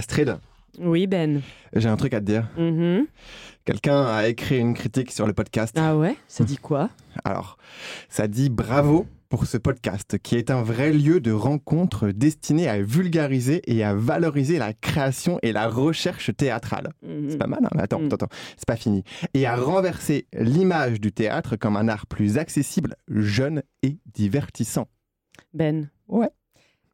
Astrid, 0.00 0.36
Oui, 0.78 1.06
Ben. 1.06 1.40
j'ai 1.72 1.88
un 1.88 1.96
truc 1.96 2.12
à 2.12 2.20
te 2.20 2.26
dire. 2.26 2.46
Mhm. 2.58 3.06
Quelqu'un 3.64 4.04
a 4.04 4.28
écrit 4.28 4.58
une 4.58 4.74
critique 4.74 5.10
sur 5.10 5.26
le 5.26 5.32
podcast. 5.32 5.74
Ah 5.78 5.96
ouais? 5.96 6.16
Ça 6.28 6.44
dit 6.44 6.58
quoi? 6.58 6.90
Alors, 7.24 7.56
ça 8.10 8.28
dit 8.28 8.50
bravo 8.50 9.06
pour 9.30 9.46
ce 9.46 9.56
podcast 9.56 10.18
qui 10.22 10.36
est 10.36 10.50
un 10.50 10.62
vrai 10.62 10.92
lieu 10.92 11.18
de 11.20 11.32
rencontre 11.32 12.10
destiné 12.10 12.68
à 12.68 12.82
vulgariser 12.82 13.62
et 13.66 13.82
à 13.84 13.94
valoriser 13.94 14.58
la 14.58 14.74
création 14.74 15.38
et 15.42 15.50
la 15.52 15.66
recherche 15.66 16.30
théâtrale. 16.36 16.90
Mhm. 17.02 17.30
C'est 17.30 17.38
pas 17.38 17.46
mal, 17.46 17.60
hein? 17.64 17.70
Mais 17.74 17.80
attends, 17.82 17.98
Mm. 18.00 18.06
attends, 18.12 18.26
attends, 18.26 18.36
c'est 18.58 18.66
pas 18.66 18.76
fini. 18.76 19.02
Et 19.32 19.46
à 19.46 19.56
renverser 19.56 20.26
l'image 20.34 21.00
du 21.00 21.10
théâtre 21.10 21.56
comme 21.56 21.78
un 21.78 21.88
art 21.88 22.06
plus 22.06 22.36
accessible, 22.36 22.96
jeune 23.08 23.62
et 23.82 23.96
divertissant. 24.14 24.88
Ben. 25.54 25.88
Ouais. 26.06 26.28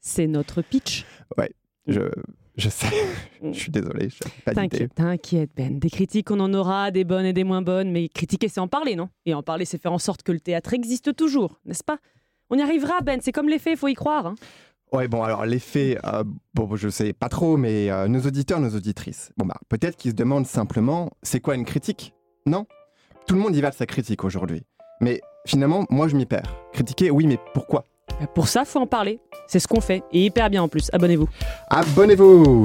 C'est 0.00 0.28
notre 0.28 0.62
pitch. 0.62 1.04
Je, 1.88 2.02
je 2.56 2.68
sais, 2.68 2.86
je 3.42 3.58
suis 3.58 3.70
désolé, 3.72 4.08
pas. 4.44 4.52
T'inquiète, 4.54 4.94
t'inquiète, 4.94 5.50
Ben. 5.56 5.78
Des 5.78 5.90
critiques, 5.90 6.30
on 6.30 6.40
en 6.40 6.52
aura, 6.54 6.90
des 6.90 7.04
bonnes 7.04 7.26
et 7.26 7.32
des 7.32 7.44
moins 7.44 7.62
bonnes, 7.62 7.90
mais 7.90 8.08
critiquer, 8.08 8.48
c'est 8.48 8.60
en 8.60 8.68
parler, 8.68 8.96
non? 8.96 9.08
Et 9.26 9.34
en 9.34 9.42
parler, 9.42 9.64
c'est 9.64 9.80
faire 9.80 9.92
en 9.92 9.98
sorte 9.98 10.22
que 10.22 10.32
le 10.32 10.40
théâtre 10.40 10.72
existe 10.74 11.14
toujours, 11.16 11.60
n'est-ce 11.64 11.84
pas? 11.84 11.98
On 12.50 12.56
y 12.58 12.62
arrivera, 12.62 13.00
Ben. 13.00 13.20
C'est 13.22 13.32
comme 13.32 13.48
les 13.48 13.58
faits, 13.58 13.78
faut 13.78 13.88
y 13.88 13.94
croire. 13.94 14.26
hein. 14.26 14.34
Ouais, 14.92 15.08
bon, 15.08 15.22
alors 15.22 15.46
l'effet, 15.46 15.96
euh, 16.04 16.22
bon, 16.52 16.76
je 16.76 16.90
sais 16.90 17.14
pas 17.14 17.30
trop, 17.30 17.56
mais 17.56 17.90
euh, 17.90 18.08
nos 18.08 18.20
auditeurs, 18.20 18.60
nos 18.60 18.76
auditrices, 18.76 19.32
bon, 19.38 19.46
bah, 19.46 19.56
peut-être 19.70 19.96
qu'ils 19.96 20.10
se 20.10 20.16
demandent 20.16 20.46
simplement, 20.46 21.10
c'est 21.22 21.40
quoi 21.40 21.54
une 21.54 21.64
critique? 21.64 22.12
Non? 22.44 22.66
Tout 23.26 23.34
le 23.34 23.40
monde 23.40 23.56
y 23.56 23.62
va 23.62 23.70
de 23.70 23.74
sa 23.74 23.86
critique 23.86 24.22
aujourd'hui. 24.24 24.62
Mais 25.00 25.22
finalement, 25.46 25.86
moi, 25.88 26.08
je 26.08 26.16
m'y 26.16 26.26
perds. 26.26 26.54
Critiquer, 26.74 27.10
oui, 27.10 27.26
mais 27.26 27.38
pourquoi? 27.54 27.86
Pour 28.34 28.48
ça, 28.48 28.64
faut 28.64 28.80
en 28.80 28.86
parler. 28.86 29.20
C'est 29.46 29.58
ce 29.58 29.68
qu'on 29.68 29.80
fait. 29.80 30.02
Et 30.12 30.24
hyper 30.24 30.50
bien 30.50 30.62
en 30.62 30.68
plus. 30.68 30.88
Abonnez-vous. 30.92 31.28
Abonnez-vous 31.70 32.64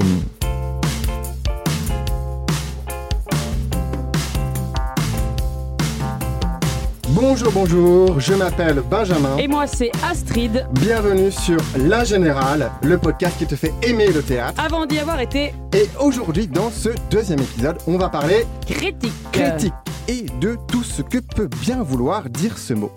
Bonjour, 7.09 7.52
bonjour, 7.52 8.20
je 8.20 8.34
m'appelle 8.34 8.81
Benjamin. 8.89 9.38
Et 9.38 9.48
moi, 9.48 9.66
c'est 9.66 9.92
Astrid. 10.04 10.67
Bienvenue 10.73 11.31
sur 11.31 11.58
La 11.78 12.04
Générale, 12.04 12.70
le 12.84 12.98
podcast 12.98 13.38
qui 13.38 13.48
te 13.48 13.56
fait 13.56 13.73
aimer 13.82 14.11
le 14.11 14.22
théâtre. 14.22 14.61
Avant 14.64 14.86
d'y 14.86 15.00
avoir 15.00 15.20
été 15.20 15.54
Et 15.73 15.88
aujourd'hui, 16.00 16.48
dans 16.48 16.70
ce 16.70 16.89
deuxième 17.09 17.39
épisode, 17.39 17.78
on 17.88 17.98
va 17.98 18.09
parler 18.09 18.45
critique. 18.66 19.14
critique 19.32 19.73
et 20.08 20.26
de 20.42 20.58
tout 20.67 20.84
ce 20.84 21.02
que 21.02 21.20
peut 21.20 21.50
bien 21.61 21.82
vouloir 21.82 22.30
dire 22.30 22.58
ce 22.58 22.73
mot. 22.73 22.92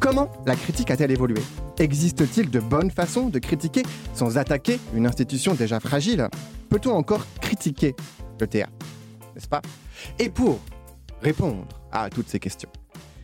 Comment 0.00 0.30
la 0.46 0.56
critique 0.56 0.90
a-t-elle 0.90 1.10
évolué? 1.10 1.42
Existe-t-il 1.78 2.48
de 2.48 2.58
bonnes 2.58 2.90
façons 2.90 3.28
de 3.28 3.38
critiquer 3.38 3.82
sans 4.14 4.38
attaquer 4.38 4.80
une 4.94 5.06
institution 5.06 5.52
déjà 5.52 5.78
fragile? 5.78 6.26
Peut-on 6.70 6.92
encore 6.92 7.26
critiquer 7.42 7.94
le 8.40 8.46
théâtre? 8.46 8.72
N'est-ce 9.34 9.46
pas? 9.46 9.60
Et 10.18 10.30
pour 10.30 10.58
répondre 11.20 11.68
à 11.92 12.08
toutes 12.08 12.30
ces 12.30 12.38
questions, 12.38 12.70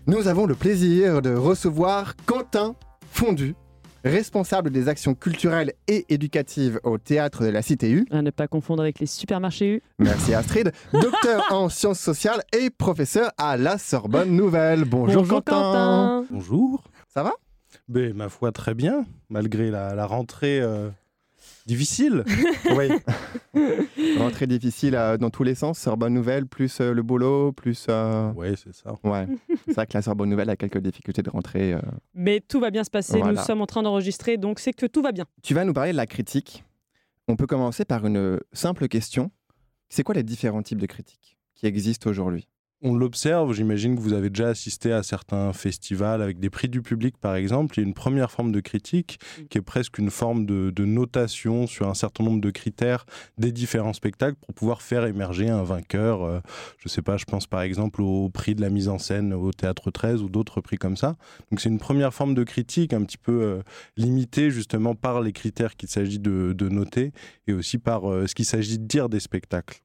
nous 0.07 0.29
avons 0.29 0.45
le 0.45 0.55
plaisir 0.55 1.23
de 1.23 1.35
recevoir 1.35 2.15
Quentin 2.27 2.77
Fondu, 3.11 3.55
responsable 4.09 4.71
des 4.71 4.89
actions 4.89 5.15
culturelles 5.15 5.73
et 5.89 6.05
éducatives 6.09 6.81
au 6.85 6.99
théâtre 6.99 7.45
de 7.45 7.49
la 7.51 7.63
CTU. 7.63 8.07
À 8.11 8.23
ne 8.23 8.31
pas 8.31 8.49
confondre 8.49 8.83
avec 8.83 8.99
les 9.01 9.07
supermarchés 9.07 9.67
U. 9.77 9.83
Merci 9.99 10.35
Astrid, 10.35 10.73
docteur 10.93 11.45
en 11.51 11.69
sciences 11.69 12.01
sociales 12.01 12.43
et 12.59 12.71
professeur 12.71 13.31
à 13.39 13.57
la 13.57 13.79
Sorbonne 13.79 14.31
Nouvelle. 14.31 14.85
Bonjour, 14.85 15.27
Quentin. 15.27 16.25
Bonjour. 16.31 16.85
Ça 17.09 17.23
va? 17.23 17.33
Ben, 17.89 18.15
ma 18.15 18.29
foi, 18.29 18.53
très 18.53 18.75
bien, 18.75 19.05
malgré 19.29 19.71
la, 19.71 19.95
la 19.95 20.07
rentrée 20.07 20.61
euh, 20.61 20.89
difficile. 21.67 22.25
Oui. 22.77 22.89
Rentrée 24.19 24.47
difficile 24.47 24.95
euh, 24.97 25.17
dans 25.17 25.31
tous 25.31 25.43
les 25.43 25.55
sens, 25.55 25.79
Sorbonne 25.79 26.13
Nouvelle, 26.15 26.47
plus 26.47 26.81
euh, 26.81 26.93
le 26.93 27.03
boulot, 27.03 27.53
plus... 27.53 27.87
euh, 27.89 28.33
ouais, 28.33 28.55
c'est 28.57 28.75
ça. 28.75 28.95
Ouais, 29.05 29.27
c'est 29.67 29.75
vrai 29.75 29.87
que 29.87 29.93
la 29.95 30.03
Sorbonne 30.03 30.29
Nouvelle 30.29 30.51
a 30.51 30.57
quelques 30.57 30.79
difficultés 30.79 31.23
de 31.23 31.31
rentrée. 31.31 31.73
euh. 31.73 31.81
Mais 32.15 32.41
tout 32.41 32.61
va 32.61 32.71
bien 32.71 32.85
se 32.85 32.91
passer. 32.91 33.19
Voilà. 33.19 33.33
Nous 33.41 33.47
sommes 33.47 33.61
en 33.63 33.67
train 33.67 33.83
d'enregistrer, 33.83 34.37
donc 34.37 34.59
c'est 34.59 34.73
que 34.73 34.87
tout 34.87 35.01
va 35.03 35.13
bien. 35.13 35.25
Tu 35.43 35.55
vas 35.55 35.65
nous 35.65 35.73
parler 35.73 35.93
de 35.93 35.97
la 35.97 36.07
critique. 36.07 36.65
On 37.29 37.37
peut 37.37 37.47
commencer 37.47 37.85
par 37.85 38.07
une 38.07 38.41
simple 38.53 38.89
question. 38.89 39.31
C'est 39.89 40.03
quoi 40.03 40.15
les 40.15 40.23
différents 40.23 40.63
types 40.63 40.81
de 40.81 40.87
critiques 40.87 41.39
qui 41.55 41.67
existent 41.67 42.11
aujourd'hui? 42.11 42.49
On 42.83 42.95
l'observe, 42.95 43.55
j'imagine 43.55 43.97
que 43.97 44.03
vous 44.03 44.13
avez 44.13 44.29
déjà 44.29 44.49
assisté 44.49 44.93
à 44.93 45.03
certains 45.03 45.55
festivals 45.55 46.21
avec 46.21 46.39
des 46.39 46.51
prix 46.51 46.69
du 46.69 46.83
public 46.83 47.17
par 47.17 47.35
exemple. 47.35 47.79
Il 47.79 47.81
y 47.81 47.85
a 47.85 47.87
une 47.87 47.95
première 47.95 48.31
forme 48.31 48.53
de 48.53 48.61
critique 48.61 49.19
qui 49.49 49.57
est 49.57 49.63
presque 49.63 49.97
une 49.97 50.11
forme 50.11 50.45
de, 50.45 50.69
de 50.69 50.85
notation 50.85 51.67
sur 51.67 51.89
un 51.89 51.95
certain 51.95 52.23
nombre 52.23 52.43
de 52.43 52.51
critères 52.51 53.07
des 53.39 53.51
différents 53.51 53.95
spectacles 53.95 54.37
pour 54.37 54.55
pouvoir 54.55 54.83
faire 54.83 55.07
émerger 55.07 55.49
un 55.49 55.63
vainqueur. 55.63 56.23
Euh, 56.23 56.41
je 56.77 56.91
sais 56.91 57.01
pas, 57.01 57.17
je 57.17 57.25
pense 57.25 57.47
par 57.47 57.63
exemple 57.63 58.03
au 58.03 58.29
prix 58.29 58.55
de 58.55 58.61
la 58.61 58.69
mise 58.69 58.89
en 58.89 58.99
scène 58.99 59.33
au 59.33 59.53
Théâtre 59.53 59.91
13 59.91 60.21
ou 60.21 60.29
d'autres 60.29 60.61
prix 60.61 60.77
comme 60.77 60.99
ça. 60.99 61.17
Donc 61.51 61.61
c'est 61.61 61.71
une 61.71 61.79
première 61.79 62.13
forme 62.13 62.35
de 62.35 62.45
critique 62.45 62.93
un 62.93 63.05
petit 63.05 63.19
peu 63.19 63.43
euh, 63.43 63.63
limitée 63.97 64.51
justement 64.51 64.95
par 64.95 65.23
les 65.23 65.33
critères 65.33 65.77
qu'il 65.77 65.89
s'agit 65.89 66.19
de, 66.19 66.53
de 66.53 66.69
noter 66.69 67.13
et 67.47 67.55
aussi 67.55 67.79
par 67.79 68.13
euh, 68.13 68.27
ce 68.27 68.35
qu'il 68.35 68.45
s'agit 68.45 68.79
de 68.79 68.85
dire 68.85 69.09
des 69.09 69.21
spectacles. 69.21 69.81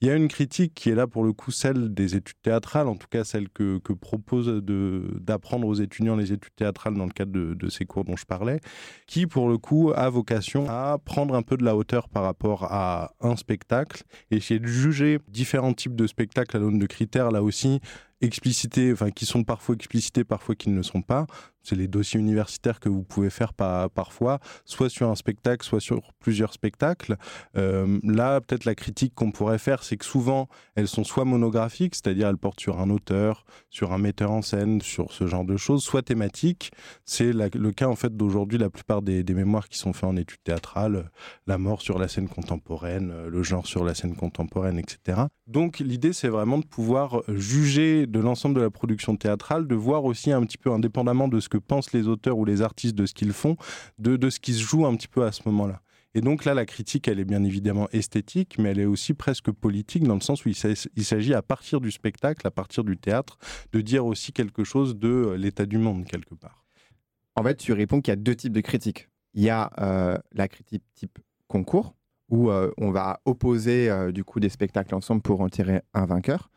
Il 0.00 0.08
y 0.08 0.10
a 0.10 0.14
une 0.14 0.28
critique 0.28 0.74
qui 0.74 0.90
est 0.90 0.94
là 0.94 1.06
pour 1.06 1.24
le 1.24 1.32
coup 1.32 1.50
celle 1.50 1.92
des 1.92 2.16
études 2.16 2.40
théâtrales, 2.42 2.88
en 2.88 2.96
tout 2.96 3.06
cas 3.08 3.24
celle 3.24 3.48
que, 3.48 3.78
que 3.78 3.92
propose 3.92 4.62
d'apprendre 4.64 5.66
aux 5.66 5.74
étudiants 5.74 6.16
les 6.16 6.32
études 6.32 6.54
théâtrales 6.54 6.94
dans 6.94 7.06
le 7.06 7.12
cadre 7.12 7.32
de, 7.32 7.54
de 7.54 7.68
ces 7.68 7.84
cours 7.84 8.04
dont 8.04 8.16
je 8.16 8.24
parlais, 8.24 8.60
qui 9.06 9.26
pour 9.26 9.48
le 9.48 9.58
coup 9.58 9.92
a 9.94 10.08
vocation 10.08 10.66
à 10.68 10.98
prendre 11.04 11.34
un 11.34 11.42
peu 11.42 11.56
de 11.56 11.64
la 11.64 11.76
hauteur 11.76 12.08
par 12.08 12.22
rapport 12.22 12.64
à 12.64 13.12
un 13.20 13.36
spectacle, 13.36 14.02
et 14.30 14.36
essayer 14.36 14.60
de 14.60 14.66
juger 14.66 15.18
différents 15.28 15.74
types 15.74 15.96
de 15.96 16.06
spectacles 16.06 16.56
à 16.56 16.60
l'aune 16.60 16.78
de 16.78 16.86
critères 16.86 17.30
là 17.30 17.42
aussi 17.42 17.80
explicités, 18.20 18.92
enfin 18.92 19.10
qui 19.10 19.26
sont 19.26 19.44
parfois 19.44 19.74
explicités, 19.74 20.24
parfois 20.24 20.54
qui 20.54 20.70
ne 20.70 20.76
le 20.76 20.82
sont 20.82 21.02
pas. 21.02 21.26
C'est 21.62 21.76
les 21.76 21.88
dossiers 21.88 22.18
universitaires 22.18 22.80
que 22.80 22.88
vous 22.88 23.02
pouvez 23.02 23.28
faire 23.28 23.52
par- 23.52 23.90
parfois, 23.90 24.38
soit 24.64 24.88
sur 24.88 25.10
un 25.10 25.14
spectacle, 25.14 25.64
soit 25.64 25.80
sur 25.80 26.14
plusieurs 26.18 26.54
spectacles. 26.54 27.16
Euh, 27.58 27.98
là, 28.02 28.40
peut-être 28.40 28.64
la 28.64 28.74
critique 28.74 29.14
qu'on 29.14 29.30
pourrait 29.30 29.58
faire, 29.58 29.82
c'est 29.82 29.98
que 29.98 30.06
souvent, 30.06 30.48
elles 30.74 30.88
sont 30.88 31.04
soit 31.04 31.26
monographiques, 31.26 31.94
c'est-à-dire 31.94 32.28
elles 32.28 32.38
portent 32.38 32.60
sur 32.60 32.80
un 32.80 32.88
auteur, 32.88 33.44
sur 33.68 33.92
un 33.92 33.98
metteur 33.98 34.30
en 34.30 34.40
scène, 34.40 34.80
sur 34.80 35.12
ce 35.12 35.26
genre 35.26 35.44
de 35.44 35.58
choses, 35.58 35.82
soit 35.84 36.00
thématiques. 36.00 36.70
C'est 37.04 37.32
le 37.34 37.72
cas 37.72 37.88
en 37.88 37.96
fait 37.96 38.16
d'aujourd'hui, 38.16 38.56
la 38.56 38.70
plupart 38.70 39.02
des, 39.02 39.22
des 39.22 39.34
mémoires 39.34 39.68
qui 39.68 39.76
sont 39.76 39.92
faits 39.92 40.04
en 40.04 40.16
études 40.16 40.42
théâtrales, 40.42 41.10
la 41.46 41.58
mort 41.58 41.82
sur 41.82 41.98
la 41.98 42.08
scène 42.08 42.28
contemporaine, 42.28 43.26
le 43.28 43.42
genre 43.42 43.66
sur 43.66 43.84
la 43.84 43.94
scène 43.94 44.16
contemporaine, 44.16 44.78
etc. 44.78 45.24
Donc 45.46 45.78
l'idée, 45.80 46.14
c'est 46.14 46.28
vraiment 46.28 46.56
de 46.58 46.64
pouvoir 46.64 47.22
juger 47.28 48.06
de 48.10 48.20
l'ensemble 48.20 48.56
de 48.56 48.60
la 48.60 48.70
production 48.70 49.16
théâtrale, 49.16 49.66
de 49.66 49.74
voir 49.74 50.04
aussi 50.04 50.32
un 50.32 50.42
petit 50.42 50.58
peu 50.58 50.70
indépendamment 50.70 51.28
de 51.28 51.40
ce 51.40 51.48
que 51.48 51.58
pensent 51.58 51.92
les 51.92 52.08
auteurs 52.08 52.36
ou 52.36 52.44
les 52.44 52.60
artistes 52.62 52.94
de 52.94 53.06
ce 53.06 53.14
qu'ils 53.14 53.32
font, 53.32 53.56
de, 53.98 54.16
de 54.16 54.30
ce 54.30 54.40
qui 54.40 54.52
se 54.52 54.62
joue 54.62 54.84
un 54.84 54.94
petit 54.96 55.08
peu 55.08 55.24
à 55.24 55.32
ce 55.32 55.42
moment-là. 55.46 55.80
Et 56.14 56.20
donc 56.20 56.44
là, 56.44 56.54
la 56.54 56.66
critique, 56.66 57.06
elle 57.06 57.20
est 57.20 57.24
bien 57.24 57.44
évidemment 57.44 57.88
esthétique, 57.92 58.56
mais 58.58 58.70
elle 58.70 58.80
est 58.80 58.84
aussi 58.84 59.14
presque 59.14 59.52
politique, 59.52 60.02
dans 60.02 60.16
le 60.16 60.20
sens 60.20 60.44
où 60.44 60.48
il 60.48 60.56
s'ag- 60.56 60.88
il 60.96 61.04
s'agit 61.04 61.34
à 61.34 61.42
partir 61.42 61.80
du 61.80 61.92
spectacle, 61.92 62.44
à 62.46 62.50
partir 62.50 62.82
du 62.82 62.96
théâtre, 62.96 63.38
de 63.72 63.80
dire 63.80 64.04
aussi 64.04 64.32
quelque 64.32 64.64
chose 64.64 64.96
de 64.98 65.08
euh, 65.08 65.36
l'état 65.36 65.66
du 65.66 65.78
monde, 65.78 66.04
quelque 66.04 66.34
part. 66.34 66.64
En 67.36 67.44
fait, 67.44 67.56
tu 67.56 67.72
réponds 67.72 68.00
qu'il 68.00 68.10
y 68.10 68.12
a 68.12 68.16
deux 68.16 68.34
types 68.34 68.52
de 68.52 68.60
critiques. 68.60 69.08
Il 69.34 69.44
y 69.44 69.50
a 69.50 69.70
euh, 69.78 70.18
la 70.32 70.48
critique 70.48 70.82
type 70.96 71.20
concours, 71.46 71.94
où 72.28 72.50
euh, 72.50 72.72
on 72.76 72.90
va 72.90 73.20
opposer 73.24 73.88
du 74.12 74.24
coup 74.24 74.40
des 74.40 74.48
spectacles 74.48 74.94
ensemble 74.96 75.22
pour 75.22 75.40
en 75.40 75.48
tirer 75.48 75.82
un 75.94 76.06
vainqueur, 76.06 76.50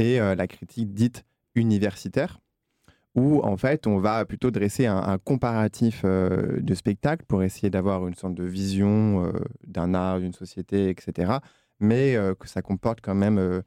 et 0.00 0.18
euh, 0.18 0.34
la 0.34 0.48
critique 0.48 0.92
dite 0.94 1.24
universitaire, 1.54 2.40
où 3.14 3.40
en 3.42 3.56
fait 3.56 3.86
on 3.86 3.98
va 3.98 4.24
plutôt 4.24 4.50
dresser 4.50 4.86
un, 4.86 5.18
comparatif 5.18 6.02
euh, 6.04 6.60
de 6.60 6.74
spectacles 6.74 7.24
pour 7.26 7.42
essayer 7.42 7.70
d'avoir 7.70 8.06
une 8.08 8.14
sorte 8.14 8.34
de 8.34 8.44
vision 8.44 9.26
euh, 9.26 9.32
d'un 9.66 9.94
art, 9.94 10.20
d'une 10.20 10.32
société, 10.32 10.88
etc. 10.88 11.32
Mais 11.80 12.14
que 12.38 12.46
ça 12.46 12.60
comporte 12.60 13.00
quand 13.00 13.14
même 13.14 13.62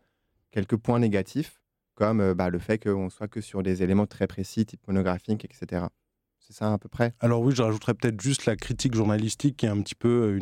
quelques 0.51 0.77
points 0.77 0.99
négatifs, 0.99 1.63
comme 1.95 2.33
bah, 2.33 2.51
le 2.51 2.59
fait 2.59 2.77
qu'on 2.77 3.09
soit 3.09 3.27
que 3.27 3.41
sur 3.41 3.63
des 3.63 3.81
éléments 3.81 4.05
très 4.05 4.27
précis, 4.27 4.67
type 4.67 4.87
monographique, 4.87 5.43
etc. 5.43 5.85
C'est 6.37 6.53
ça 6.53 6.73
à 6.73 6.77
peu 6.77 6.89
près? 6.89 7.15
Alors 7.21 7.41
oui, 7.41 7.55
je 7.55 7.63
rajouterais 7.63 7.95
peut-être 7.95 8.21
juste 8.21 8.45
la 8.45 8.55
critique 8.55 8.93
journalistique, 8.93 9.57
qui 9.57 9.65
est 9.65 9.69
un 9.69 9.81
petit 9.81 9.95
peu 9.95 10.39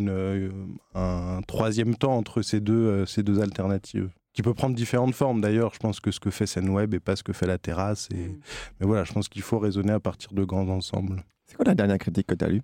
un 0.96 1.42
troisième 1.48 1.96
temps 1.96 2.18
entre 2.18 2.42
ces 2.42 2.60
deux, 2.60 3.06
ces 3.06 3.24
deux 3.24 3.40
alternatives. 3.40 4.10
Qui 4.34 4.42
peut 4.44 4.54
prendre 4.54 4.76
différentes 4.76 5.14
formes 5.14 5.42
d'ailleurs. 5.42 5.74
Je 5.74 5.80
pense 5.80 6.00
que 6.00 6.10
ce 6.12 6.20
que 6.20 6.30
fait 6.30 6.46
Scène 6.48 6.70
Web 6.70 6.94
et 6.94 7.00
pas 7.00 7.16
ce 7.16 7.24
que 7.24 7.34
fait 7.34 7.48
la 7.48 7.58
terrasse. 7.58 8.08
Et... 8.14 8.28
Mm. 8.30 8.40
Mais 8.80 8.86
voilà, 8.88 9.04
je 9.04 9.12
pense 9.12 9.28
qu'il 9.28 9.42
faut 9.42 9.60
raisonner 9.60 9.92
à 9.92 10.00
partir 10.00 10.32
de 10.34 10.44
grands 10.44 10.70
ensembles. 10.70 11.24
C'est 11.48 11.56
quoi 11.56 11.66
la 11.66 11.76
dernière 11.76 11.98
critique 11.98 12.28
que 12.28 12.36
tu 12.36 12.46
as 12.46 12.48
lue? 12.48 12.62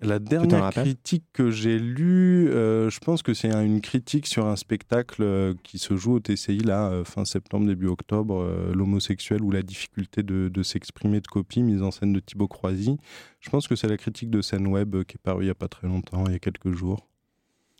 La 0.00 0.18
dernière 0.18 0.70
critique 0.70 1.24
que 1.32 1.52
j'ai 1.52 1.78
lue, 1.78 2.48
euh, 2.50 2.90
je 2.90 2.98
pense 2.98 3.22
que 3.22 3.34
c'est 3.34 3.52
un- 3.52 3.62
une 3.64 3.80
critique 3.80 4.26
sur 4.26 4.46
un 4.46 4.56
spectacle 4.56 5.22
euh, 5.22 5.54
qui 5.62 5.78
se 5.78 5.96
joue 5.96 6.14
au 6.14 6.18
TCI 6.18 6.58
là, 6.58 6.88
euh, 6.88 7.04
fin 7.04 7.24
septembre, 7.24 7.68
début 7.68 7.86
octobre, 7.86 8.42
euh, 8.42 8.72
l'homosexuel 8.74 9.42
ou 9.42 9.52
la 9.52 9.62
difficulté 9.62 10.24
de, 10.24 10.48
de 10.48 10.62
s'exprimer 10.64 11.20
de 11.20 11.28
copie, 11.28 11.62
mise 11.62 11.82
en 11.82 11.92
scène 11.92 12.12
de 12.12 12.18
Thibaut 12.18 12.48
Croisy. 12.48 12.96
Je 13.38 13.48
pense 13.50 13.68
que 13.68 13.76
c'est 13.76 13.86
la 13.86 13.96
critique 13.96 14.30
de 14.30 14.42
scène 14.42 14.66
web 14.66 14.96
euh, 14.96 15.04
qui 15.04 15.14
est 15.14 15.22
parue 15.22 15.44
il 15.44 15.46
n'y 15.46 15.50
a 15.52 15.54
pas 15.54 15.68
très 15.68 15.86
longtemps, 15.86 16.24
il 16.26 16.32
y 16.32 16.34
a 16.34 16.40
quelques 16.40 16.72
jours. 16.72 17.06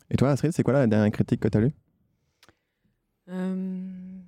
Et 0.08 0.16
toi, 0.16 0.30
Astrid, 0.30 0.52
c'est 0.52 0.62
quoi 0.62 0.74
la 0.74 0.86
dernière 0.86 1.10
critique 1.10 1.40
que 1.40 1.48
tu 1.48 1.58
as 1.58 1.60
lue? 1.62 1.72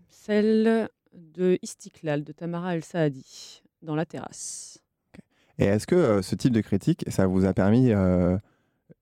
Celle 0.08 0.88
de 1.12 1.58
Istiklal, 1.62 2.24
de 2.24 2.32
Tamara 2.32 2.74
El 2.76 2.84
Saadi, 2.84 3.62
dans 3.82 3.94
la 3.94 4.04
terrasse. 4.06 4.78
Et 5.58 5.64
est-ce 5.64 5.86
que 5.86 5.94
euh, 5.94 6.22
ce 6.22 6.34
type 6.34 6.52
de 6.52 6.60
critique, 6.60 7.04
ça 7.08 7.26
vous 7.26 7.44
a 7.44 7.54
permis, 7.54 7.92
euh, 7.92 8.36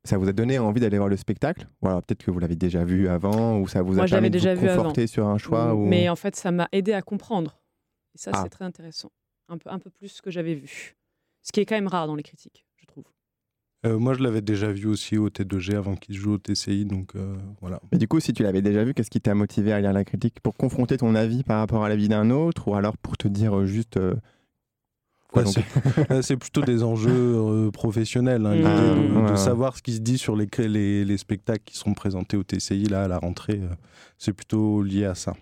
ça 0.04 0.18
vous 0.18 0.28
a 0.28 0.32
donné 0.32 0.58
envie 0.58 0.80
d'aller 0.80 0.98
voir 0.98 1.08
le 1.08 1.16
spectacle? 1.16 1.66
Ou 1.80 1.88
alors 1.88 2.02
peut-être 2.02 2.22
que 2.22 2.30
vous 2.30 2.38
l'avez 2.38 2.56
déjà 2.56 2.84
vu 2.84 3.08
avant, 3.08 3.58
ou 3.58 3.66
ça 3.66 3.80
vous 3.82 3.94
Moi, 3.94 4.04
a 4.04 4.08
permis 4.08 4.28
de 4.28 4.34
déjà 4.34 4.54
vous 4.54 4.66
conforter 4.66 5.06
sur 5.06 5.26
un 5.26 5.38
choix 5.38 5.74
ou... 5.74 5.86
Mais 5.86 6.08
en 6.08 6.16
fait, 6.16 6.36
ça 6.36 6.50
m'a 6.50 6.68
aidé 6.72 6.92
à 6.92 7.00
comprendre. 7.00 7.58
Et 8.14 8.18
ça, 8.18 8.32
Ah. 8.34 8.40
c'est 8.42 8.50
très 8.50 8.64
intéressant. 8.66 9.10
Un 9.48 9.56
peu, 9.56 9.70
un 9.70 9.78
peu 9.78 9.90
plus 9.90 10.20
que 10.20 10.30
j'avais 10.30 10.54
vu. 10.54 10.94
Ce 11.42 11.52
qui 11.52 11.60
est 11.60 11.66
quand 11.66 11.74
même 11.74 11.88
rare 11.88 12.06
dans 12.06 12.14
les 12.14 12.22
critiques, 12.22 12.66
je 12.76 12.86
trouve. 12.86 13.04
Euh, 13.84 13.98
moi, 13.98 14.14
je 14.14 14.22
l'avais 14.22 14.42
déjà 14.42 14.70
vu 14.70 14.86
aussi 14.86 15.18
au 15.18 15.28
T2G 15.28 15.74
avant 15.74 15.96
qu'il 15.96 16.14
joue 16.14 16.34
au 16.34 16.38
TCI, 16.38 16.84
donc 16.84 17.16
euh, 17.16 17.34
voilà. 17.60 17.80
Mais 17.90 17.98
du 17.98 18.06
coup, 18.06 18.20
si 18.20 18.32
tu 18.32 18.42
l'avais 18.44 18.62
déjà 18.62 18.84
vu, 18.84 18.94
qu'est-ce 18.94 19.10
qui 19.10 19.20
t'a 19.20 19.34
motivé 19.34 19.72
à 19.72 19.80
lire 19.80 19.92
la 19.92 20.04
critique 20.04 20.38
Pour 20.40 20.56
confronter 20.56 20.96
ton 20.98 21.14
avis 21.16 21.42
par 21.42 21.58
rapport 21.58 21.82
à 21.84 21.88
l'avis 21.88 22.08
d'un 22.08 22.30
autre, 22.30 22.68
ou 22.68 22.74
alors 22.76 22.96
pour 22.96 23.16
te 23.16 23.26
dire 23.26 23.58
euh, 23.58 23.66
juste... 23.66 23.96
euh, 23.96 24.14
donc 25.34 25.46
c'est- 26.22 26.36
plutôt 26.36 26.60
des 26.60 26.82
enjeux 26.84 27.10
euh, 27.36 27.70
professionnels, 27.72 28.46
hein, 28.46 28.52
Mm. 28.54 28.56
l'idée 28.58 28.68
de, 28.68 29.26
Ah, 29.26 29.30
de 29.32 29.36
savoir 29.36 29.76
ce 29.76 29.82
qui 29.82 29.94
se 29.94 30.00
dit 30.00 30.18
sur 30.18 30.36
les, 30.36 30.46
les, 30.58 31.04
les 31.04 31.16
spectacles 31.16 31.64
qui 31.64 31.76
seront 31.76 31.94
présentés 31.94 32.36
au 32.36 32.44
TCI 32.44 32.84
là 32.84 33.04
à 33.04 33.08
la 33.08 33.18
rentrée. 33.18 33.60
euh, 33.62 33.74
c'est 34.18 34.32
plutôt 34.32 34.82
lié 34.82 35.06
à 35.06 35.14
ça. 35.16 35.34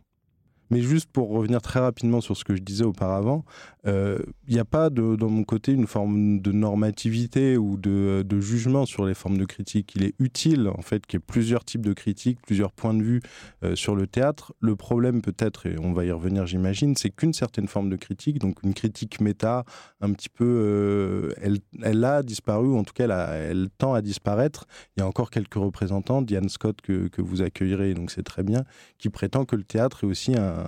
Mais 0.71 0.81
juste 0.81 1.11
pour 1.13 1.31
revenir 1.31 1.61
très 1.61 1.81
rapidement 1.81 2.21
sur 2.21 2.37
ce 2.37 2.45
que 2.45 2.55
je 2.55 2.63
disais 2.63 2.85
auparavant, 2.85 3.45
euh, 3.87 4.19
il 4.47 4.55
n'y 4.55 4.61
a 4.61 4.65
pas 4.65 4.91
dans 4.91 5.29
mon 5.29 5.45
côté 5.45 5.73
une 5.73 5.87
forme 5.87 6.41
de 6.41 6.53
normativité 6.53 7.57
ou 7.57 7.77
de, 7.77 8.25
jugement 8.41 8.87
sur 8.87 9.05
les 9.05 9.15
formes 9.15 9.39
de 9.39 9.45
critique. 9.45 9.93
Il 9.97 10.03
est 10.03 10.15
utile 10.19 10.69
en 10.69 10.83
fait 10.83 11.07
qu'il 11.07 11.19
y 11.19 11.23
ait 11.23 11.25
plusieurs 11.27 11.65
types 11.65 11.85
de 11.85 11.93
critiques, 11.93 12.39
plusieurs 12.43 12.73
points 12.73 12.95
de 12.95 13.03
vue 13.03 13.21
euh, 13.65 13.77
sur 13.77 13.95
le 13.95 14.07
théâtre. 14.07 14.55
Le 14.61 14.77
problème 14.77 15.23
peut-être, 15.23 15.67
et 15.67 15.77
on 15.79 15.93
va 15.93 16.05
y 16.05 16.11
revenir 16.11 16.47
j'imagine, 16.47 16.97
c'est 16.97 17.11
qu'une 17.11 17.33
certaine 17.33 17.69
forme 17.69 17.91
de 17.91 17.97
critique, 17.97 18.39
donc 18.39 18.63
une 18.63 18.75
critique 18.75 19.21
méta, 19.21 19.65
un 20.01 20.13
petit 20.13 20.29
peu, 20.29 20.45
euh, 20.45 21.33
elle, 21.41 21.59
elle 21.83 22.05
a 22.05 22.23
disparu, 22.23 22.69
ou 22.69 22.77
en 22.77 22.85
tout 22.85 22.95
cas 22.95 23.07
elle 23.09 23.69
tend 23.79 23.95
à 23.95 24.03
disparaître. 24.03 24.67
Il 24.97 25.01
y 25.01 25.03
a 25.03 25.07
encore 25.07 25.31
quelques 25.31 25.55
représentants, 25.55 26.23
Diane 26.23 26.49
Scott 26.49 26.81
que, 26.81 27.09
que 27.09 27.23
vous 27.23 27.43
accueillerez, 27.43 27.95
donc 27.95 28.11
c'est 28.11 28.23
très 28.23 28.43
bien, 28.43 28.65
qui 28.99 29.11
prétend 29.11 29.45
que 29.45 29.57
le 29.57 29.65
théâtre 29.65 30.05
est 30.05 30.07
aussi 30.07 30.37
un, 30.37 30.65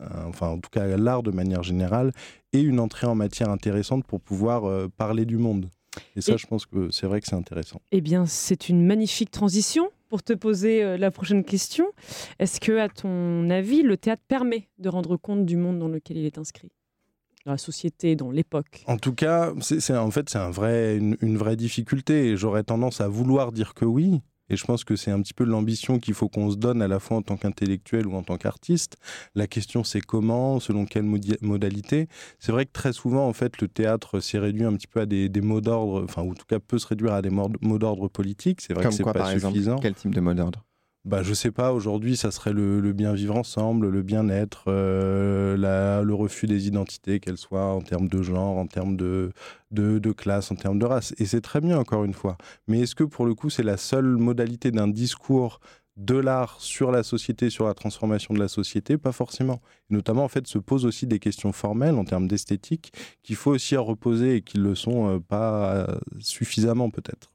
un- 0.00 0.26
enfin 0.26 0.48
en 0.48 0.58
tout 0.58 0.70
cas 0.70 0.86
l'art 0.96 1.22
de 1.22 1.30
manière 1.30 1.62
générale, 1.62 2.12
et 2.52 2.60
une 2.60 2.80
entrée 2.80 3.06
en 3.06 3.14
matière 3.14 3.48
intéressante 3.50 4.04
pour 4.06 4.20
pouvoir 4.20 4.64
euh, 4.64 4.88
parler 4.96 5.24
du 5.24 5.36
monde. 5.36 5.68
Et 6.16 6.20
ça, 6.20 6.34
Et- 6.34 6.38
je 6.38 6.46
pense 6.46 6.66
que 6.66 6.90
c'est 6.90 7.06
vrai 7.06 7.20
que 7.20 7.26
c'est 7.26 7.34
intéressant. 7.36 7.80
Eh 7.92 8.00
bien, 8.00 8.24
c'est 8.26 8.68
une 8.68 8.86
magnifique 8.86 9.30
transition 9.30 9.88
pour 10.08 10.22
te 10.22 10.32
poser 10.32 10.82
euh, 10.84 10.96
la 10.96 11.10
prochaine 11.10 11.44
question. 11.44 11.86
Est-ce 12.38 12.60
que, 12.60 12.78
à 12.78 12.88
ton 12.88 13.50
avis, 13.50 13.82
le 13.82 13.96
théâtre 13.96 14.22
permet 14.26 14.68
de 14.78 14.88
rendre 14.88 15.16
compte 15.16 15.44
du 15.46 15.56
monde 15.56 15.78
dans 15.78 15.88
lequel 15.88 16.16
il 16.18 16.26
est 16.26 16.38
inscrit? 16.38 16.70
Dans 17.46 17.52
la 17.52 17.58
société, 17.58 18.16
dans 18.16 18.30
l'époque? 18.30 18.84
En 18.86 18.98
tout 18.98 19.14
cas, 19.14 19.52
c'est 19.62 19.80
c'est- 19.80 19.96
en 19.96 20.10
fait 20.10 20.28
c'est 20.28 20.38
un 20.38 20.50
vrai, 20.50 20.96
une, 20.98 21.16
une 21.22 21.38
vraie 21.38 21.56
difficulté. 21.56 22.26
Et 22.28 22.36
j'aurais 22.36 22.62
tendance 22.64 23.00
à 23.00 23.08
vouloir 23.08 23.50
dire 23.50 23.72
que 23.74 23.84
oui. 23.86 24.20
Et 24.50 24.56
je 24.56 24.64
pense 24.64 24.84
que 24.84 24.96
c'est 24.96 25.10
un 25.10 25.20
petit 25.22 25.34
peu 25.34 25.44
l'ambition 25.44 25.98
qu'il 25.98 26.14
faut 26.14 26.28
qu'on 26.28 26.50
se 26.50 26.56
donne 26.56 26.82
à 26.82 26.88
la 26.88 26.98
fois 26.98 27.16
en 27.16 27.22
tant 27.22 27.36
qu'intellectuel 27.36 28.06
ou 28.06 28.14
en 28.14 28.22
tant 28.22 28.36
qu'artiste. 28.36 28.96
La 29.34 29.46
question 29.46 29.84
c'est 29.84 30.00
comment, 30.00 30.60
selon 30.60 30.84
quelle 30.84 31.06
modalité. 31.40 32.08
C'est 32.38 32.52
vrai 32.52 32.66
que 32.66 32.72
très 32.72 32.92
souvent 32.92 33.26
en 33.26 33.32
fait 33.32 33.60
le 33.60 33.68
théâtre 33.68 34.20
s'est 34.20 34.38
réduit 34.38 34.64
un 34.64 34.74
petit 34.74 34.88
peu 34.88 35.00
à 35.00 35.06
des, 35.06 35.28
des 35.28 35.40
mots 35.40 35.60
d'ordre, 35.60 36.04
enfin 36.04 36.22
ou 36.22 36.32
en 36.32 36.34
tout 36.34 36.46
cas 36.46 36.58
peut 36.58 36.78
se 36.78 36.86
réduire 36.86 37.14
à 37.14 37.22
des 37.22 37.30
mots 37.30 37.78
d'ordre 37.78 38.08
politiques. 38.08 38.60
C'est 38.60 38.74
vrai 38.74 38.82
Comme 38.82 38.90
que 38.90 38.96
c'est 38.96 39.04
pas 39.04 39.12
par 39.12 39.30
exemple 39.30 39.54
suffisant. 39.54 39.76
Quel 39.76 39.94
type 39.94 40.14
de 40.14 40.20
mot 40.20 40.34
d'ordre? 40.34 40.64
Bah, 41.06 41.22
je 41.22 41.32
sais 41.32 41.50
pas, 41.50 41.72
aujourd'hui, 41.72 42.14
ça 42.14 42.30
serait 42.30 42.52
le, 42.52 42.92
bien 42.92 43.14
vivre 43.14 43.34
ensemble, 43.34 43.88
le 43.88 44.02
bien-être, 44.02 44.64
euh, 44.68 45.56
le 46.04 46.14
refus 46.14 46.46
des 46.46 46.68
identités, 46.68 47.20
qu'elles 47.20 47.38
soient 47.38 47.72
en 47.72 47.80
termes 47.80 48.06
de 48.06 48.22
genre, 48.22 48.58
en 48.58 48.66
termes 48.66 48.98
de, 48.98 49.32
de, 49.70 50.12
classe, 50.12 50.50
en 50.52 50.56
termes 50.56 50.78
de 50.78 50.84
race. 50.84 51.14
Et 51.18 51.24
c'est 51.24 51.40
très 51.40 51.62
bien, 51.62 51.78
encore 51.78 52.04
une 52.04 52.12
fois. 52.12 52.36
Mais 52.68 52.80
est-ce 52.80 52.94
que, 52.94 53.04
pour 53.04 53.24
le 53.24 53.34
coup, 53.34 53.48
c'est 53.48 53.62
la 53.62 53.78
seule 53.78 54.18
modalité 54.18 54.70
d'un 54.72 54.88
discours 54.88 55.60
de 55.96 56.16
l'art 56.16 56.60
sur 56.60 56.90
la 56.92 57.02
société, 57.02 57.48
sur 57.48 57.66
la 57.66 57.72
transformation 57.74 58.34
de 58.34 58.38
la 58.38 58.48
société? 58.48 58.98
Pas 58.98 59.12
forcément. 59.12 59.62
Notamment, 59.88 60.24
en 60.24 60.28
fait, 60.28 60.46
se 60.46 60.58
posent 60.58 60.84
aussi 60.84 61.06
des 61.06 61.18
questions 61.18 61.52
formelles 61.52 61.94
en 61.94 62.04
termes 62.04 62.28
d'esthétique 62.28 62.92
qu'il 63.22 63.36
faut 63.36 63.52
aussi 63.52 63.74
reposer 63.74 64.36
et 64.36 64.42
qui 64.42 64.58
ne 64.58 64.64
le 64.64 64.74
sont 64.74 65.16
euh, 65.16 65.18
pas 65.18 65.72
euh, 65.76 65.98
suffisamment, 66.18 66.90
peut-être. 66.90 67.32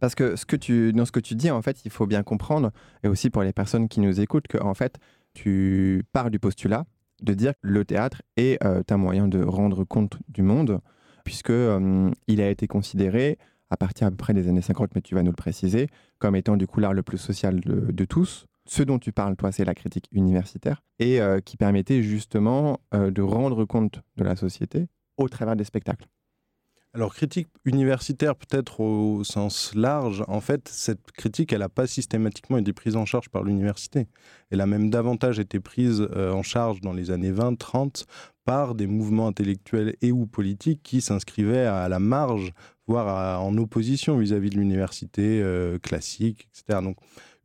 Parce 0.00 0.14
que, 0.14 0.36
ce 0.36 0.46
que 0.46 0.56
tu, 0.56 0.92
dans 0.92 1.04
ce 1.04 1.12
que 1.12 1.20
tu 1.20 1.34
dis, 1.34 1.50
en 1.50 1.62
fait, 1.62 1.84
il 1.84 1.90
faut 1.90 2.06
bien 2.06 2.22
comprendre, 2.22 2.70
et 3.02 3.08
aussi 3.08 3.30
pour 3.30 3.42
les 3.42 3.52
personnes 3.52 3.88
qui 3.88 4.00
nous 4.00 4.20
écoutent, 4.20 4.48
que 4.48 4.58
en 4.58 4.74
fait, 4.74 4.98
tu 5.34 6.04
pars 6.12 6.30
du 6.30 6.38
postulat 6.38 6.84
de 7.22 7.34
dire 7.34 7.52
que 7.52 7.68
le 7.68 7.84
théâtre 7.84 8.22
est 8.36 8.62
euh, 8.64 8.82
un 8.88 8.96
moyen 8.96 9.28
de 9.28 9.42
rendre 9.42 9.84
compte 9.84 10.18
du 10.28 10.42
monde, 10.42 10.80
puisque 11.24 11.50
euh, 11.50 12.10
il 12.26 12.40
a 12.40 12.48
été 12.48 12.66
considéré, 12.66 13.38
à 13.70 13.76
partir 13.76 14.06
à 14.06 14.10
peu 14.10 14.16
près 14.16 14.34
des 14.34 14.48
années 14.48 14.62
50, 14.62 14.90
mais 14.94 15.00
tu 15.00 15.14
vas 15.14 15.22
nous 15.22 15.30
le 15.30 15.36
préciser, 15.36 15.88
comme 16.18 16.36
étant 16.36 16.56
du 16.56 16.66
coup 16.66 16.80
l'art 16.80 16.94
le 16.94 17.02
plus 17.02 17.18
social 17.18 17.60
de, 17.60 18.04
tous. 18.04 18.46
Ce 18.66 18.82
dont 18.82 18.98
tu 18.98 19.12
parles, 19.12 19.36
toi, 19.36 19.52
c'est 19.52 19.64
la 19.64 19.74
critique 19.74 20.08
universitaire, 20.12 20.82
et 20.98 21.20
euh, 21.20 21.40
qui 21.40 21.56
permettait 21.56 22.02
justement 22.02 22.80
de 22.92 23.22
rendre 23.22 23.64
compte 23.64 24.02
de 24.16 24.24
la 24.24 24.36
société 24.36 24.86
au 25.16 25.28
travers 25.28 25.56
des 25.56 25.64
spectacles. 25.64 26.06
Alors, 26.94 27.14
critique 27.14 27.48
universitaire, 27.66 28.34
peut-être 28.34 28.80
au 28.80 29.22
sens 29.22 29.74
large, 29.74 30.24
en 30.26 30.40
fait, 30.40 30.68
cette 30.68 31.12
critique, 31.12 31.52
elle 31.52 31.58
n'a 31.58 31.68
pas 31.68 31.86
systématiquement 31.86 32.56
été 32.56 32.72
prise 32.72 32.96
en 32.96 33.04
charge 33.04 33.28
par 33.28 33.44
l'université. 33.44 34.06
Elle 34.50 34.62
a 34.62 34.66
même 34.66 34.88
davantage 34.88 35.38
été 35.38 35.60
prise 35.60 36.00
euh, 36.00 36.32
en 36.32 36.42
charge 36.42 36.80
dans 36.80 36.94
les 36.94 37.10
années 37.10 37.30
20, 37.30 37.56
30 37.56 38.06
par 38.46 38.74
des 38.74 38.86
mouvements 38.86 39.26
intellectuels 39.26 39.96
et 40.00 40.12
ou 40.12 40.26
politiques 40.26 40.82
qui 40.82 41.02
s'inscrivaient 41.02 41.66
à 41.66 41.90
la 41.90 41.98
marge, 41.98 42.54
voire 42.86 43.42
en 43.42 43.54
opposition 43.58 44.16
vis-à-vis 44.16 44.48
de 44.48 44.56
l'université 44.56 45.42
euh, 45.42 45.78
classique, 45.78 46.48
etc. 46.50 46.80
Donc, 46.82 46.96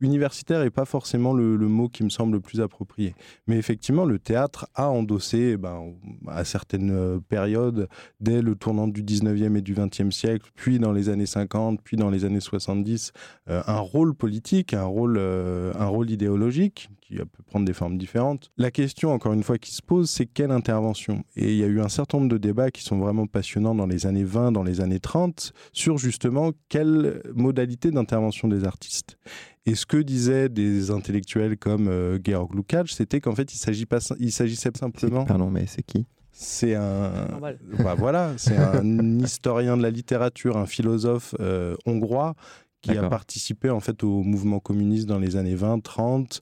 universitaire 0.04 0.62
n'est 0.62 0.70
pas 0.70 0.84
forcément 0.84 1.32
le, 1.32 1.56
mot 1.56 1.88
qui 1.88 2.04
me 2.04 2.10
semble 2.10 2.34
le 2.34 2.40
plus 2.40 2.60
approprié. 2.60 3.14
Mais 3.46 3.56
effectivement, 3.56 4.04
le 4.04 4.18
théâtre 4.18 4.66
a 4.74 4.88
endossé, 4.88 5.52
eh 5.52 5.56
ben, 5.56 5.94
à 6.28 6.44
certaines 6.44 6.90
euh, 6.90 7.18
périodes, 7.20 7.88
dès 8.20 8.42
le 8.42 8.54
tournant 8.54 8.86
du 8.86 9.02
19e 9.02 9.56
et 9.56 9.62
du 9.62 9.74
20e 9.74 10.10
siècle, 10.10 10.50
puis 10.54 10.78
dans 10.78 10.92
les 10.92 11.08
années 11.08 11.26
50, 11.26 11.80
puis 11.82 11.96
dans 11.96 12.10
les 12.10 12.24
années 12.24 12.40
70, 12.40 13.12
euh, 13.48 13.62
un 13.66 13.78
rôle 13.78 14.14
politique, 14.14 14.74
un 14.74 14.84
rôle, 14.84 15.16
euh, 15.18 15.72
un 15.78 15.86
rôle 15.86 16.10
idéologique, 16.10 16.90
qui 17.00 17.16
peut 17.16 17.42
prendre 17.46 17.66
des 17.66 17.72
formes 17.72 17.98
différentes. 17.98 18.50
La 18.56 18.70
question, 18.70 19.12
encore 19.12 19.34
une 19.34 19.42
fois, 19.42 19.58
qui 19.58 19.72
se 19.72 19.82
pose, 19.82 20.08
c'est 20.08 20.26
quelle 20.26 20.50
intervention? 20.50 21.24
Et 21.36 21.52
il 21.52 21.58
y 21.58 21.64
a 21.64 21.66
eu 21.66 21.80
un 21.80 21.88
certain 21.88 22.18
nombre 22.18 22.30
de 22.30 22.38
débats 22.38 22.70
qui 22.70 22.82
sont 22.82 22.98
vraiment 22.98 23.26
passionnants 23.26 23.74
dans 23.74 23.86
les 23.86 24.06
années 24.06 24.24
20, 24.24 24.52
dans 24.52 24.62
les 24.62 24.80
années 24.80 25.00
30, 25.00 25.52
sur 25.72 25.98
justement 25.98 26.52
quelle 26.68 27.22
modalité 27.34 27.90
d'intervention 27.90 28.48
des 28.48 28.64
artistes. 28.64 29.18
Et 29.66 29.74
ce 29.74 29.86
que 29.86 29.96
disaient 29.96 30.48
des 30.48 30.90
intellectuels 30.90 31.56
comme 31.56 31.88
euh, 31.88 32.18
Georg 32.22 32.54
Lukács, 32.54 32.90
c'était 32.90 33.20
qu'en 33.20 33.34
fait, 33.34 33.54
il 33.54 33.56
s'agit 33.56 33.86
pas, 33.86 33.98
il 34.18 34.30
s'agissait 34.30 34.70
simplement... 34.78 35.24
Pardon, 35.24 35.50
mais 35.50 35.66
c'est 35.66 35.82
qui? 35.82 36.06
C'est 36.32 36.74
un, 36.74 37.28
bah 37.78 37.94
voilà, 37.94 38.32
c'est 38.36 38.56
un 38.56 39.18
historien 39.20 39.76
de 39.76 39.82
la 39.82 39.90
littérature, 39.90 40.56
un 40.58 40.66
philosophe 40.66 41.34
euh, 41.40 41.76
hongrois 41.86 42.34
qui 42.82 42.98
a 42.98 43.08
participé 43.08 43.70
en 43.70 43.80
fait 43.80 44.04
au 44.04 44.22
mouvement 44.22 44.60
communiste 44.60 45.06
dans 45.06 45.18
les 45.18 45.36
années 45.36 45.56
20-30 45.56 46.40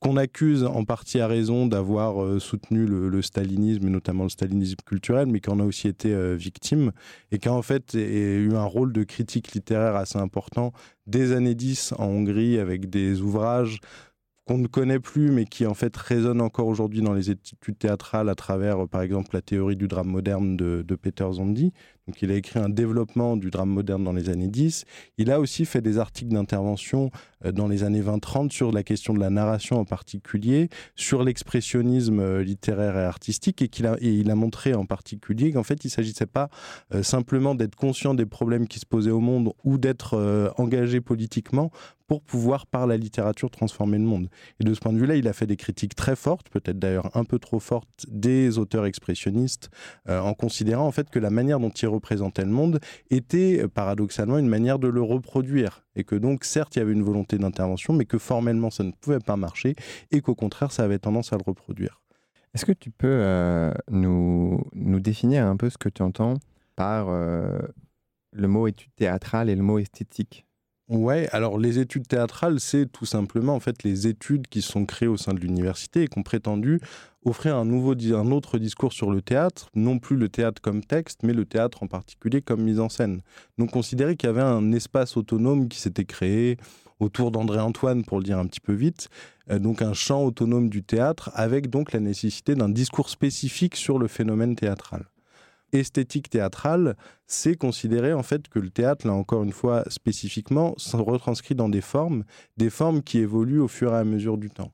qu'on 0.00 0.16
accuse 0.16 0.64
en 0.64 0.84
partie 0.84 1.20
à 1.20 1.26
raison 1.26 1.66
d'avoir 1.66 2.22
euh, 2.22 2.38
soutenu 2.38 2.86
le, 2.86 3.22
stalinisme, 3.22 3.86
et 3.88 3.90
notamment 3.90 4.24
le 4.24 4.28
stalinisme 4.28 4.76
culturel, 4.86 5.26
mais 5.26 5.40
qui 5.40 5.50
en 5.50 5.58
a 5.58 5.64
aussi 5.64 5.88
été 5.88 6.14
euh, 6.14 6.36
victime, 6.36 6.92
et 7.32 7.38
qui 7.38 7.48
a 7.48 7.52
en 7.52 7.62
fait 7.62 7.94
é- 7.94 8.36
eu 8.36 8.54
un 8.54 8.64
rôle 8.64 8.92
de 8.92 9.02
critique 9.02 9.52
littéraire 9.52 9.96
assez 9.96 10.18
important 10.18 10.72
des 11.06 11.32
années 11.32 11.54
10 11.54 11.94
en 11.98 12.06
Hongrie, 12.06 12.58
avec 12.58 12.88
des 12.88 13.20
ouvrages 13.20 13.80
qu'on 14.48 14.58
ne 14.58 14.66
connaît 14.66 14.98
plus, 14.98 15.30
mais 15.30 15.44
qui 15.44 15.66
en 15.66 15.74
fait 15.74 15.94
résonnent 15.94 16.40
encore 16.40 16.68
aujourd'hui 16.68 17.02
dans 17.02 17.12
les 17.12 17.30
études 17.30 17.78
théâtrales 17.78 18.30
à 18.30 18.34
travers, 18.34 18.88
par 18.88 19.02
exemple, 19.02 19.28
la 19.34 19.42
théorie 19.42 19.76
du 19.76 19.88
drame 19.88 20.08
moderne 20.08 20.56
de, 20.56 20.82
Peter 21.00 21.26
Zondi. 21.30 21.72
Donc, 22.06 22.22
il 22.22 22.30
a 22.30 22.34
écrit 22.34 22.58
un 22.58 22.70
développement 22.70 23.36
du 23.36 23.50
drame 23.50 23.68
moderne 23.68 24.02
dans 24.02 24.14
les 24.14 24.30
années 24.30 24.48
10. 24.48 24.86
Il 25.18 25.30
a 25.30 25.38
aussi 25.38 25.66
fait 25.66 25.82
des 25.82 25.98
articles 25.98 26.32
d'intervention 26.32 27.10
euh, 27.44 27.52
dans 27.52 27.68
les 27.68 27.84
années 27.84 28.00
20-30 28.00 28.50
sur 28.50 28.72
la 28.72 28.82
question 28.82 29.12
de 29.12 29.20
la 29.20 29.28
narration 29.28 29.78
en 29.78 29.84
particulier, 29.84 30.70
sur 30.96 31.22
l'expressionnisme 31.22 32.18
euh, 32.18 32.42
littéraire 32.42 32.96
et 32.96 33.04
artistique, 33.04 33.60
et, 33.60 33.70
et 34.00 34.08
il 34.08 34.30
a 34.30 34.34
montré 34.34 34.72
en 34.72 34.86
particulier 34.86 35.52
qu'en 35.52 35.62
fait, 35.62 35.84
il 35.84 35.88
ne 35.88 35.92
s'agissait 35.92 36.26
pas 36.26 36.48
euh, 36.94 37.02
simplement 37.02 37.54
d'être 37.54 37.76
conscient 37.76 38.14
des 38.14 38.26
problèmes 38.26 38.66
qui 38.66 38.78
se 38.78 38.86
posaient 38.86 39.10
au 39.10 39.20
monde 39.20 39.52
ou 39.62 39.76
d'être 39.76 40.52
engagé 40.56 41.02
politiquement 41.02 41.70
pour 42.08 42.22
pouvoir, 42.22 42.66
par 42.66 42.86
la 42.86 42.96
littérature, 42.96 43.50
transformer 43.50 43.98
le 43.98 44.04
monde. 44.04 44.28
Et 44.58 44.64
de 44.64 44.74
ce 44.74 44.80
point 44.80 44.92
de 44.92 44.98
vue-là, 44.98 45.14
il 45.14 45.28
a 45.28 45.34
fait 45.34 45.46
des 45.46 45.56
critiques 45.56 45.94
très 45.94 46.16
fortes, 46.16 46.48
peut-être 46.48 46.78
d'ailleurs 46.78 47.14
un 47.14 47.24
peu 47.24 47.38
trop 47.38 47.60
fortes, 47.60 48.06
des 48.08 48.58
auteurs 48.58 48.86
expressionnistes, 48.86 49.70
euh, 50.08 50.18
en 50.18 50.32
considérant 50.32 50.86
en 50.86 50.90
fait 50.90 51.10
que 51.10 51.18
la 51.18 51.30
manière 51.30 51.60
dont 51.60 51.68
ils 51.68 51.86
représentait 51.86 52.44
le 52.44 52.50
monde 52.50 52.80
était 53.10 53.60
euh, 53.62 53.68
paradoxalement 53.68 54.38
une 54.38 54.48
manière 54.48 54.78
de 54.78 54.88
le 54.88 55.02
reproduire. 55.02 55.84
Et 55.94 56.04
que 56.04 56.14
donc, 56.14 56.44
certes, 56.44 56.76
il 56.76 56.78
y 56.78 56.82
avait 56.82 56.92
une 56.92 57.02
volonté 57.02 57.36
d'intervention, 57.36 57.92
mais 57.92 58.06
que 58.06 58.18
formellement, 58.18 58.70
ça 58.70 58.84
ne 58.84 58.92
pouvait 58.92 59.18
pas 59.18 59.36
marcher 59.36 59.76
et 60.10 60.22
qu'au 60.22 60.34
contraire, 60.34 60.72
ça 60.72 60.84
avait 60.84 60.98
tendance 60.98 61.32
à 61.34 61.36
le 61.36 61.42
reproduire. 61.44 62.00
Est-ce 62.54 62.64
que 62.64 62.72
tu 62.72 62.90
peux 62.90 63.06
euh, 63.06 63.72
nous, 63.90 64.64
nous 64.72 65.00
définir 65.00 65.44
un 65.44 65.56
peu 65.56 65.68
ce 65.68 65.76
que 65.76 65.90
tu 65.90 66.02
entends 66.02 66.34
par 66.74 67.10
le 67.10 68.48
mot 68.48 68.68
étude 68.68 68.94
théâtrale 68.94 69.50
et 69.50 69.56
le 69.56 69.62
mot 69.62 69.78
esthétique? 69.78 70.47
Ouais, 70.88 71.28
alors 71.32 71.58
les 71.58 71.78
études 71.78 72.08
théâtrales, 72.08 72.60
c'est 72.60 72.86
tout 72.90 73.04
simplement 73.04 73.54
en 73.54 73.60
fait 73.60 73.82
les 73.82 74.06
études 74.06 74.46
qui 74.46 74.62
sont 74.62 74.86
créées 74.86 75.08
au 75.08 75.18
sein 75.18 75.34
de 75.34 75.38
l'université 75.38 76.04
et 76.04 76.08
qui 76.08 76.18
ont 76.18 76.22
prétendu 76.22 76.80
offrir 77.26 77.56
un, 77.56 77.66
nouveau, 77.66 77.92
un 77.92 78.30
autre 78.30 78.58
discours 78.58 78.94
sur 78.94 79.10
le 79.10 79.20
théâtre, 79.20 79.68
non 79.74 79.98
plus 79.98 80.16
le 80.16 80.30
théâtre 80.30 80.62
comme 80.62 80.82
texte, 80.82 81.20
mais 81.24 81.34
le 81.34 81.44
théâtre 81.44 81.82
en 81.82 81.88
particulier 81.88 82.40
comme 82.40 82.62
mise 82.62 82.80
en 82.80 82.88
scène. 82.88 83.20
Donc 83.58 83.70
considérer 83.70 84.16
qu'il 84.16 84.28
y 84.28 84.30
avait 84.30 84.40
un 84.40 84.72
espace 84.72 85.18
autonome 85.18 85.68
qui 85.68 85.78
s'était 85.78 86.06
créé 86.06 86.56
autour 87.00 87.32
d'André 87.32 87.60
Antoine, 87.60 88.02
pour 88.02 88.16
le 88.16 88.24
dire 88.24 88.38
un 88.38 88.46
petit 88.46 88.60
peu 88.60 88.72
vite, 88.72 89.10
euh, 89.50 89.58
donc 89.58 89.82
un 89.82 89.92
champ 89.92 90.24
autonome 90.24 90.70
du 90.70 90.82
théâtre 90.82 91.30
avec 91.34 91.68
donc 91.68 91.92
la 91.92 92.00
nécessité 92.00 92.54
d'un 92.54 92.70
discours 92.70 93.10
spécifique 93.10 93.76
sur 93.76 93.98
le 93.98 94.08
phénomène 94.08 94.56
théâtral 94.56 95.04
esthétique 95.72 96.30
théâtrale, 96.30 96.96
c'est 97.26 97.56
considérer 97.56 98.12
en 98.12 98.22
fait 98.22 98.48
que 98.48 98.58
le 98.58 98.70
théâtre, 98.70 99.06
là 99.06 99.12
encore 99.12 99.42
une 99.42 99.52
fois 99.52 99.84
spécifiquement, 99.88 100.74
se 100.76 100.96
retranscrit 100.96 101.54
dans 101.54 101.68
des 101.68 101.80
formes, 101.80 102.24
des 102.56 102.70
formes 102.70 103.02
qui 103.02 103.18
évoluent 103.18 103.60
au 103.60 103.68
fur 103.68 103.92
et 103.92 103.98
à 103.98 104.04
mesure 104.04 104.38
du 104.38 104.50
temps. 104.50 104.72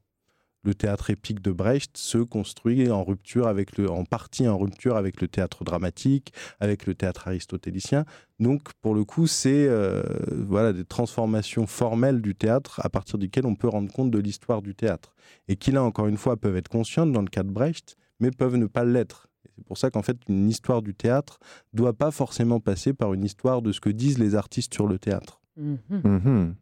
Le 0.65 0.75
théâtre 0.75 1.11
épique 1.11 1.43
de 1.43 1.53
Brecht 1.53 1.99
se 1.99 2.17
construit 2.17 2.91
en 2.91 3.05
rupture 3.05 3.49
avec 3.49 3.77
le, 3.77 3.91
en 3.91 4.07
partie 4.07 4.49
en 4.49 4.57
rupture 4.57 4.97
avec 4.97 5.21
le 5.21 5.29
théâtre 5.29 5.63
dramatique, 5.63 6.33
avec 6.59 6.87
le 6.87 6.95
théâtre 6.95 7.29
aristotélicien. 7.29 8.07
Donc, 8.41 8.73
pour 8.81 8.95
le 8.95 9.05
coup, 9.05 9.27
c'est 9.27 9.67
euh, 9.69 10.03
voilà 10.47 10.73
des 10.73 10.87
transformations 10.87 11.67
formelles 11.67 12.23
du 12.23 12.35
théâtre 12.35 12.81
à 12.83 12.89
partir 12.89 13.19
duquel 13.19 13.45
on 13.45 13.57
peut 13.57 13.69
rendre 13.69 13.93
compte 13.93 14.11
de 14.11 14.19
l'histoire 14.19 14.63
du 14.63 14.75
théâtre 14.75 15.15
et 15.49 15.57
qui 15.57 15.71
là 15.71 15.83
encore 15.83 16.07
une 16.07 16.17
fois 16.17 16.39
peuvent 16.39 16.57
être 16.57 16.69
conscientes 16.69 17.13
dans 17.13 17.23
le 17.23 17.29
cas 17.29 17.43
de 17.43 17.51
Brecht, 17.51 17.99
mais 18.19 18.31
peuvent 18.31 18.57
ne 18.57 18.67
pas 18.67 18.85
l'être. 18.85 19.29
C'est 19.57 19.65
pour 19.65 19.79
ça 19.79 19.91
qu'en 19.91 20.03
fait, 20.03 20.17
une 20.29 20.49
histoire 20.49 20.83
du 20.83 20.95
théâtre 20.95 21.39
doit 21.73 21.93
pas 21.93 22.11
forcément 22.11 22.61
passer 22.61 22.93
par 22.93 23.15
une 23.15 23.25
histoire 23.25 23.63
de 23.63 23.73
ce 23.73 23.81
que 23.81 23.91
disent 23.91 24.19
les 24.19 24.35
artistes 24.35 24.75
sur 24.75 24.87
le 24.87 24.99
théâtre. 24.99 25.41
Mhm. 25.57 25.79
Mhm. 25.91 26.55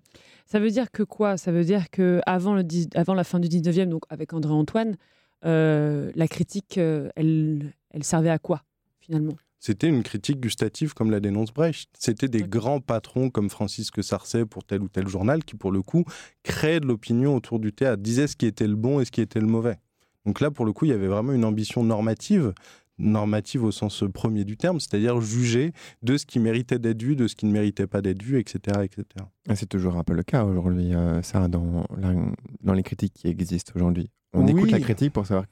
Ça 0.47 0.61
veut 0.61 0.71
dire 0.71 0.91
que 0.91 1.03
quoi? 1.03 1.37
Ça 1.37 1.53
veut 1.53 1.65
dire 1.65 1.91
que 1.91 2.21
avant, 2.27 2.55
le, 2.55 2.65
avant 2.95 3.15
la 3.15 3.25
fin 3.25 3.41
du 3.41 3.49
19e, 3.49 3.89
donc 3.89 4.03
avec 4.11 4.33
André 4.35 4.53
Antoine, 4.53 4.97
euh, 5.45 6.13
la 6.15 6.29
critique, 6.29 6.79
euh, 6.79 7.09
elle, 7.17 7.73
elle 7.91 8.05
servait 8.05 8.31
à 8.31 8.39
quoi 8.39 8.63
finalement? 9.01 9.35
C'était 9.59 9.89
une 9.89 10.03
critique 10.03 10.41
gustative 10.41 10.93
comme 10.93 11.13
la 11.13 11.21
dénonce 11.21 11.53
Brecht. 11.53 11.89
C'était 11.97 12.27
des 12.27 12.43
grands 12.43 12.81
patrons 12.81 13.31
comme 13.31 13.49
Francisque 13.49 14.03
Sarcey 14.03 14.45
pour 14.45 14.65
tel 14.65 14.83
ou 14.83 14.89
tel 14.89 15.07
journal 15.07 15.45
qui, 15.45 15.55
pour 15.55 15.71
le 15.71 15.83
coup, 15.83 16.05
créaient 16.43 16.81
de 16.81 16.87
l'opinion 16.87 17.37
autour 17.37 17.61
du 17.61 17.73
théâtre, 17.73 18.03
disaient 18.03 18.27
ce 18.27 18.35
qui 18.35 18.47
était 18.47 18.67
le 18.67 18.75
bon 18.75 18.99
et 18.99 19.05
ce 19.05 19.13
qui 19.13 19.21
était 19.21 19.39
le 19.39 19.47
mauvais. 19.47 19.79
Donc 20.27 20.41
là, 20.41 20.51
pour 20.51 20.65
le 20.65 20.73
coup, 20.73 20.85
il 20.85 20.89
y 20.89 20.95
avait 20.95 21.07
vraiment 21.07 21.33
une 21.33 21.45
ambition 21.45 21.85
normative 21.85 22.55
normative 23.03 23.65
au 23.65 23.71
sens 23.71 24.05
premier 24.13 24.45
du 24.45 24.57
terme, 24.57 24.81
c'est-à-dire 24.81 25.21
juger 25.21 25.73
de 26.03 26.17
ce 26.17 26.27
qui 26.27 26.39
méritait 26.39 26.79
d'être 26.79 27.03
vu, 27.03 27.17
de 27.17 27.29
ce 27.29 27.35
qui 27.35 27.47
ne 27.47 27.53
méritait 27.53 27.87
pas 27.87 28.01
d'être 28.01 28.23
vu, 28.23 28.39
etc. 28.39 28.81
etc. 28.83 29.05
C'est 29.55 29.69
toujours 29.69 29.97
un 29.97 30.05
peu 30.05 30.15
le 30.15 30.23
cas 30.23 30.45
aujourd'hui, 30.45 30.95
euh, 30.95 31.21
ça, 31.23 31.49
dans, 31.49 31.87
dans 32.63 32.73
les 32.73 32.83
critiques 32.83 33.15
qui 33.15 33.29
existent 33.29 33.73
aujourd'hui. 33.75 34.11
On 34.35 34.47
écoute 34.47 34.71
la 34.71 34.81
critique 34.81 35.13
pour 35.13 35.27
savoir 35.27 35.45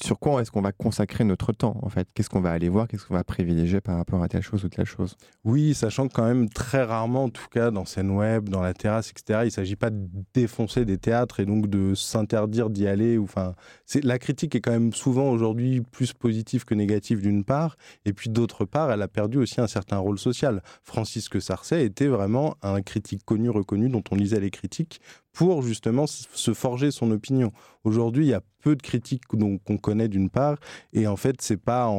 sur 0.00 0.20
quoi 0.20 0.40
est-ce 0.40 0.52
qu'on 0.52 0.60
va 0.60 0.70
consacrer 0.70 1.24
notre 1.24 1.52
temps, 1.52 1.76
en 1.82 1.88
fait. 1.88 2.06
Qu'est-ce 2.14 2.30
qu'on 2.30 2.40
va 2.40 2.52
aller 2.52 2.68
voir, 2.68 2.86
qu'est-ce 2.86 3.04
qu'on 3.04 3.14
va 3.14 3.24
privilégier 3.24 3.80
par 3.80 3.96
rapport 3.96 4.22
à 4.22 4.28
telle 4.28 4.42
chose 4.42 4.64
ou 4.64 4.68
telle 4.68 4.86
chose. 4.86 5.16
Oui, 5.44 5.74
sachant 5.74 6.06
que 6.06 6.12
quand 6.12 6.24
même 6.24 6.48
très 6.48 6.84
rarement, 6.84 7.24
en 7.24 7.28
tout 7.28 7.48
cas 7.50 7.72
dans 7.72 7.84
scène 7.84 8.10
web, 8.10 8.48
dans 8.48 8.62
la 8.62 8.72
terrasse, 8.72 9.10
etc., 9.10 9.40
il 9.42 9.46
ne 9.46 9.50
s'agit 9.50 9.74
pas 9.74 9.90
de 9.90 10.06
défoncer 10.32 10.84
des 10.84 10.96
théâtres 10.96 11.40
et 11.40 11.44
donc 11.44 11.66
de 11.66 11.94
s'interdire 11.96 12.70
d'y 12.70 12.86
aller. 12.86 13.18
Enfin, 13.18 13.54
la 14.00 14.18
critique 14.20 14.54
est 14.54 14.60
quand 14.60 14.70
même 14.70 14.92
souvent 14.92 15.30
aujourd'hui 15.30 15.80
plus 15.80 16.12
positive 16.12 16.64
que 16.64 16.74
négative 16.74 17.20
d'une 17.22 17.42
part, 17.42 17.76
et 18.04 18.12
puis 18.12 18.30
d'autre 18.30 18.64
part, 18.64 18.92
elle 18.92 19.02
a 19.02 19.08
perdu 19.08 19.38
aussi 19.38 19.60
un 19.60 19.66
certain 19.66 19.98
rôle 19.98 20.20
social. 20.20 20.62
Francisque 20.84 21.42
Sarcey 21.42 21.84
était 21.84 22.06
vraiment 22.06 22.54
un 22.62 22.80
critique 22.80 23.24
connu, 23.24 23.50
reconnu, 23.50 23.88
dont 23.88 24.04
on 24.12 24.14
lisait 24.14 24.38
les 24.38 24.50
critiques 24.50 25.00
pour 25.40 25.62
justement 25.62 26.06
se 26.06 26.52
forger 26.52 26.90
son 26.90 27.10
opinion. 27.12 27.50
Aujourd'hui, 27.84 28.26
il 28.26 28.28
y 28.28 28.34
a 28.34 28.42
peu 28.62 28.76
de 28.76 28.82
critiques 28.82 29.24
qu'on 29.24 29.78
connaît 29.78 30.08
d'une 30.08 30.28
part, 30.28 30.58
et 30.92 31.06
en 31.06 31.16
fait, 31.16 31.40
c'est 31.40 31.56
pas 31.56 31.90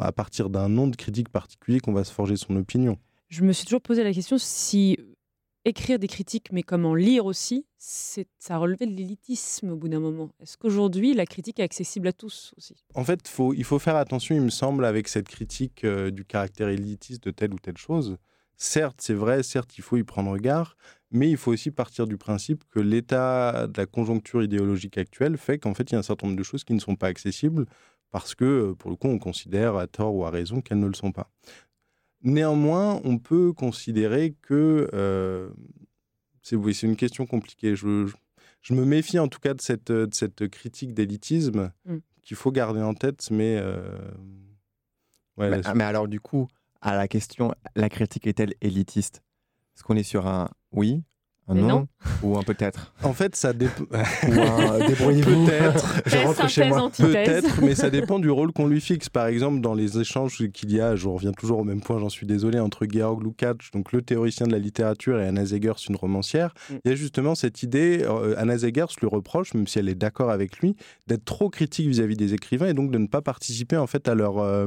à 0.00 0.12
partir 0.12 0.50
d'un 0.50 0.68
nom 0.68 0.86
de 0.86 0.94
critique 0.94 1.28
particulier 1.28 1.80
qu'on 1.80 1.92
va 1.92 2.04
se 2.04 2.12
forger 2.12 2.36
son 2.36 2.54
opinion. 2.54 2.96
Je 3.28 3.42
me 3.42 3.52
suis 3.52 3.64
toujours 3.64 3.80
posé 3.80 4.04
la 4.04 4.12
question 4.12 4.38
si 4.38 5.00
écrire 5.64 5.98
des 5.98 6.06
critiques, 6.06 6.52
mais 6.52 6.62
comment 6.62 6.94
lire 6.94 7.26
aussi, 7.26 7.66
ça 7.76 8.56
relevait 8.56 8.86
de 8.86 8.94
l'élitisme 8.94 9.70
au 9.70 9.76
bout 9.76 9.88
d'un 9.88 9.98
moment. 9.98 10.30
Est-ce 10.38 10.56
qu'aujourd'hui, 10.56 11.12
la 11.12 11.26
critique 11.26 11.58
est 11.58 11.64
accessible 11.64 12.06
à 12.06 12.12
tous 12.12 12.54
aussi? 12.56 12.76
En 12.94 13.02
fait, 13.02 13.26
faut, 13.26 13.52
il 13.52 13.64
faut 13.64 13.80
faire 13.80 13.96
attention, 13.96 14.36
il 14.36 14.42
me 14.42 14.50
semble, 14.50 14.84
avec 14.84 15.08
cette 15.08 15.26
critique 15.26 15.82
euh, 15.82 16.12
du 16.12 16.24
caractère 16.24 16.68
élitiste 16.68 17.24
de 17.24 17.32
telle 17.32 17.52
ou 17.52 17.58
telle 17.58 17.78
chose. 17.78 18.16
Certes, 18.56 19.00
c'est 19.00 19.14
vrai, 19.14 19.42
certes, 19.42 19.76
il 19.76 19.82
faut 19.82 19.96
y 19.96 20.04
prendre 20.04 20.36
garde, 20.38 20.74
mais 21.10 21.30
il 21.30 21.36
faut 21.36 21.52
aussi 21.52 21.70
partir 21.70 22.06
du 22.06 22.16
principe 22.16 22.64
que 22.70 22.80
l'état 22.80 23.66
de 23.66 23.78
la 23.78 23.86
conjoncture 23.86 24.42
idéologique 24.42 24.98
actuelle 24.98 25.36
fait 25.36 25.58
qu'en 25.58 25.74
fait, 25.74 25.90
il 25.90 25.92
y 25.92 25.96
a 25.96 25.98
un 25.98 26.02
certain 26.02 26.26
nombre 26.26 26.38
de 26.38 26.42
choses 26.42 26.64
qui 26.64 26.72
ne 26.72 26.80
sont 26.80 26.96
pas 26.96 27.08
accessibles 27.08 27.66
parce 28.10 28.34
que, 28.34 28.44
euh, 28.44 28.74
pour 28.74 28.90
le 28.90 28.96
coup, 28.96 29.08
on 29.08 29.18
considère 29.18 29.76
à 29.76 29.86
tort 29.86 30.14
ou 30.14 30.24
à 30.24 30.30
raison 30.30 30.60
qu'elles 30.60 30.78
ne 30.78 30.86
le 30.86 30.94
sont 30.94 31.12
pas. 31.12 31.30
Néanmoins, 32.22 33.00
on 33.04 33.18
peut 33.18 33.52
considérer 33.52 34.34
que 34.40 34.88
euh, 34.94 35.50
c'est 36.42 36.56
oui, 36.56 36.72
une 36.82 36.96
question 36.96 37.26
compliquée. 37.26 37.76
Je, 37.76 38.10
je, 38.62 38.74
me 38.74 38.84
méfie 38.84 39.18
en 39.18 39.28
tout 39.28 39.38
cas 39.38 39.52
de 39.52 39.60
cette, 39.60 39.92
de 39.92 40.08
cette 40.12 40.48
critique 40.48 40.94
d'élitisme 40.94 41.72
mm. 41.84 41.96
qu'il 42.22 42.36
faut 42.36 42.52
garder 42.52 42.80
en 42.80 42.94
tête, 42.94 43.30
mais, 43.30 43.58
euh, 43.60 43.98
mais 45.36 45.84
alors 45.84 46.08
du 46.08 46.20
coup, 46.20 46.48
à 46.86 46.94
la 46.94 47.08
question, 47.08 47.52
la 47.74 47.88
critique 47.88 48.28
est-elle 48.28 48.54
élitiste? 48.60 49.22
Est-ce 49.74 49.82
qu'on 49.82 49.96
est 49.96 50.04
sur 50.04 50.28
un 50.28 50.48
oui, 50.70 51.02
un 51.48 51.54
non, 51.54 51.86
ou 52.24 52.36
un 52.36 52.42
peut-être 52.42 52.92
En 53.04 53.12
fait, 53.12 53.36
ça 53.36 53.52
dépend. 53.52 53.84
débrouillez-vous. 54.88 55.46
Peut-être. 55.46 56.02
Je 56.04 56.16
rentre 56.16 56.48
chez 56.48 56.68
moi. 56.68 56.90
Peut-être, 56.96 57.60
mais 57.62 57.76
ça 57.76 57.88
dépend 57.88 58.18
du 58.18 58.30
rôle 58.30 58.52
qu'on 58.52 58.66
lui 58.66 58.80
fixe. 58.80 59.08
Par 59.08 59.26
exemple, 59.26 59.60
dans 59.60 59.74
les 59.74 60.00
échanges 60.00 60.36
qu'il 60.52 60.72
y 60.72 60.80
a, 60.80 60.96
je 60.96 61.06
reviens 61.06 61.30
toujours 61.30 61.60
au 61.60 61.64
même 61.64 61.80
point, 61.80 62.00
j'en 62.00 62.08
suis 62.08 62.26
désolé, 62.26 62.58
entre 62.58 62.86
Georg 62.90 63.22
Lukács, 63.22 63.70
donc 63.72 63.92
le 63.92 64.02
théoricien 64.02 64.46
de 64.46 64.52
la 64.52 64.58
littérature, 64.58 65.20
et 65.20 65.26
Anna 65.26 65.44
Zegers, 65.44 65.74
une 65.88 65.94
romancière, 65.94 66.52
mm. 66.68 66.74
il 66.84 66.88
y 66.90 66.92
a 66.92 66.96
justement 66.96 67.36
cette 67.36 67.62
idée, 67.62 68.02
euh, 68.02 68.34
Anna 68.38 68.58
Zegers 68.58 68.86
lui 69.00 69.06
reproche, 69.06 69.54
même 69.54 69.68
si 69.68 69.78
elle 69.78 69.88
est 69.88 69.94
d'accord 69.94 70.30
avec 70.30 70.58
lui, 70.58 70.74
d'être 71.06 71.24
trop 71.24 71.48
critique 71.48 71.86
vis-à-vis 71.86 72.16
des 72.16 72.34
écrivains 72.34 72.66
et 72.66 72.74
donc 72.74 72.90
de 72.90 72.98
ne 72.98 73.06
pas 73.06 73.22
participer 73.22 73.76
en 73.76 73.86
fait 73.86 74.08
à 74.08 74.16
leur, 74.16 74.38
euh, 74.38 74.66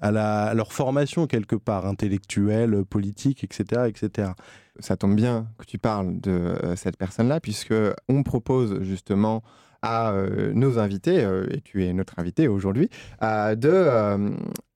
à, 0.00 0.10
la, 0.10 0.44
à 0.44 0.54
leur 0.54 0.74
formation 0.74 1.26
quelque 1.26 1.56
part, 1.56 1.86
intellectuelle, 1.86 2.84
politique, 2.84 3.42
etc. 3.42 3.84
etc 3.86 4.32
ça 4.78 4.96
tombe 4.96 5.14
bien 5.14 5.48
que 5.58 5.64
tu 5.64 5.78
parles 5.78 6.20
de 6.20 6.30
euh, 6.30 6.76
cette 6.76 6.96
personne-là, 6.96 7.40
puisque 7.40 7.74
on 8.08 8.22
propose 8.22 8.82
justement 8.82 9.42
à 9.82 10.12
euh, 10.12 10.52
nos 10.54 10.78
invités, 10.78 11.24
euh, 11.24 11.46
et 11.50 11.60
tu 11.60 11.84
es 11.84 11.92
notre 11.92 12.18
invité 12.18 12.48
aujourd'hui, 12.48 12.88
de... 13.20 14.30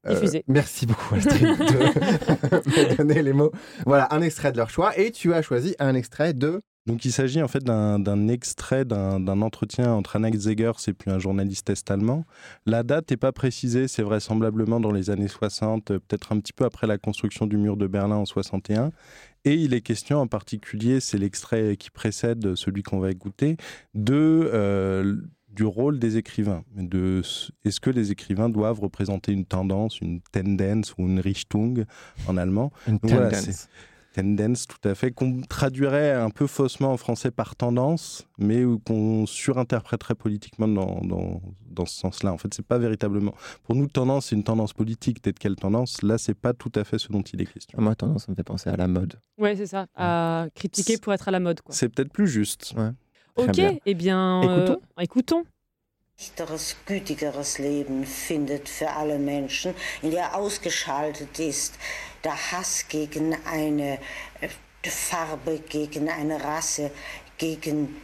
Diffuser. 0.08 0.44
Merci 0.48 0.84
beaucoup 0.84 1.14
Astrid 1.14 1.42
de 1.42 1.54
me 1.56 2.96
donner 2.96 3.22
les 3.22 3.32
mots. 3.32 3.52
Voilà, 3.86 4.12
un 4.12 4.20
extrait 4.20 4.52
de 4.52 4.58
leur 4.58 4.68
choix, 4.68 4.98
et 4.98 5.10
tu 5.10 5.32
as 5.32 5.40
choisi 5.40 5.74
un 5.78 5.94
extrait 5.94 6.34
de... 6.34 6.60
Donc 6.86 7.06
il 7.06 7.12
s'agit 7.12 7.42
en 7.42 7.48
fait 7.48 7.64
d'un 7.64 8.28
extrait 8.28 8.84
d'un 8.84 9.40
entretien 9.40 9.94
entre 9.94 10.16
Anna 10.16 10.30
Zegers 10.30 10.72
et 10.86 10.92
puis 10.92 11.10
un 11.10 11.18
journaliste 11.18 11.70
est-allemand. 11.70 12.26
La 12.66 12.82
date 12.82 13.10
n'est 13.10 13.16
pas 13.16 13.32
précisée, 13.32 13.88
c'est 13.88 14.02
vraisemblablement 14.02 14.80
dans 14.80 14.92
les 14.92 15.08
années 15.08 15.28
60, 15.28 15.86
peut-être 15.86 16.32
un 16.32 16.40
petit 16.40 16.52
peu 16.52 16.66
après 16.66 16.86
la 16.86 16.98
construction 16.98 17.46
du 17.46 17.56
mur 17.56 17.78
de 17.78 17.86
Berlin 17.86 18.16
en 18.16 18.26
61. 18.26 18.90
Et 19.44 19.54
il 19.54 19.74
est 19.74 19.80
question 19.80 20.18
en 20.18 20.26
particulier, 20.26 21.00
c'est 21.00 21.18
l'extrait 21.18 21.76
qui 21.76 21.90
précède 21.90 22.54
celui 22.54 22.82
qu'on 22.82 22.98
va 22.98 23.10
écouter, 23.10 23.56
de, 23.94 24.50
euh, 24.52 25.16
du 25.50 25.64
rôle 25.64 25.98
des 25.98 26.16
écrivains. 26.16 26.64
De, 26.74 27.22
est-ce 27.64 27.80
que 27.80 27.90
les 27.90 28.10
écrivains 28.10 28.48
doivent 28.48 28.80
représenter 28.80 29.32
une 29.32 29.44
tendance, 29.44 30.00
une 30.00 30.20
tendance 30.20 30.94
ou 30.96 31.02
une 31.02 31.20
Richtung 31.20 31.84
en 32.26 32.36
allemand? 32.36 32.72
Une 32.88 33.00
tendance 33.00 33.68
tendance, 34.14 34.66
tout 34.66 34.88
à 34.88 34.94
fait, 34.94 35.10
qu'on 35.10 35.40
traduirait 35.42 36.12
un 36.12 36.30
peu 36.30 36.46
faussement 36.46 36.92
en 36.92 36.96
français 36.96 37.30
par 37.30 37.56
tendance, 37.56 38.26
mais 38.38 38.62
qu'on 38.86 39.26
surinterpréterait 39.26 40.14
politiquement 40.14 40.68
dans, 40.68 41.00
dans, 41.02 41.42
dans 41.66 41.86
ce 41.86 41.98
sens-là. 41.98 42.32
En 42.32 42.38
fait, 42.38 42.52
c'est 42.54 42.66
pas 42.66 42.78
véritablement. 42.78 43.34
Pour 43.64 43.74
nous, 43.74 43.86
tendance, 43.86 44.26
c'est 44.26 44.36
une 44.36 44.44
tendance 44.44 44.72
politique. 44.72 45.20
Peut-être 45.20 45.38
quelle 45.38 45.56
tendance 45.56 46.02
Là, 46.02 46.18
c'est 46.18 46.34
pas 46.34 46.52
tout 46.52 46.72
à 46.74 46.84
fait 46.84 46.98
ce 46.98 47.12
dont 47.12 47.22
il 47.22 47.40
est 47.42 47.46
question. 47.46 47.80
Moi, 47.80 47.94
tendance, 47.94 48.26
ça 48.26 48.32
me 48.32 48.36
fait 48.36 48.44
penser 48.44 48.70
à 48.70 48.76
la 48.76 48.86
mode. 48.86 49.14
Ouais, 49.38 49.56
c'est 49.56 49.66
ça. 49.66 49.86
À 49.94 50.46
critiquer 50.54 50.98
pour 50.98 51.12
être 51.12 51.28
à 51.28 51.30
la 51.30 51.40
mode. 51.40 51.60
C'est 51.68 51.88
peut-être 51.88 52.12
plus 52.12 52.28
juste. 52.28 52.74
Ok, 53.36 53.58
eh 53.84 53.94
bien, 53.94 54.42
écoutons. 54.42 54.80
Euh, 54.98 55.02
écoutons. 55.02 55.44
Dichteres, 56.16 56.76
gütigeres 56.86 57.58
Leben 57.58 58.04
findet 58.04 58.68
für 58.68 58.88
alle 58.88 59.18
Menschen, 59.18 59.74
in 60.00 60.12
der 60.12 60.36
ausgeschaltet 60.36 61.40
ist 61.40 61.76
der 62.24 62.52
Hass 62.52 62.86
gegen 62.88 63.36
eine 63.44 63.98
äh, 64.40 64.48
Farbe, 64.88 65.60
gegen 65.68 66.08
eine 66.08 66.42
Rasse, 66.42 66.90
gegen 67.38 67.96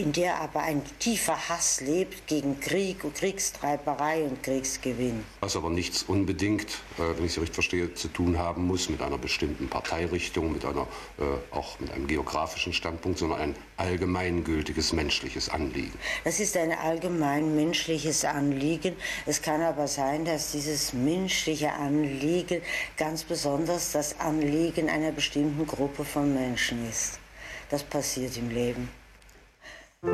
in 0.00 0.12
der 0.12 0.40
aber 0.40 0.60
ein 0.60 0.82
tiefer 0.98 1.48
Hass 1.48 1.80
lebt 1.80 2.26
gegen 2.26 2.60
Krieg 2.60 3.04
und 3.04 3.14
Kriegstreiberei 3.14 4.24
und 4.24 4.42
Kriegsgewinn. 4.42 5.24
Was 5.40 5.56
aber 5.56 5.70
nichts 5.70 6.02
unbedingt, 6.04 6.70
äh, 6.98 7.16
wenn 7.16 7.24
ich 7.24 7.34
Sie 7.34 7.40
richtig 7.40 7.54
verstehe, 7.54 7.94
zu 7.94 8.08
tun 8.08 8.38
haben 8.38 8.66
muss 8.66 8.88
mit 8.88 9.02
einer 9.02 9.18
bestimmten 9.18 9.68
Parteirichtung, 9.68 10.52
mit 10.52 10.64
einer, 10.64 10.86
äh, 11.18 11.54
auch 11.54 11.78
mit 11.80 11.90
einem 11.92 12.06
geografischen 12.06 12.72
Standpunkt, 12.72 13.18
sondern 13.18 13.40
ein 13.40 13.56
allgemeingültiges 13.76 14.92
menschliches 14.92 15.48
Anliegen. 15.48 15.98
Das 16.24 16.40
ist 16.40 16.56
ein 16.56 16.72
allgemein 16.72 17.54
menschliches 17.54 18.24
Anliegen. 18.24 18.96
Es 19.26 19.42
kann 19.42 19.62
aber 19.62 19.88
sein, 19.88 20.24
dass 20.24 20.52
dieses 20.52 20.92
menschliche 20.92 21.72
Anliegen 21.72 22.62
ganz 22.96 23.24
besonders 23.24 23.92
das 23.92 24.20
Anliegen 24.20 24.88
einer 24.88 25.12
bestimmten 25.12 25.66
Gruppe 25.66 26.04
von 26.04 26.32
Menschen 26.32 26.88
ist. 26.88 27.18
Das 27.70 27.82
passiert 27.82 28.36
im 28.36 28.50
Leben. 28.50 29.01
Toutes 30.02 30.12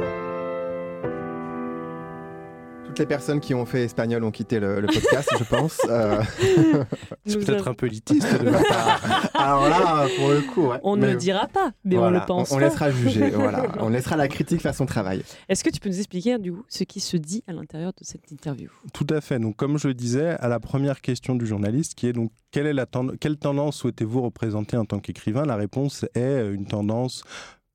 les 2.99 3.07
personnes 3.07 3.41
qui 3.41 3.55
ont 3.55 3.65
fait 3.65 3.85
espagnol 3.85 4.23
ont 4.23 4.31
quitté 4.31 4.61
le, 4.61 4.81
le 4.81 4.87
podcast, 4.87 5.31
je 5.39 5.45
pense. 5.45 5.81
Euh... 5.89 6.23
C'est 7.25 7.39
Nous 7.39 7.45
peut-être 7.47 7.69
un 7.69 7.73
peu 7.75 7.87
élitiste 7.87 8.43
de 8.43 8.51
ma 8.51 8.63
part. 8.63 9.31
Alors 9.35 9.69
là, 9.69 10.07
pour 10.19 10.29
le 10.29 10.43
coup, 10.43 10.67
ouais. 10.67 10.79
On 10.83 10.97
ne 10.99 11.07
le 11.07 11.17
dira 11.17 11.47
pas, 11.49 11.73
mais 11.85 11.97
on 11.97 12.11
le 12.11 12.21
pense. 12.27 12.53
On, 12.53 12.59
laissera 12.59 12.91
juger, 12.91 13.31
voilà. 13.35 13.67
On 13.81 13.89
laissera 13.89 14.17
la 14.17 14.29
critique 14.29 14.61
faire 14.61 14.75
son 14.75 14.85
travail. 14.85 15.23
Est-ce 15.49 15.65
que 15.65 15.71
tu 15.71 15.81
peux 15.81 15.89
nous 15.89 15.99
expliquer 15.99 16.37
du 16.39 16.53
coup 16.53 16.65
ce 16.69 16.85
qui 16.85 17.01
se 17.01 17.17
dit 17.17 17.43
à 17.47 17.53
l'intérieur 17.55 17.93
de 17.99 18.05
cette 18.05 18.31
interview? 18.31 18.69
Tout 18.93 19.07
à 19.09 19.23
fait. 19.23 19.39
Donc, 19.39 19.57
comme 19.57 19.79
je 19.79 19.89
le 19.89 19.95
disais, 19.95 20.31
à 20.31 20.49
la 20.49 20.61
première 20.61 21.01
question 21.01 21.35
du 21.35 21.47
journaliste, 21.47 21.95
qui 21.95 22.09
est 22.09 22.13
donc 22.13 22.31
quelle, 22.51 22.67
est 22.67 22.75
la 22.75 22.85
tend- 22.87 23.17
quelle 23.19 23.39
tendance 23.39 23.77
souhaitez-vous 23.77 24.21
représenter 24.21 24.77
en 24.77 24.85
tant 24.85 24.99
qu'écrivain? 24.99 25.45
La 25.47 25.57
réponse 25.57 26.05
est 26.15 26.21
euh, 26.21 26.55
une 26.55 26.67
tendance 26.67 27.23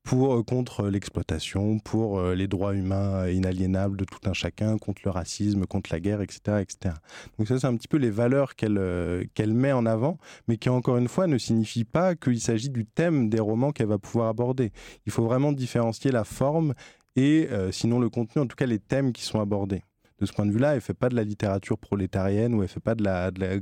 pour, 0.04 0.34
euh, 0.36 0.42
contre 0.42 0.88
l'exploitation, 0.88 1.78
pour 1.80 2.18
euh, 2.18 2.34
les 2.34 2.46
droits 2.46 2.74
humains 2.74 3.28
inaliénables 3.28 3.96
de 3.96 4.04
tout 4.04 4.18
un 4.28 4.32
chacun, 4.34 4.78
contre 4.78 5.02
le 5.04 5.10
racisme, 5.10 5.64
contre 5.66 5.90
la 5.92 5.98
guerre, 6.00 6.20
etc. 6.20 6.60
etc. 6.60 6.94
Donc 7.38 7.48
ça, 7.48 7.58
c'est 7.58 7.66
un 7.66 7.76
petit 7.76 7.88
peu 7.88 7.96
les 7.96 8.10
valeurs 8.10 8.54
qu'elle 8.54 8.78
euh, 8.78 9.24
qu'elle 9.34 9.54
met 9.54 9.72
en 9.72 9.86
avant, 9.86 10.18
mais 10.46 10.56
qui, 10.58 10.68
encore 10.68 10.98
une 10.98 11.08
fois, 11.08 11.26
ne 11.26 11.38
signifie 11.38 11.84
pas 11.84 12.14
qu'il 12.14 12.40
s'agit 12.40 12.70
du 12.70 12.84
thème 12.86 13.30
des 13.30 13.40
romans 13.40 13.72
qu'elle 13.72 13.88
va 13.88 13.98
pouvoir 13.98 14.28
aborder. 14.28 14.70
Il 15.06 15.12
faut 15.12 15.24
vraiment 15.24 15.52
différencier 15.52 16.10
la 16.12 16.24
forme 16.24 16.74
et, 17.16 17.48
euh, 17.50 17.72
sinon 17.72 17.98
le 17.98 18.10
contenu, 18.10 18.42
en 18.42 18.46
tout 18.46 18.56
cas 18.56 18.66
les 18.66 18.78
thèmes 18.78 19.12
qui 19.12 19.22
sont 19.22 19.40
abordés 19.40 19.82
de 20.20 20.26
ce 20.26 20.32
point 20.32 20.46
de 20.46 20.52
vue-là, 20.52 20.74
elle 20.74 20.80
fait 20.80 20.94
pas 20.94 21.08
de 21.08 21.16
la 21.16 21.24
littérature 21.24 21.76
prolétarienne 21.78 22.54
ou 22.54 22.62
elle 22.62 22.68
fait 22.68 22.78
pas 22.80 22.94
de 22.94 23.02
la, 23.02 23.30
de 23.32 23.40
la- 23.40 23.56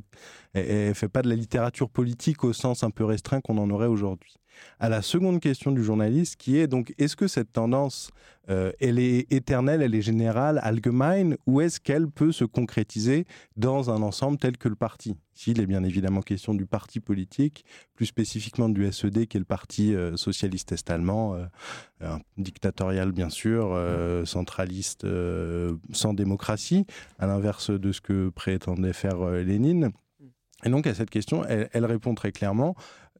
elle 0.54 0.94
fait 0.94 1.08
pas 1.08 1.22
de 1.22 1.28
la 1.28 1.34
littérature 1.34 1.88
politique 1.88 2.44
au 2.44 2.52
sens 2.52 2.82
un 2.84 2.90
peu 2.90 3.04
restreint 3.04 3.40
qu'on 3.40 3.56
en 3.58 3.70
aurait 3.70 3.87
aujourd'hui. 3.87 4.34
À 4.80 4.88
la 4.88 5.02
seconde 5.02 5.40
question 5.40 5.73
du 5.73 5.82
journaliste, 5.82 6.37
qui 6.37 6.59
est 6.59 6.66
donc 6.66 6.92
est-ce 6.99 7.16
que 7.16 7.28
cette 7.28 7.52
tendance, 7.52 8.11
euh, 8.50 8.73
elle 8.80 8.99
est 8.99 9.32
éternelle, 9.32 9.82
elle 9.82 9.94
est 9.94 10.02
générale, 10.02 10.61
allgemeine, 10.62 11.37
ou 11.47 11.61
est-ce 11.61 11.80
qu'elle 11.80 12.09
peut 12.09 12.32
se 12.32 12.44
concrétiser 12.44 13.26
dans 13.56 13.90
un 13.90 14.02
ensemble 14.02 14.38
tel 14.38 14.56
que 14.56 14.68
le 14.68 14.75
parti? 14.75 15.16
Ici, 15.37 15.52
il 15.52 15.61
est 15.61 15.66
bien 15.66 15.85
évidemment 15.85 16.21
question 16.21 16.54
du 16.54 16.66
parti 16.66 17.00
politique, 17.00 17.64
plus 17.94 18.06
spécifiquement 18.06 18.68
du 18.68 18.90
SED, 18.90 19.26
qui 19.26 19.37
est 19.37 19.40
le 19.40 19.47
parti 19.47 19.94
euh, 19.94 20.16
socialiste 20.16 20.73
est-allemand, 20.73 21.37
euh, 22.02 22.16
dictatorial 22.37 23.12
bien 23.12 23.30
sûr, 23.30 23.78
centraliste, 24.25 25.06
sans 25.92 26.14
démocratie, 26.14 26.87
à 27.18 27.26
l'inverse 27.26 27.71
de 27.71 27.92
ce 27.92 28.00
que 28.00 28.30
prétendait 28.30 28.92
faire 28.92 29.25
Lénine. 29.30 29.90
Et 30.64 30.71
donc 30.71 30.87
à 30.87 30.94
cette 30.94 31.11
question, 31.11 31.44
elle 31.44 31.85
répond 31.87 32.14
très 32.14 32.32
clairement, 32.32 32.75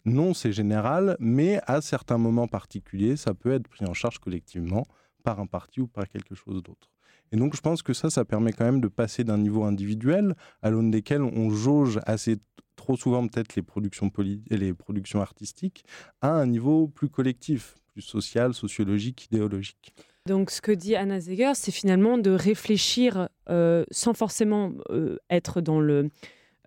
non 0.04 0.35
c'est 0.35 0.52
général, 0.52 1.16
mais 1.21 1.61
à 1.66 1.80
certains 1.80 2.18
moments 2.18 2.49
particuliers, 2.49 3.16
ça 3.16 3.35
peut 3.35 3.52
être 3.52 3.68
pris 3.68 3.85
en 3.87 3.94
charge 3.94 4.18
collectivement 4.18 4.85
par 5.25 5.40
un 5.40 5.47
parti 5.47 5.80
ou 5.80 5.87
par 5.87 6.09
quelque 6.09 6.35
chose 6.35 6.62
d'autre. 6.62 6.90
Et 7.30 7.37
donc 7.37 7.56
je 7.56 7.61
pense 7.61 7.82
que 7.82 7.92
ça, 7.92 8.11
ça 8.11 8.25
permet 8.25 8.53
quand 8.53 8.64
même 8.64 8.81
de 8.81 8.88
passer 8.88 9.24
d'un 9.24 9.38
niveau 9.38 9.64
individuel 9.64 10.35
à 10.61 10.70
l'aune 10.70 10.90
desquels 10.90 11.22
on 11.22 11.50
jauge 11.50 12.00
assez 12.07 12.37
trop 12.76 12.96
souvent 12.96 13.26
peut-être 13.26 13.55
les 13.55 13.62
productions 13.62 14.11
les 14.50 14.74
productions 14.74 15.20
artistiques 15.20 15.85
à 16.20 16.31
un 16.31 16.46
niveau 16.46 16.88
plus 16.88 17.09
collectif, 17.09 17.76
plus 17.92 18.03
social, 18.03 18.55
sociologique, 18.55 19.26
idéologique. 19.26 19.94
Donc, 20.26 20.50
ce 20.50 20.61
que 20.61 20.70
dit 20.70 20.94
Anna 20.94 21.20
Zeger, 21.20 21.53
c'est 21.55 21.72
finalement 21.72 22.16
de 22.16 22.31
réfléchir 22.31 23.29
euh, 23.48 23.85
sans 23.90 24.14
forcément 24.14 24.72
euh, 24.90 25.18
être 25.31 25.61
dans 25.61 25.81
le 25.81 26.11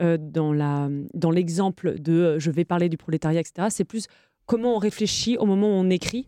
euh, 0.02 0.18
dans 0.20 1.32
l'exemple 1.32 2.00
de 2.00 2.14
euh, 2.14 2.40
je 2.40 2.52
vais 2.52 2.66
parler 2.66 2.90
du 2.90 2.98
prolétariat, 2.98 3.40
etc. 3.40 3.68
C'est 3.70 3.86
plus 3.86 4.08
comment 4.46 4.76
on 4.76 4.78
réfléchit 4.78 5.38
au 5.38 5.46
moment 5.46 5.68
où 5.68 5.74
on 5.74 5.90
écrit 5.90 6.28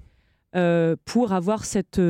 euh, 0.55 0.95
pour 1.03 1.33
avoir 1.33 1.65
cette 1.65 2.01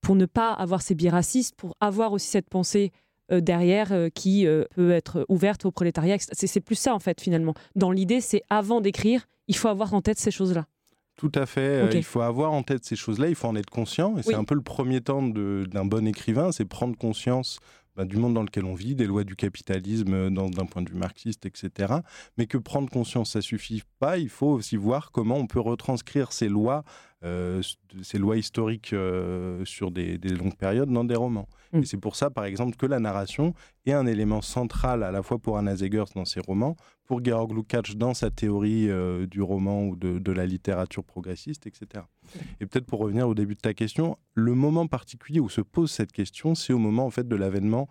pour 0.00 0.16
ne 0.16 0.26
pas 0.26 0.52
avoir 0.52 0.82
ces 0.82 0.94
biais 0.94 1.10
racistes, 1.10 1.54
pour 1.56 1.76
avoir 1.80 2.12
aussi 2.12 2.28
cette 2.28 2.48
pensée 2.48 2.92
derrière 3.30 3.92
qui 4.14 4.46
peut 4.74 4.90
être 4.90 5.26
ouverte 5.28 5.66
au 5.66 5.70
prolétariat. 5.70 6.16
C'est 6.18 6.60
plus 6.60 6.76
ça 6.76 6.94
en 6.94 6.98
fait 6.98 7.20
finalement. 7.20 7.54
Dans 7.74 7.90
l'idée, 7.90 8.20
c'est 8.20 8.42
avant 8.48 8.80
d'écrire, 8.80 9.26
il 9.48 9.56
faut 9.56 9.68
avoir 9.68 9.92
en 9.92 10.00
tête 10.00 10.18
ces 10.18 10.30
choses-là. 10.30 10.66
Tout 11.16 11.32
à 11.34 11.46
fait. 11.46 11.90
il 11.94 12.04
faut 12.04 12.20
avoir 12.20 12.52
en 12.52 12.62
tête 12.62 12.84
ces 12.84 12.96
choses-là, 12.96 13.28
il 13.28 13.34
faut 13.34 13.48
en 13.48 13.56
être 13.56 13.70
conscient. 13.70 14.16
Et 14.16 14.22
c'est 14.22 14.34
un 14.34 14.44
peu 14.44 14.54
le 14.54 14.62
premier 14.62 15.00
temps 15.00 15.22
d'un 15.22 15.84
bon 15.84 16.06
écrivain, 16.06 16.52
c'est 16.52 16.64
prendre 16.64 16.96
conscience 16.96 17.58
bah, 17.98 18.04
du 18.04 18.16
monde 18.16 18.34
dans 18.34 18.44
lequel 18.44 18.64
on 18.64 18.74
vit, 18.74 18.94
des 18.94 19.06
lois 19.06 19.24
du 19.24 19.34
capitalisme 19.34 20.14
euh, 20.14 20.30
d'un 20.30 20.66
point 20.66 20.82
de 20.82 20.88
vue 20.88 20.96
marxiste, 20.96 21.46
etc. 21.46 21.94
Mais 22.36 22.46
que 22.46 22.56
prendre 22.56 22.88
conscience, 22.88 23.32
ça 23.32 23.42
suffit 23.42 23.82
pas. 23.98 24.18
Il 24.18 24.28
faut 24.28 24.46
aussi 24.46 24.76
voir 24.76 25.10
comment 25.10 25.34
on 25.34 25.48
peut 25.48 25.58
retranscrire 25.58 26.30
ces 26.30 26.48
lois, 26.48 26.84
ces 27.22 28.18
lois 28.18 28.36
historiques 28.36 28.92
euh, 28.92 29.64
sur 29.64 29.90
des, 29.90 30.18
des 30.18 30.28
longues 30.28 30.56
périodes 30.56 30.90
dans 30.90 31.04
des 31.04 31.16
romans. 31.16 31.48
Mm. 31.72 31.78
Et 31.80 31.84
c'est 31.84 31.96
pour 31.96 32.16
ça, 32.16 32.30
par 32.30 32.44
exemple, 32.44 32.76
que 32.76 32.86
la 32.86 33.00
narration 33.00 33.54
est 33.86 33.92
un 33.92 34.06
élément 34.06 34.40
central 34.40 35.02
à 35.02 35.10
la 35.10 35.22
fois 35.22 35.38
pour 35.38 35.58
Anna 35.58 35.74
Zegers 35.74 36.04
dans 36.14 36.24
ses 36.24 36.40
romans, 36.40 36.76
pour 37.06 37.24
Georg 37.24 37.52
Lukács 37.52 37.96
dans 37.96 38.14
sa 38.14 38.30
théorie 38.30 38.88
euh, 38.88 39.26
du 39.26 39.42
roman 39.42 39.84
ou 39.84 39.96
de, 39.96 40.18
de 40.18 40.32
la 40.32 40.46
littérature 40.46 41.02
progressiste, 41.02 41.66
etc. 41.66 42.04
Et 42.60 42.66
peut-être 42.66 42.86
pour 42.86 43.00
revenir 43.00 43.28
au 43.28 43.34
début 43.34 43.54
de 43.54 43.60
ta 43.60 43.74
question, 43.74 44.16
le 44.34 44.54
moment 44.54 44.86
particulier 44.86 45.40
où 45.40 45.48
se 45.48 45.60
pose 45.60 45.90
cette 45.90 46.12
question, 46.12 46.54
c'est 46.54 46.72
au 46.72 46.78
moment 46.78 47.06
en 47.06 47.10
fait 47.10 47.26
de 47.26 47.36
l'avènement 47.36 47.88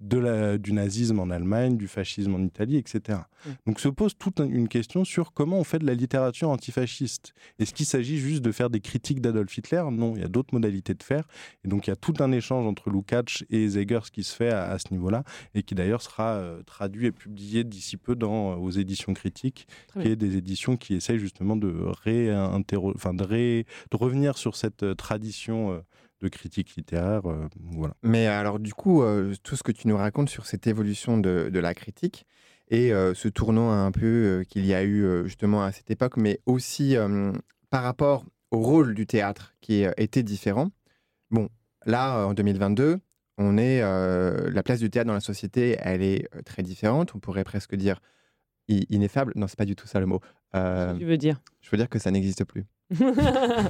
de 0.00 0.18
la, 0.18 0.58
du 0.58 0.72
nazisme 0.72 1.18
en 1.20 1.30
Allemagne, 1.30 1.76
du 1.76 1.88
fascisme 1.88 2.34
en 2.34 2.40
Italie, 2.42 2.76
etc. 2.76 3.20
Mm. 3.46 3.50
Donc 3.66 3.80
se 3.80 3.88
pose 3.88 4.16
toute 4.18 4.40
un- 4.40 4.48
une 4.48 4.68
question 4.68 5.04
sur 5.04 5.32
comment 5.32 5.58
on 5.58 5.64
fait 5.64 5.78
de 5.78 5.86
la 5.86 5.94
littérature 5.94 6.48
antifasciste. 6.50 7.32
Est-ce 7.58 7.72
qu'il 7.72 7.86
s'agit 7.86 8.18
juste 8.18 8.42
de 8.42 8.52
faire 8.52 8.68
des 8.70 8.80
critiques 8.80 9.20
d'Adolf 9.20 9.56
Hitler? 9.56 9.82
Non, 9.90 10.14
il 10.14 10.20
y 10.20 10.24
a 10.24 10.28
d'autres 10.28 10.52
modalités 10.52 10.94
de 10.94 11.02
faire. 11.02 11.26
Et 11.64 11.68
donc 11.68 11.86
il 11.86 11.90
y 11.90 11.92
a 11.92 11.96
tout 11.96 12.14
un 12.20 12.30
échange 12.32 12.66
entre 12.66 12.90
Lukács 12.90 13.44
et 13.50 13.68
Zegers 13.68 14.10
qui 14.12 14.22
se 14.22 14.34
fait 14.36 14.50
à, 14.50 14.68
à 14.70 14.78
ce 14.78 14.92
niveau-là, 14.92 15.24
et 15.54 15.62
qui 15.62 15.74
d'ailleurs 15.74 16.02
sera 16.02 16.34
euh, 16.34 16.62
traduit 16.64 17.06
et 17.06 17.12
publié 17.12 17.64
d'ici 17.64 17.96
peu 17.96 18.14
dans, 18.14 18.52
euh, 18.52 18.56
aux 18.56 18.70
éditions 18.70 19.14
critiques, 19.14 19.66
qui 20.00 20.08
est 20.08 20.16
des 20.16 20.36
éditions 20.36 20.76
qui 20.76 20.94
essayent 20.94 21.18
justement 21.18 21.56
de, 21.56 21.68
réinterro- 22.04 22.92
enfin, 22.94 23.14
de, 23.14 23.24
ré- 23.24 23.66
de 23.90 23.96
revenir 23.96 24.36
sur 24.38 24.56
cette 24.56 24.82
euh, 24.82 24.94
tradition 24.94 25.72
euh, 25.72 25.78
de 26.20 26.28
critique 26.28 26.74
littéraire. 26.76 27.26
euh, 27.26 27.48
voilà. 27.72 27.94
Mais 28.02 28.26
alors, 28.26 28.58
du 28.58 28.72
coup, 28.74 29.02
euh, 29.02 29.34
tout 29.42 29.56
ce 29.56 29.62
que 29.62 29.72
tu 29.72 29.88
nous 29.88 29.96
racontes 29.96 30.28
sur 30.30 30.46
cette 30.46 30.66
évolution 30.66 31.18
de, 31.18 31.50
de 31.52 31.58
la 31.58 31.74
critique 31.74 32.26
et 32.68 32.92
euh, 32.92 33.14
ce 33.14 33.28
tournant 33.28 33.70
un 33.70 33.92
peu 33.92 34.06
euh, 34.40 34.44
qu'il 34.44 34.64
y 34.66 34.74
a 34.74 34.82
eu 34.82 35.04
euh, 35.04 35.24
justement 35.24 35.62
à 35.62 35.72
cette 35.72 35.90
époque, 35.90 36.16
mais 36.16 36.40
aussi 36.46 36.96
euh, 36.96 37.32
par 37.70 37.82
rapport 37.82 38.24
au 38.50 38.60
rôle 38.60 38.94
du 38.94 39.06
théâtre 39.06 39.54
qui 39.60 39.84
euh, 39.84 39.92
était 39.98 40.22
différent. 40.22 40.70
Bon, 41.30 41.48
là, 41.84 42.18
euh, 42.20 42.24
en 42.24 42.34
2022, 42.34 42.98
on 43.38 43.58
est, 43.58 43.82
euh, 43.82 44.50
la 44.50 44.62
place 44.62 44.80
du 44.80 44.88
théâtre 44.88 45.08
dans 45.08 45.12
la 45.14 45.20
société, 45.20 45.76
elle 45.80 46.02
est 46.02 46.26
euh, 46.34 46.40
très 46.42 46.62
différente. 46.62 47.14
On 47.14 47.18
pourrait 47.20 47.44
presque 47.44 47.74
dire 47.76 48.00
ineffable. 48.68 49.32
Non, 49.36 49.46
c'est 49.46 49.58
pas 49.58 49.64
du 49.64 49.76
tout 49.76 49.86
ça 49.86 50.00
le 50.00 50.06
mot. 50.06 50.20
Euh, 50.54 50.96
Tu 50.96 51.04
veux 51.04 51.18
dire 51.18 51.40
je 51.60 51.70
veux 51.70 51.76
dire 51.76 51.88
que 51.88 51.98
ça 51.98 52.10
n'existe 52.10 52.44
plus. 52.44 52.64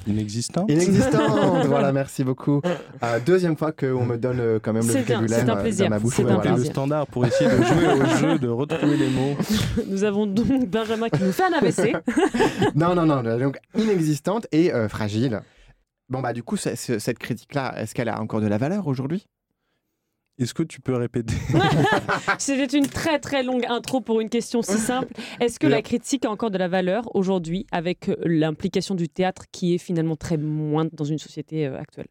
Inexistant 0.06 0.66
Inexistante 0.68 1.66
Voilà, 1.66 1.92
merci 1.92 2.22
beaucoup. 2.22 2.60
Euh, 3.02 3.18
deuxième 3.24 3.56
fois 3.56 3.72
qu'on 3.72 4.04
me 4.04 4.16
donne 4.16 4.40
euh, 4.40 4.58
quand 4.62 4.72
même 4.74 4.86
le 4.86 4.92
vocabulaire 4.92 5.40
euh, 5.40 5.72
dans 5.72 5.88
ma 5.88 5.98
bouche. 5.98 6.14
c'est 6.16 6.22
Voilà. 6.22 6.56
Le 6.56 6.64
standard 6.64 7.06
pour 7.06 7.24
essayer 7.24 7.48
de 7.48 7.62
jouer 7.62 7.86
au 7.86 8.06
jeu, 8.18 8.38
de 8.38 8.48
retrouver 8.48 8.96
les 8.96 9.08
mots. 9.08 9.34
Nous 9.88 10.04
avons 10.04 10.26
donc 10.26 10.68
Benjamin 10.68 11.08
qui 11.08 11.22
nous 11.22 11.32
fait 11.32 11.44
un 11.44 11.52
AVC. 11.52 11.96
Non, 12.74 12.94
non, 12.94 13.06
non, 13.06 13.22
donc 13.38 13.58
inexistante 13.76 14.46
et 14.52 14.72
euh, 14.72 14.88
fragile. 14.88 15.40
Bon, 16.08 16.20
bah 16.20 16.32
du 16.32 16.42
coup, 16.42 16.56
cette 16.56 17.18
critique-là, 17.18 17.74
est-ce 17.80 17.94
qu'elle 17.94 18.08
a 18.08 18.20
encore 18.20 18.40
de 18.40 18.46
la 18.46 18.58
valeur 18.58 18.86
aujourd'hui? 18.86 19.26
Est-ce 20.38 20.54
que 20.54 20.62
tu 20.62 20.80
peux 20.80 20.94
répéter 20.94 21.34
C'était 22.38 22.76
une 22.76 22.86
très 22.86 23.18
très 23.18 23.42
longue 23.42 23.64
intro 23.68 24.00
pour 24.00 24.20
une 24.20 24.28
question 24.28 24.62
si 24.62 24.76
simple. 24.78 25.12
Est-ce 25.40 25.58
que 25.58 25.66
la 25.66 25.82
critique 25.82 26.24
a 26.24 26.30
encore 26.30 26.50
de 26.50 26.58
la 26.58 26.68
valeur 26.68 27.14
aujourd'hui 27.14 27.66
avec 27.72 28.08
euh, 28.08 28.16
l'implication 28.24 28.94
du 28.94 29.08
théâtre 29.08 29.44
qui 29.50 29.74
est 29.74 29.78
finalement 29.78 30.16
très 30.16 30.36
moindre 30.36 30.90
dans 30.92 31.04
une 31.04 31.18
société 31.18 31.66
euh, 31.66 31.78
actuelle? 31.78 32.08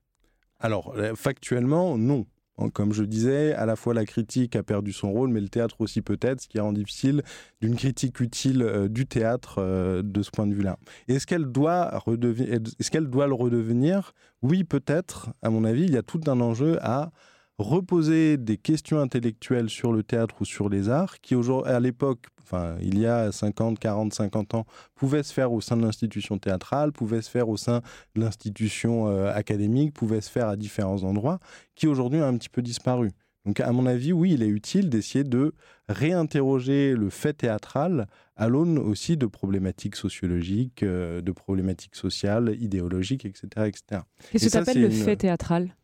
Alors, 0.60 0.96
euh, 0.98 1.16
factuellement, 1.16 1.98
non. 1.98 2.26
Comme 2.74 2.94
je 2.94 3.04
disais, 3.04 3.54
à 3.54 3.66
la 3.66 3.76
fois 3.76 3.94
la 3.94 4.06
critique 4.06 4.56
a 4.56 4.64
perdu 4.64 4.94
son 4.94 5.12
rôle, 5.12 5.30
mais 5.30 5.42
le 5.42 5.50
théâtre 5.50 5.76
aussi 5.80 6.02
peut-être, 6.02 6.42
ce 6.42 6.48
qui 6.48 6.58
rend 6.58 6.72
difficile 6.72 7.22
d'une 7.62 7.76
critique 7.76 8.22
utile 8.22 8.62
euh, 8.62 8.88
du 8.88 9.06
théâtre 9.06 9.58
euh, 9.60 10.02
de 10.02 10.22
ce 10.24 10.32
point 10.32 10.48
de 10.48 10.54
vue-là. 10.54 10.78
Est-ce 11.10 11.28
qu'elle 11.28 11.48
doit, 11.48 12.02
est 12.08 12.90
qu'elle 12.90 13.08
doit 13.08 13.28
le 13.28 13.34
redevenir? 13.34 14.14
Oui, 14.42 14.64
peut-être. 14.64 15.32
À 15.42 15.50
mon 15.50 15.66
avis, 15.66 15.84
il 15.84 15.92
y 15.92 15.98
a 15.98 16.02
tout 16.02 16.22
un 16.28 16.40
enjeu 16.40 16.78
à 16.82 17.12
reposer 17.58 18.38
des 18.38 18.58
questions 18.58 19.00
intellectuelles 19.00 19.70
sur 19.70 19.94
le 19.94 20.04
théâtre 20.04 20.36
ou 20.41 20.46
sur 20.46 20.70
les 20.70 20.89
arts 20.89 21.20
qui, 21.22 21.36
à 21.65 21.80
l'époque, 21.80 22.26
enfin, 22.44 22.76
il 22.82 23.00
y 23.00 23.06
a 23.06 23.32
50, 23.32 23.80
40, 23.80 24.13
50 24.13 24.56
ans, 24.56 24.65
pouvaient 24.94 25.24
se 25.24 25.34
faire 25.34 25.52
au 25.52 25.62
sein 25.62 25.78
de 25.78 25.84
l'institution 25.84 26.38
théâtrale, 26.38 26.91
pouvaient 26.91 27.22
se 27.22 27.30
faire 27.30 27.50
au 27.50 27.58
sein 27.58 27.82
de 28.15 28.22
l'institution 28.22 29.08
euh, 29.08 29.34
académique, 29.34 29.94
pouvaient 29.94 30.22
se 30.22 30.30
faire 30.30 30.48
à 30.48 30.56
différents 30.56 31.04
endroits, 31.04 31.39
qui 31.76 31.88
aujourd'hui 31.88 32.20
ont 32.22 32.26
un 32.28 32.38
petit 32.38 32.50
peu 32.50 32.62
disparu. 32.62 33.12
Donc, 33.46 33.60
à 33.60 33.72
mon 33.72 33.86
avis, 33.86 34.12
oui, 34.12 34.34
il 34.34 34.41
est 34.41 34.48
utile 34.48 34.89
d'essayer 34.89 35.24
de 35.24 35.54
réinterroger 35.88 36.96
le 36.96 37.12
fait 37.12 37.34
théâtral 37.34 38.08
à 38.36 38.50
l'aune 38.50 38.80
aussi 38.80 39.18
de 39.18 39.28
problématiques 39.28 39.96
sociologiques, 39.96 40.82
euh, 40.84 41.22
de 41.22 41.32
problématiques 41.32 41.96
sociales, 41.96 42.56
idéologiques, 42.60 43.24
etc. 43.24 43.48
etc. 43.68 44.02
Qu'est-ce 44.32 44.46
que 44.48 44.52
tu 44.52 44.58
appelles 44.58 44.82
le 44.82 44.89
fait 44.89 45.15
théâtral? 45.15 45.76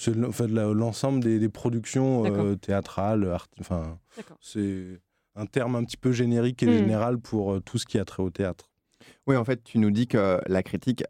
C'est 0.00 0.16
l'ensemble 0.16 1.20
des, 1.20 1.48
productions 1.50 2.24
euh, 2.24 2.56
théâtrales. 2.56 3.36
enfin, 3.60 3.98
c'est 4.40 4.98
un 5.34 5.44
terme 5.44 5.76
un 5.76 5.84
petit 5.84 5.98
peu 5.98 6.10
générique 6.10 6.62
et 6.62 6.66
hmm. 6.66 6.78
général 6.78 7.18
pour 7.18 7.52
euh, 7.52 7.60
tout 7.60 7.76
ce 7.76 7.84
qui 7.84 7.98
a 7.98 8.04
trait 8.06 8.22
au 8.22 8.30
théâtre. 8.30 8.70
Oui, 9.26 9.36
en 9.36 9.44
fait, 9.44 9.62
tu 9.62 9.78
nous 9.78 9.90
dis 9.90 10.06
que 10.06 10.40
la 10.46 10.62
critique 10.62 11.04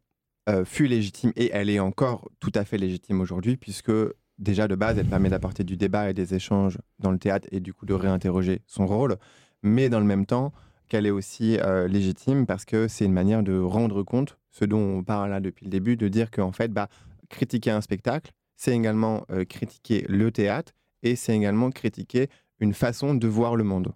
euh, 0.49 0.65
fut 0.65 0.89
légitime 0.89 1.33
et 1.37 1.51
elle 1.53 1.71
est 1.71 1.79
encore 1.79 2.29
tout 2.41 2.51
à 2.57 2.65
fait 2.65 2.79
légitime 2.79 3.21
aujourd'hui, 3.21 3.57
puisque 3.57 3.93
déjà 4.39 4.67
de 4.67 4.75
base, 4.75 4.99
elle 4.99 5.07
permet 5.07 5.29
d'apporter 5.29 5.63
du 5.63 5.77
débat 5.77 6.11
et 6.11 6.15
des 6.15 6.35
échanges 6.35 6.79
dans 6.99 7.13
le 7.13 7.19
théâtre 7.19 7.47
et 7.53 7.61
du 7.61 7.73
coup 7.73 7.87
de 7.87 7.95
réinterroger 7.95 8.63
son 8.67 8.89
rôle, 8.89 9.19
mais 9.63 9.89
dans 9.89 10.01
le 10.01 10.07
même 10.07 10.27
temps 10.27 10.53
qu'elle 10.89 11.07
est 11.07 11.13
aussi 11.13 11.59
légitime 11.87 12.47
parce 12.47 12.65
que 12.65 12.89
c'est 12.89 13.05
une 13.05 13.13
manière 13.13 13.45
de 13.45 13.57
rendre 13.57 14.03
compte, 14.03 14.37
ce 14.51 14.65
dont 14.65 14.99
on 14.99 15.05
parle 15.05 15.31
là 15.31 15.39
depuis 15.39 15.67
le 15.67 15.71
début, 15.71 15.97
de 15.97 16.09
dire 16.09 16.33
qu'en 16.33 16.51
fait, 16.51 16.73
bah, 16.73 16.89
critiquer 17.29 17.71
un 17.71 17.81
spectacle, 17.81 18.33
c'est 18.61 18.77
également 18.77 19.25
euh, 19.31 19.47
critiquer 19.47 20.05
le 20.07 20.31
théâtre 20.31 20.73
et 21.03 21.17
c'est 21.17 21.35
également 21.35 21.71
critiquer 21.71 22.29
une 22.59 22.75
façon 22.75 23.15
de 23.15 23.27
voir 23.27 23.57
le 23.57 23.65
monde. 23.65 23.95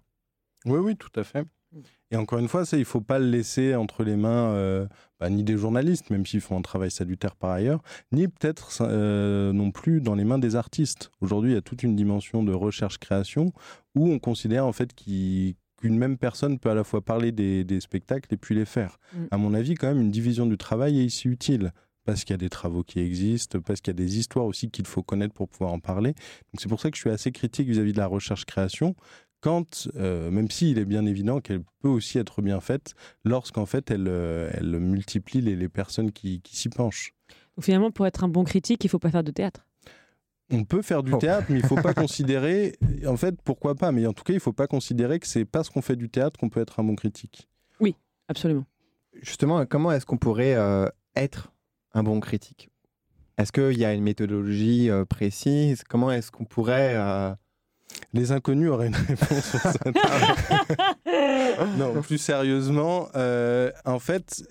Oui, 0.65 0.79
oui, 0.79 0.95
tout 0.95 1.11
à 1.19 1.23
fait. 1.23 1.43
Mmh. 1.43 1.79
Et 2.09 2.15
encore 2.15 2.39
une 2.39 2.47
fois, 2.47 2.65
ça, 2.65 2.75
il 2.75 2.79
ne 2.79 2.85
faut 2.85 3.01
pas 3.01 3.19
le 3.19 3.27
laisser 3.29 3.75
entre 3.75 4.03
les 4.03 4.15
mains 4.15 4.53
euh, 4.53 4.87
bah, 5.19 5.29
ni 5.29 5.43
des 5.43 5.55
journalistes, 5.55 6.09
même 6.09 6.25
s'ils 6.25 6.41
font 6.41 6.57
un 6.57 6.63
travail 6.63 6.89
salutaire 6.89 7.35
par 7.35 7.51
ailleurs, 7.51 7.83
ni 8.11 8.27
peut-être 8.27 8.75
euh, 8.81 9.53
non 9.53 9.69
plus 9.69 10.01
dans 10.01 10.15
les 10.15 10.23
mains 10.23 10.39
des 10.39 10.55
artistes. 10.55 11.11
Aujourd'hui, 11.21 11.51
il 11.51 11.53
y 11.53 11.57
a 11.57 11.61
toute 11.61 11.83
une 11.83 11.95
dimension 11.95 12.41
de 12.41 12.51
recherche-création 12.51 13.53
où 13.93 14.09
on 14.09 14.17
considère 14.17 14.65
en 14.65 14.73
fait 14.73 14.95
qu'une 14.95 15.55
même 15.83 16.17
personne 16.17 16.57
peut 16.57 16.71
à 16.71 16.75
la 16.75 16.83
fois 16.83 17.01
parler 17.01 17.31
des, 17.31 17.79
spectacles 17.81 18.33
et 18.33 18.37
puis 18.37 18.55
les 18.55 18.65
faire. 18.65 18.97
Mmh. 19.13 19.25
À 19.29 19.37
mon 19.37 19.53
avis, 19.53 19.75
quand 19.75 19.89
même, 19.89 20.01
une 20.01 20.11
division 20.11 20.47
du 20.47 20.57
travail 20.57 20.99
est 20.99 21.05
ici 21.05 21.27
utile 21.27 21.71
parce 22.05 22.23
qu'il 22.23 22.33
y 22.33 22.35
a 22.35 22.37
des 22.37 22.49
travaux 22.49 22.83
qui 22.83 22.99
existent, 22.99 23.59
parce 23.59 23.81
qu'il 23.81 23.93
y 23.93 23.95
a 23.95 24.01
des 24.01 24.17
histoires 24.17 24.45
aussi 24.45 24.69
qu'il 24.69 24.85
faut 24.85 25.03
connaître 25.03 25.33
pour 25.33 25.49
pouvoir 25.49 25.73
en 25.73 25.79
parler. 25.79 26.13
Donc 26.13 26.59
c'est 26.59 26.69
pour 26.69 26.79
ça 26.79 26.89
que 26.91 26.97
je 26.97 27.01
suis 27.01 27.09
assez 27.09 27.31
critique 27.31 27.67
vis-à-vis 27.67 27.93
de 27.93 27.97
la 27.97 28.07
recherche-création, 28.07 28.95
quand, 29.41 29.87
euh, 29.95 30.31
même 30.31 30.49
s'il 30.49 30.77
est 30.77 30.85
bien 30.85 31.05
évident 31.05 31.41
qu'elle 31.41 31.63
peut 31.81 31.89
aussi 31.89 32.17
être 32.17 32.41
bien 32.41 32.59
faite, 32.61 32.93
lorsqu'en 33.23 33.65
fait 33.65 33.91
elle, 33.91 34.07
euh, 34.07 34.49
elle 34.53 34.79
multiplie 34.79 35.41
les, 35.41 35.55
les 35.55 35.69
personnes 35.69 36.11
qui, 36.11 36.41
qui 36.41 36.55
s'y 36.55 36.69
penchent. 36.69 37.13
Donc 37.57 37.65
finalement, 37.65 37.91
pour 37.91 38.07
être 38.07 38.23
un 38.23 38.27
bon 38.27 38.43
critique, 38.43 38.83
il 38.83 38.87
ne 38.87 38.91
faut 38.91 38.99
pas 38.99 39.11
faire 39.11 39.23
de 39.23 39.31
théâtre 39.31 39.65
on 40.51 40.63
peut 40.63 40.81
faire 40.81 41.03
du 41.03 41.13
oh. 41.13 41.17
théâtre, 41.17 41.47
mais 41.49 41.59
il 41.59 41.63
ne 41.63 41.67
faut 41.67 41.75
pas 41.75 41.93
considérer, 41.93 42.75
en 43.07 43.17
fait, 43.17 43.41
pourquoi 43.43 43.75
pas, 43.75 43.91
mais 43.91 44.05
en 44.05 44.13
tout 44.13 44.23
cas, 44.23 44.33
il 44.33 44.37
ne 44.37 44.41
faut 44.41 44.53
pas 44.53 44.67
considérer 44.67 45.19
que 45.19 45.27
c'est 45.27 45.45
parce 45.45 45.69
qu'on 45.69 45.81
fait 45.81 45.95
du 45.95 46.09
théâtre 46.09 46.39
qu'on 46.39 46.49
peut 46.49 46.61
être 46.61 46.79
un 46.79 46.83
bon 46.83 46.95
critique. 46.95 47.49
Oui, 47.79 47.95
absolument. 48.27 48.65
Justement, 49.21 49.65
comment 49.65 49.91
est-ce 49.91 50.05
qu'on 50.05 50.17
pourrait 50.17 50.55
euh, 50.55 50.87
être 51.15 51.51
un 51.95 52.03
bon 52.03 52.19
critique 52.19 52.69
Est-ce 53.37 53.51
qu'il 53.51 53.79
y 53.79 53.85
a 53.85 53.93
une 53.93 54.03
méthodologie 54.03 54.89
euh, 54.91 55.05
précise? 55.05 55.83
Comment 55.83 56.11
est-ce 56.11 56.29
qu'on 56.29 56.45
pourrait... 56.45 56.93
Euh, 56.95 57.33
Les 58.13 58.31
inconnus 58.31 58.69
auraient 58.69 58.87
une 58.87 58.95
réponse 58.95 59.49
sur 59.49 59.59
ça. 59.59 59.73
non, 61.77 62.01
plus 62.01 62.17
sérieusement, 62.17 63.07
euh, 63.15 63.71
en 63.85 63.99
fait, 63.99 64.43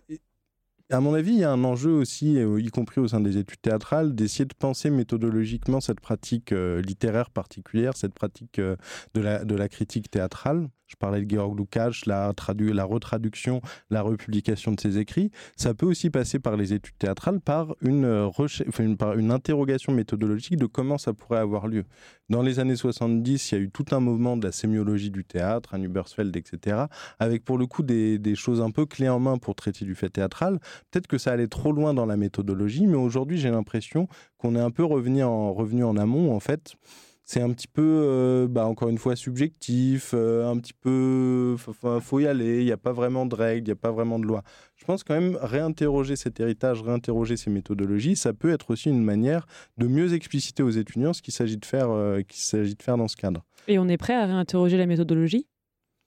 à 0.91 1.01
mon 1.01 1.15
avis, 1.15 1.33
il 1.33 1.39
y 1.39 1.45
a 1.45 1.53
un 1.53 1.65
enjeu 1.65 1.93
aussi, 1.93 2.35
y 2.37 2.69
compris 2.71 3.01
au 3.01 3.09
sein 3.09 3.21
des 3.21 3.37
études 3.37 3.61
théâtrales, 3.61 4.15
d'essayer 4.15 4.47
de 4.47 4.55
penser 4.55 4.89
méthodologiquement 4.89 5.81
cette 5.81 6.01
pratique 6.01 6.53
littéraire 6.53 7.31
particulière, 7.31 7.97
cette 7.97 8.15
pratique 8.15 8.59
de, 8.61 8.77
la, 9.21 9.45
de 9.45 9.55
la 9.55 9.69
critique 9.69 10.11
théâtrale. 10.11 10.69
Je 10.87 10.97
parlais 10.97 11.23
de 11.23 11.31
Georg 11.31 11.59
Lukács, 11.59 12.07
la, 12.07 12.33
la 12.59 12.85
retraduction, 12.85 13.61
la 13.91 14.03
republication 14.03 14.73
de 14.73 14.81
ses 14.81 14.99
écrits. 14.99 15.31
Ça 15.57 15.75
peut 15.75 15.87
aussi 15.87 16.11
passer 16.11 16.39
par 16.39 16.57
les 16.57 16.73
études 16.73 16.97
théâtrales, 16.99 17.41
par 17.41 17.75
une, 17.81 18.05
euh, 18.05 18.31
une, 18.79 19.31
interrogation 19.31 19.93
méthodologique 19.93 20.57
de 20.57 20.67
comment 20.67 20.99
ça 20.99 21.13
pourrait 21.13 21.39
avoir 21.39 21.69
lieu. 21.69 21.85
Dans 22.29 22.43
les 22.43 22.59
années 22.59 22.77
70, 22.77 23.53
il 23.53 23.55
y 23.55 23.59
a 23.59 23.61
eu 23.63 23.71
tout 23.71 23.85
un 23.93 24.01
mouvement 24.01 24.37
de 24.37 24.47
la 24.47 24.53
sémiologie 24.53 25.11
du 25.11 25.25
théâtre, 25.25 25.75
un 25.75 25.83
Ubersfeld, 25.83 26.37
etc., 26.37 26.85
avec 27.19 27.45
pour 27.45 27.59
le 27.59 27.67
coup 27.67 27.83
des, 27.83 28.19
des, 28.19 28.35
choses 28.35 28.61
un 28.61 28.71
peu 28.71 28.87
clés 28.87 29.09
en 29.09 29.21
main 29.21 29.39
pour 29.39 29.55
traiter 29.55 29.85
du 29.85 29.95
fait 29.95 30.11
théâtral. 30.11 30.59
Peut-être 30.91 31.07
que 31.07 31.19
ça 31.19 31.33
allait 31.33 31.49
trop 31.49 31.73
loin 31.73 31.95
dans 31.95 32.07
la 32.07 32.17
méthodologie, 32.17 32.87
mais 32.87 32.97
aujourd'hui, 32.97 33.39
j'ai 33.39 33.51
l'impression 33.51 34.09
qu'on 34.39 34.55
est 34.55 34.61
un 34.61 34.71
peu 34.71 34.85
revenu 34.85 35.23
en, 35.23 35.53
revenu 35.53 35.85
en 35.85 35.97
amont, 35.97 36.35
en 36.35 36.41
fait 36.41 36.77
c'est 37.25 37.41
un 37.41 37.51
petit 37.53 37.69
peu, 37.69 37.83
euh, 37.83 38.47
bah, 38.49 38.67
encore 38.67 38.91
une 38.91 38.99
fois, 38.99 39.17
subjectif, 39.17 40.11
euh, 40.13 40.47
un 40.47 40.59
petit 40.59 40.75
peu, 40.75 41.57
il 41.59 42.01
faut 42.01 42.21
y 42.21 42.27
aller, 42.27 42.61
il 42.61 42.67
n'y 42.67 42.73
a 42.73 42.77
pas 42.77 42.93
vraiment 42.93 43.25
de 43.25 43.35
règles, 43.35 43.67
il 43.67 43.71
n'y 43.71 43.73
a 43.73 43.77
pas 43.77 43.91
vraiment 43.91 44.19
de 44.19 44.27
loi. 44.27 44.43
Je 44.77 44.85
pense 44.85 45.05
quand 45.05 45.15
même 45.15 45.39
réinterroger 45.41 46.17
cet 46.17 46.39
héritage, 46.41 46.83
réinterroger 46.83 47.39
ces 47.39 47.49
méthodologies, 47.49 48.15
ça 48.15 48.35
peut 48.35 48.51
être 48.51 48.71
aussi 48.71 48.91
une 48.91 49.03
manière 49.03 49.47
de 49.79 49.87
mieux 49.87 50.13
expliciter 50.13 50.63
aux 50.63 50.71
étudiants 50.71 51.15
ce 51.15 51.23
qu'il 51.23 51.33
s'agit 51.33 51.57
de 51.57 51.65
faire, 51.65 51.91
euh, 51.91 52.21
s'agit 52.31 52.75
de 52.75 52.83
faire 52.83 52.99
dans 52.99 53.09
ce 53.09 53.17
cadre. 53.17 53.43
Et 53.69 53.79
on 53.79 53.89
est 53.89 53.97
prêt 53.97 54.15
à 54.15 54.27
réinterroger 54.27 54.77
la 54.77 54.87
méthodologie? 54.87 55.47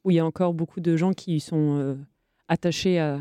Ou 0.04 0.12
il 0.12 0.16
y 0.16 0.20
a 0.20 0.26
encore 0.26 0.54
beaucoup 0.54 0.80
de 0.80 0.96
gens 0.96 1.14
qui 1.14 1.40
sont 1.40 1.98
attachés 2.48 2.98
à, 2.98 3.20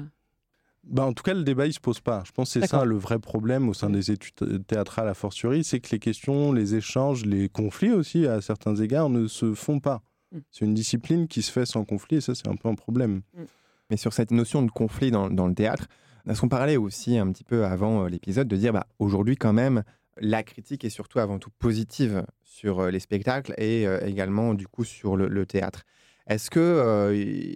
bah, 0.86 1.04
en 1.04 1.12
tout 1.12 1.24
cas, 1.24 1.34
le 1.34 1.42
débat, 1.42 1.66
il 1.66 1.72
se 1.72 1.80
pose 1.80 2.00
pas. 2.00 2.22
Je 2.24 2.32
pense 2.32 2.54
que 2.54 2.60
c'est 2.60 2.66
ça 2.66 2.84
le 2.84 2.96
vrai 2.96 3.18
problème 3.18 3.68
au 3.68 3.74
sein 3.74 3.90
des 3.90 4.12
études 4.12 4.66
théâtrales 4.66 5.08
à 5.08 5.14
fortiori, 5.14 5.64
c'est 5.64 5.80
que 5.80 5.88
les 5.90 5.98
questions, 5.98 6.52
les 6.52 6.76
échanges, 6.76 7.24
les 7.24 7.48
conflits 7.48 7.92
aussi, 7.92 8.26
à 8.26 8.40
certains 8.40 8.76
égards, 8.76 9.10
ne 9.10 9.26
se 9.26 9.54
font 9.54 9.80
pas. 9.80 10.02
Mm. 10.32 10.38
C'est 10.50 10.64
une 10.64 10.74
discipline 10.74 11.26
qui 11.26 11.42
se 11.42 11.50
fait 11.50 11.66
sans 11.66 11.84
conflit, 11.84 12.18
et 12.18 12.20
ça, 12.20 12.34
c'est 12.34 12.48
un 12.48 12.54
peu 12.54 12.68
un 12.68 12.74
problème. 12.74 13.22
Mm. 13.34 13.42
Mais 13.90 13.96
sur 13.96 14.12
cette 14.12 14.30
notion 14.30 14.62
de 14.62 14.70
conflit 14.70 15.10
dans, 15.10 15.28
le 15.28 15.54
théâtre, 15.54 15.88
est-ce 16.28 16.40
qu'on 16.40 16.48
parlait 16.48 16.76
aussi 16.76 17.18
un 17.18 17.30
petit 17.32 17.44
peu 17.44 17.64
avant 17.64 18.04
euh, 18.04 18.08
l'épisode 18.08 18.46
de 18.46 18.56
dire, 18.56 18.72
bah, 18.72 18.86
aujourd'hui, 19.00 19.36
quand 19.36 19.52
même, 19.52 19.82
la 20.18 20.44
critique 20.44 20.84
est 20.84 20.90
surtout 20.90 21.18
avant 21.18 21.38
tout 21.38 21.50
positive 21.58 22.24
sur 22.44 22.80
euh, 22.80 22.90
les 22.90 23.00
spectacles 23.00 23.54
et 23.58 23.86
euh, 23.86 24.06
également, 24.06 24.54
du 24.54 24.68
coup, 24.68 24.84
sur 24.84 25.16
le, 25.16 25.46
théâtre? 25.46 25.82
Est-ce 26.28 26.50
que 26.50 27.52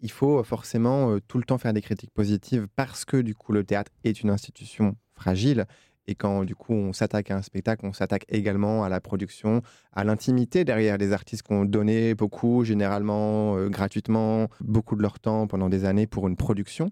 il 0.00 0.10
faut 0.10 0.42
forcément 0.44 1.18
tout 1.26 1.38
le 1.38 1.44
temps 1.44 1.58
faire 1.58 1.72
des 1.72 1.82
critiques 1.82 2.12
positives 2.12 2.66
parce 2.76 3.04
que 3.04 3.16
du 3.16 3.34
coup 3.34 3.52
le 3.52 3.64
théâtre 3.64 3.90
est 4.04 4.20
une 4.22 4.30
institution 4.30 4.96
fragile 5.14 5.66
et 6.06 6.14
quand 6.14 6.44
du 6.44 6.54
coup 6.54 6.74
on 6.74 6.92
s'attaque 6.92 7.30
à 7.30 7.36
un 7.36 7.42
spectacle, 7.42 7.84
on 7.84 7.92
s'attaque 7.92 8.24
également 8.28 8.84
à 8.84 8.88
la 8.88 9.00
production, 9.00 9.62
à 9.92 10.04
l'intimité 10.04 10.64
derrière 10.64 10.98
les 10.98 11.12
artistes 11.12 11.42
qui 11.42 11.52
ont 11.52 11.64
donné 11.64 12.14
beaucoup, 12.14 12.64
généralement 12.64 13.56
gratuitement, 13.68 14.48
beaucoup 14.60 14.96
de 14.96 15.02
leur 15.02 15.18
temps 15.18 15.46
pendant 15.46 15.68
des 15.68 15.84
années 15.84 16.06
pour 16.06 16.28
une 16.28 16.36
production. 16.36 16.90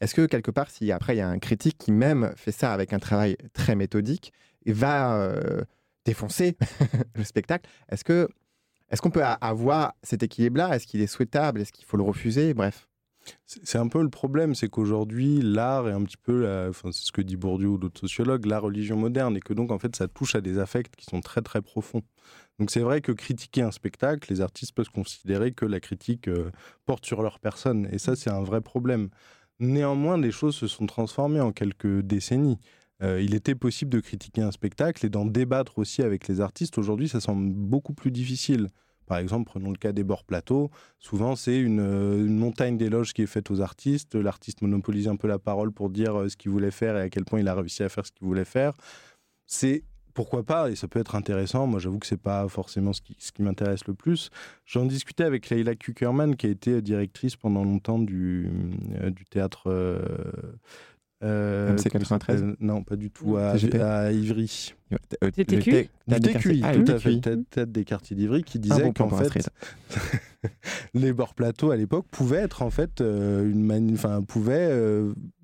Est-ce 0.00 0.14
que 0.14 0.26
quelque 0.26 0.50
part, 0.50 0.70
si 0.70 0.92
après 0.92 1.14
il 1.14 1.18
y 1.18 1.22
a 1.22 1.28
un 1.28 1.38
critique 1.38 1.78
qui 1.78 1.92
même 1.92 2.32
fait 2.36 2.52
ça 2.52 2.72
avec 2.72 2.92
un 2.92 2.98
travail 2.98 3.36
très 3.54 3.74
méthodique, 3.74 4.32
et 4.66 4.72
va 4.72 5.32
défoncer 6.04 6.56
le 7.14 7.24
spectacle, 7.24 7.68
est-ce 7.90 8.04
que 8.04 8.28
est-ce 8.90 9.00
qu'on 9.02 9.10
peut 9.10 9.22
avoir 9.22 9.94
cet 10.02 10.22
équilibre-là? 10.22 10.74
Est-ce 10.74 10.86
qu'il 10.86 11.00
est 11.00 11.06
souhaitable? 11.06 11.60
Est-ce 11.60 11.72
qu'il 11.72 11.84
faut 11.84 11.96
le 11.96 12.02
refuser? 12.02 12.54
Bref. 12.54 12.86
C'est 13.46 13.78
un 13.78 13.86
peu 13.86 14.02
le 14.02 14.08
problème, 14.08 14.54
c'est 14.54 14.68
qu'aujourd'hui, 14.68 15.40
l'art 15.42 15.88
est 15.88 15.92
un 15.92 16.02
petit 16.02 16.16
peu, 16.16 16.70
c'est 16.72 16.92
ce 16.92 17.12
que 17.12 17.20
dit 17.20 17.36
Bourdieu 17.36 17.68
ou 17.68 17.78
d'autres 17.78 18.00
sociologues, 18.00 18.46
la 18.46 18.58
religion 18.58 18.96
moderne, 18.96 19.36
et 19.36 19.40
que 19.40 19.52
donc, 19.52 19.70
en 19.70 19.78
fait, 19.78 19.94
ça 19.94 20.08
touche 20.08 20.34
à 20.34 20.40
des 20.40 20.58
affects 20.58 20.96
qui 20.96 21.04
sont 21.04 21.20
très, 21.20 21.42
très 21.42 21.60
profonds. 21.60 22.02
Donc, 22.58 22.70
c'est 22.70 22.80
vrai 22.80 23.02
que 23.02 23.12
critiquer 23.12 23.62
un 23.62 23.70
spectacle, 23.70 24.32
les 24.32 24.40
artistes 24.40 24.72
peuvent 24.74 24.90
considérer 24.90 25.52
que 25.52 25.66
la 25.66 25.80
critique 25.80 26.28
euh, 26.28 26.50
porte 26.86 27.04
sur 27.04 27.22
leur 27.22 27.38
personne, 27.40 27.88
et 27.92 27.98
ça, 27.98 28.16
c'est 28.16 28.30
un 28.30 28.42
vrai 28.42 28.62
problème. 28.62 29.10
Néanmoins, 29.60 30.18
les 30.18 30.32
choses 30.32 30.56
se 30.56 30.66
sont 30.66 30.86
transformées 30.86 31.40
en 31.40 31.52
quelques 31.52 32.00
décennies. 32.00 32.58
Euh, 33.02 33.22
il 33.22 33.34
était 33.34 33.54
possible 33.54 33.90
de 33.90 34.00
critiquer 34.00 34.42
un 34.42 34.50
spectacle 34.50 35.04
et 35.06 35.08
d'en 35.08 35.24
débattre 35.24 35.78
aussi 35.78 36.02
avec 36.02 36.28
les 36.28 36.40
artistes. 36.40 36.78
Aujourd'hui, 36.78 37.08
ça 37.08 37.20
semble 37.20 37.50
beaucoup 37.52 37.94
plus 37.94 38.10
difficile. 38.10 38.68
Par 39.06 39.18
exemple, 39.18 39.50
prenons 39.50 39.70
le 39.70 39.76
cas 39.76 39.92
des 39.92 40.04
bords 40.04 40.24
plateaux. 40.24 40.70
Souvent, 41.00 41.34
c'est 41.34 41.58
une, 41.58 41.80
euh, 41.80 42.28
montagne 42.28 42.76
d'éloges 42.76 43.12
qui 43.12 43.22
est 43.22 43.26
faite 43.26 43.50
aux 43.50 43.60
artistes. 43.60 44.14
L'artiste 44.14 44.62
monopolise 44.62 45.08
un 45.08 45.16
peu 45.16 45.26
la 45.26 45.38
parole 45.38 45.72
pour 45.72 45.90
dire 45.90 46.14
euh, 46.14 46.28
ce 46.28 46.36
qu'il 46.36 46.52
voulait 46.52 46.70
faire 46.70 46.96
et 46.96 47.00
à 47.00 47.08
quel 47.08 47.24
point 47.24 47.40
il 47.40 47.48
a 47.48 47.54
réussi 47.54 47.82
à 47.82 47.88
faire 47.88 48.06
ce 48.06 48.12
qu'il 48.12 48.26
voulait 48.26 48.44
faire. 48.44 48.74
C'est 49.46 49.82
pourquoi 50.14 50.44
pas, 50.44 50.70
et 50.70 50.76
ça 50.76 50.86
peut 50.86 51.00
être 51.00 51.16
intéressant. 51.16 51.66
Moi, 51.66 51.80
j'avoue 51.80 51.98
que 51.98 52.06
c'est 52.06 52.20
pas 52.20 52.46
forcément 52.48 52.92
ce 52.92 53.00
qui, 53.00 53.42
m'intéresse 53.42 53.84
le 53.86 53.94
plus. 53.94 54.30
J'en 54.64 54.84
discutais 54.84 55.24
avec 55.24 55.48
Leila 55.50 55.74
Kuckerman, 55.74 56.36
qui 56.36 56.46
a 56.46 56.50
été 56.50 56.82
directrice 56.82 57.34
pendant 57.36 57.64
longtemps 57.64 57.98
du, 57.98 58.48
théâtre. 59.30 59.72
Euh, 61.22 61.76
MC93 61.76 62.56
Non, 62.60 62.82
pas 62.82 62.96
du 62.96 63.10
tout, 63.10 63.36
à, 63.36 63.50
à 63.52 64.10
Ivry. 64.10 64.74
TTQ 65.20 65.88
Du 66.08 66.20
TQI, 66.20 66.60
tout 66.60 66.92
à 66.92 66.98
fait, 66.98 67.20
tête 67.50 67.70
des 67.70 67.84
quartiers 67.84 68.16
d'Ivry, 68.16 68.42
qui 68.42 68.58
disait 68.58 68.92
qu'en 68.92 69.10
fait, 69.10 69.50
les 70.94 71.12
bords 71.12 71.34
plateaux 71.34 71.70
à 71.70 71.76
l'époque 71.76 72.06
pouvaient 72.10 72.38
être 72.38 72.62
en 72.62 72.70
fait 72.70 73.00
une 73.00 73.90
enfin, 73.92 74.22
pouvaient 74.22 74.70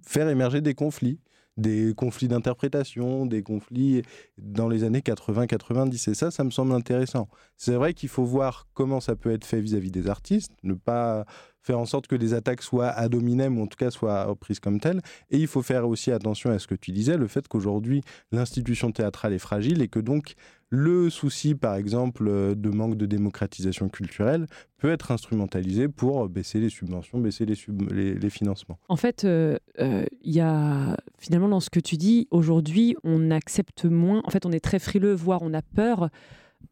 faire 0.07 0.29
émerger 0.29 0.61
des 0.61 0.75
conflits. 0.75 1.19
Des 1.59 1.95
conflits 1.95 2.29
d'interprétation, 2.29 3.25
des 3.25 3.43
conflits 3.43 4.03
dans 4.37 4.69
les 4.69 4.85
années 4.85 5.01
80-90. 5.01 6.11
Et 6.11 6.15
ça, 6.15 6.31
ça 6.31 6.45
me 6.45 6.51
semble 6.51 6.73
intéressant. 6.73 7.29
C'est 7.57 7.73
vrai 7.75 7.95
qu'il 7.95 8.11
faut 8.11 8.25
voir 8.25 8.67
comment 8.75 9.01
ça 9.01 9.17
peut 9.17 9.31
être 9.31 9.47
fait 9.47 9.63
vis-à-vis 9.63 9.91
des 9.91 10.11
artistes, 10.11 10.53
ne 10.65 10.75
pas 10.75 11.25
faire 11.67 11.79
en 11.79 11.87
sorte 11.87 12.07
que 12.07 12.15
les 12.15 12.33
attaques 12.33 12.63
soient 12.63 12.89
ad 12.89 13.15
hominem 13.15 13.59
ou 13.59 13.63
en 13.65 13.67
tout 13.67 13.77
cas 13.77 13.91
soient 13.91 14.35
prises 14.37 14.61
comme 14.61 14.81
telles. 14.81 15.01
Et 15.31 15.39
il 15.39 15.47
faut 15.47 15.63
faire 15.63 15.89
aussi 15.89 16.13
attention 16.13 16.51
à 16.51 16.59
ce 16.59 16.67
que 16.67 16.75
tu 16.75 16.93
disais, 16.93 17.17
le 17.17 17.27
fait 17.27 17.49
qu'aujourd'hui 17.49 18.03
l'institution 18.33 18.93
théâtrale 18.93 19.33
est 19.33 19.39
fragile 19.39 19.83
et 19.83 19.89
que 19.89 19.99
donc 19.99 20.37
le 20.69 21.11
souci, 21.11 21.55
par 21.55 21.77
exemple, 21.77 22.27
euh, 22.27 22.55
de 22.55 22.71
manque 22.71 22.97
de 22.97 23.07
démocratisation 23.07 23.89
culturelle 23.89 24.47
peut 24.79 24.91
être 24.91 25.13
instrumentalisé 25.13 25.89
pour 25.89 26.29
baisser 26.29 26.59
les 26.59 26.71
subventions, 26.71 27.19
baisser 27.19 27.47
les, 27.47 28.15
les, 28.15 28.31
financements. 28.31 28.79
En 28.89 28.97
fait, 28.97 29.23
il 29.23 29.29
euh, 29.29 29.57
euh, 29.81 30.05
y 30.25 30.41
a 30.41 30.97
finalement 31.19 31.49
dans 31.49 31.61
ce 31.61 31.71
que 31.71 31.81
tu 31.81 31.97
dis, 31.97 32.27
aujourd'hui, 32.31 32.97
on 33.05 33.31
accepte 33.31 33.85
moins, 33.85 34.23
en 34.25 34.31
fait, 34.31 34.45
on 34.45 34.53
est 34.53 34.61
très 34.61 34.81
frileux, 34.81 35.15
voire 35.15 35.43
on 35.43 35.55
a 35.55 35.63
peur 35.63 36.11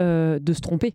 de 0.01 0.53
se 0.53 0.61
tromper. 0.61 0.93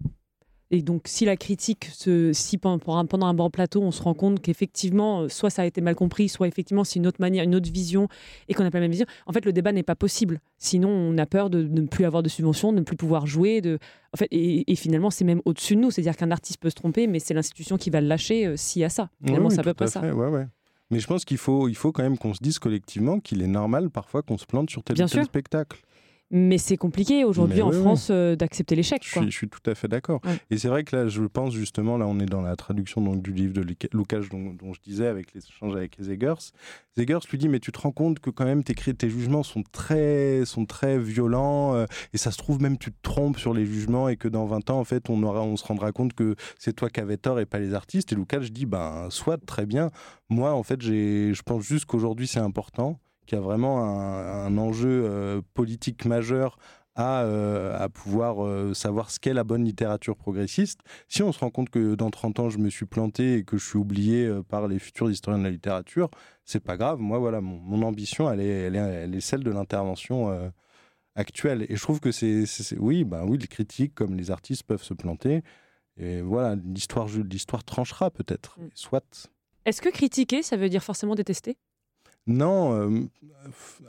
Et 0.71 0.84
donc, 0.84 1.03
si 1.05 1.25
la 1.25 1.36
critique, 1.36 1.89
se, 1.91 2.32
si 2.32 2.58
pendant 2.58 3.25
un, 3.25 3.34
bon 3.34 3.49
plateau, 3.49 3.82
on 3.82 3.91
se 3.91 4.03
rend 4.03 4.13
compte 4.13 4.39
qu'effectivement, 4.39 5.21
euh, 5.21 5.29
soit 5.29 5.49
ça 5.49 5.63
a 5.63 5.65
été 5.65 5.82
mal 5.82 5.95
compris, 5.95 6.29
soit 6.29 6.47
effectivement 6.47 6.84
c'est 6.84 6.99
une 6.99 7.08
autre 7.08 7.19
manière, 7.19 7.43
une 7.43 7.55
autre 7.55 7.71
vision, 7.71 8.08
et 8.47 8.53
qu'on 8.53 8.63
n'a 8.63 8.69
pas 8.69 8.77
la 8.77 8.84
même 8.84 8.91
vision, 8.91 9.08
en 9.25 9.34
fait, 9.34 9.45
le 9.45 9.53
débat 9.53 9.71
n'est 9.71 9.84
pas 9.84 9.95
possible. 9.95 10.39
Sinon, 10.60 10.89
on 10.89 11.17
a 11.17 11.25
peur 11.25 11.49
de, 11.49 11.63
ne 11.63 11.88
plus 11.88 12.05
avoir 12.05 12.21
de 12.21 12.29
subventions, 12.29 12.71
de 12.71 12.79
ne 12.79 12.84
plus 12.84 12.97
pouvoir 12.97 13.25
jouer. 13.25 13.62
De, 13.62 13.79
en 14.13 14.17
fait, 14.17 14.27
et, 14.32 14.75
finalement, 14.75 15.10
c'est 15.10 15.25
même 15.25 15.41
au-dessus 15.45 15.75
de 15.75 15.82
nous. 15.82 15.89
C'est-à-dire 15.89 16.15
qu'un 16.15 16.32
artiste 16.32 16.60
peut 16.60 16.69
se 16.69 16.75
tromper, 16.75 17.08
mais 17.08 17.19
c'est 17.19 17.34
l'institution 17.34 17.77
qui 17.77 17.89
va 17.89 17.99
le 17.99 18.08
lâcher 18.08 18.45
euh, 18.45 18.55
s'il 18.55 18.82
y 18.82 18.86
a 18.86 18.89
ça. 18.89 19.10
Finalement, 19.25 19.49
ça 19.49 19.63
peut 19.63 19.73
pas 19.73 19.88
ça. 19.88 20.01
Ouais, 20.01 20.27
ouais. 20.27 20.45
Mais 20.91 20.99
je 20.99 21.08
pense 21.08 21.25
qu'il 21.25 21.38
faut, 21.38 21.67
il 21.67 21.75
faut 21.75 21.91
quand 21.91 22.03
même 22.03 22.17
qu'on 22.17 22.34
se 22.34 22.41
dise 22.41 22.58
collectivement 22.58 23.19
qu'il 23.19 23.41
est 23.41 23.47
normal 23.47 23.89
parfois 23.89 24.23
qu'on 24.23 24.38
se 24.38 24.45
plante 24.45 24.69
sur 24.69 24.84
tel 24.84 25.01
ou 25.01 25.08
tel 25.08 25.23
spectacle. 25.23 25.82
Mais 26.31 26.59
c'est 26.59 26.77
compliqué 26.77 27.23
aujourd'hui 27.23 27.63
en 27.63 27.71
France 27.71 28.09
euh, 28.11 28.35
d'accepter 28.35 28.75
l'échec. 28.75 29.01
Je, 29.03 29.29
suis 29.31 29.49
tout 29.49 29.67
à 29.67 29.73
fait 29.73 29.87
d'accord. 29.87 30.21
Et 30.51 30.59
c'est 30.59 30.67
vrai 30.67 30.83
que 30.83 30.95
là, 30.95 31.07
je 31.07 31.23
pense 31.23 31.53
justement, 31.53 31.97
là, 31.97 32.05
on 32.05 32.19
est 32.19 32.27
dans 32.27 32.41
la 32.41 32.55
traduction 32.55 33.01
donc, 33.01 33.23
du 33.23 33.33
livre 33.33 33.53
de 33.53 33.61
Lucas 33.61 34.21
dont, 34.29 34.53
dont 34.53 34.73
je 34.73 34.79
disais 34.81 35.07
avec 35.07 35.33
les 35.33 35.41
échanges 35.43 35.75
avec 35.75 35.97
les 35.97 36.05
Zegers. 36.05 36.51
Zegers 36.95 37.19
lui 37.31 37.39
dit 37.39 37.49
Mais 37.49 37.59
tu 37.59 37.71
te 37.71 37.79
rends 37.79 37.91
compte 37.91 38.19
que 38.19 38.29
quand 38.29 38.45
même 38.45 38.63
tes, 38.63 38.75
tes 38.75 39.09
jugements 39.09 39.41
sont 39.41 39.63
très, 39.71 40.45
sont 40.45 40.67
très 40.67 40.99
violents 40.99 41.73
euh, 41.73 41.85
et 42.13 42.19
ça 42.19 42.29
se 42.29 42.37
trouve 42.37 42.61
même 42.61 42.77
tu 42.77 42.91
te 42.91 42.97
trompes 43.01 43.39
sur 43.39 43.55
les 43.55 43.65
jugements 43.65 44.07
et 44.07 44.15
que 44.15 44.27
dans 44.27 44.45
20 44.45 44.69
ans, 44.69 44.79
en 44.79 44.85
fait, 44.85 45.09
on, 45.09 45.23
aura, 45.23 45.41
on 45.41 45.57
se 45.57 45.65
rendra 45.65 45.91
compte 45.91 46.13
que 46.13 46.35
c'est 46.59 46.73
toi 46.73 46.91
qui 46.91 46.99
avais 46.99 47.17
tort 47.17 47.39
et 47.39 47.47
pas 47.47 47.57
les 47.57 47.73
artistes. 47.73 48.13
Et 48.13 48.15
Lucas, 48.15 48.41
je 48.41 48.49
dis 48.49 48.67
Ben, 48.67 49.07
soit 49.09 49.43
très 49.43 49.65
bien. 49.65 49.89
Moi, 50.29 50.53
en 50.53 50.61
fait, 50.61 50.79
je 50.79 51.41
pense 51.41 51.63
juste 51.63 51.85
qu'aujourd'hui, 51.85 52.27
c'est 52.27 52.39
important 52.39 52.99
qui 53.29 53.35
a 53.35 53.39
vraiment 53.39 53.83
un, 53.83 54.57
enjeu 54.57 55.05
euh, 55.05 55.41
politique 55.53 56.05
majeur 56.05 56.57
à, 56.95 57.21
euh, 57.21 57.77
à 57.79 57.87
pouvoir 57.87 58.43
euh, 58.43 58.73
savoir 58.73 59.11
ce 59.11 59.19
qu'est 59.19 59.35
la 59.35 59.43
bonne 59.43 59.63
littérature 59.63 60.17
progressiste. 60.17 60.79
Si 61.07 61.21
on 61.21 61.31
se 61.31 61.37
rend 61.39 61.51
compte 61.51 61.69
que 61.69 61.93
dans 61.93 62.09
30 62.09 62.39
ans, 62.39 62.49
je 62.49 62.57
me 62.57 62.71
suis 62.71 62.87
planté 62.87 63.35
et 63.35 63.43
que 63.43 63.59
je 63.59 63.65
suis 63.67 63.77
oublié 63.77 64.27
par 64.49 64.67
les 64.67 64.79
futurs 64.79 65.11
historiens 65.11 65.37
de 65.37 65.43
la 65.43 65.51
littérature, 65.51 66.09
c'est 66.43 66.59
pas 66.59 66.75
grave. 66.75 66.99
Moi, 66.99 67.19
voilà, 67.19 67.39
mon, 67.39 67.83
ambition, 67.83 68.31
elle 68.31 68.41
est, 68.41 68.73
elle, 68.73 69.13
est, 69.13 69.21
celle 69.21 69.43
de 69.43 69.51
l'intervention 69.51 70.51
actuelle. 71.13 71.67
Et 71.69 71.75
je 71.75 71.81
trouve 71.83 71.99
que 71.99 72.11
c'est, 72.11 72.45
oui, 72.79 73.03
bah 73.03 73.25
oui, 73.27 73.37
les 73.37 73.47
critiques 73.47 73.93
comme 73.93 74.15
les 74.15 74.31
artistes 74.31 74.63
peuvent 74.63 74.81
se 74.81 74.95
planter. 74.95 75.43
Et 75.97 76.21
voilà, 76.21 76.55
l'histoire, 76.55 77.07
l'histoire 77.29 77.63
tranchera 77.63 78.09
peut-être. 78.09 78.59
Mm. 78.59 78.69
Soit. 78.73 79.29
Est-ce 79.65 79.83
que 79.83 79.89
critiquer, 79.89 80.41
ça 80.41 80.57
veut 80.57 80.69
dire 80.69 80.83
forcément 80.83 81.13
détester? 81.13 81.57
Non, 82.29 82.73
euh, 82.73 83.07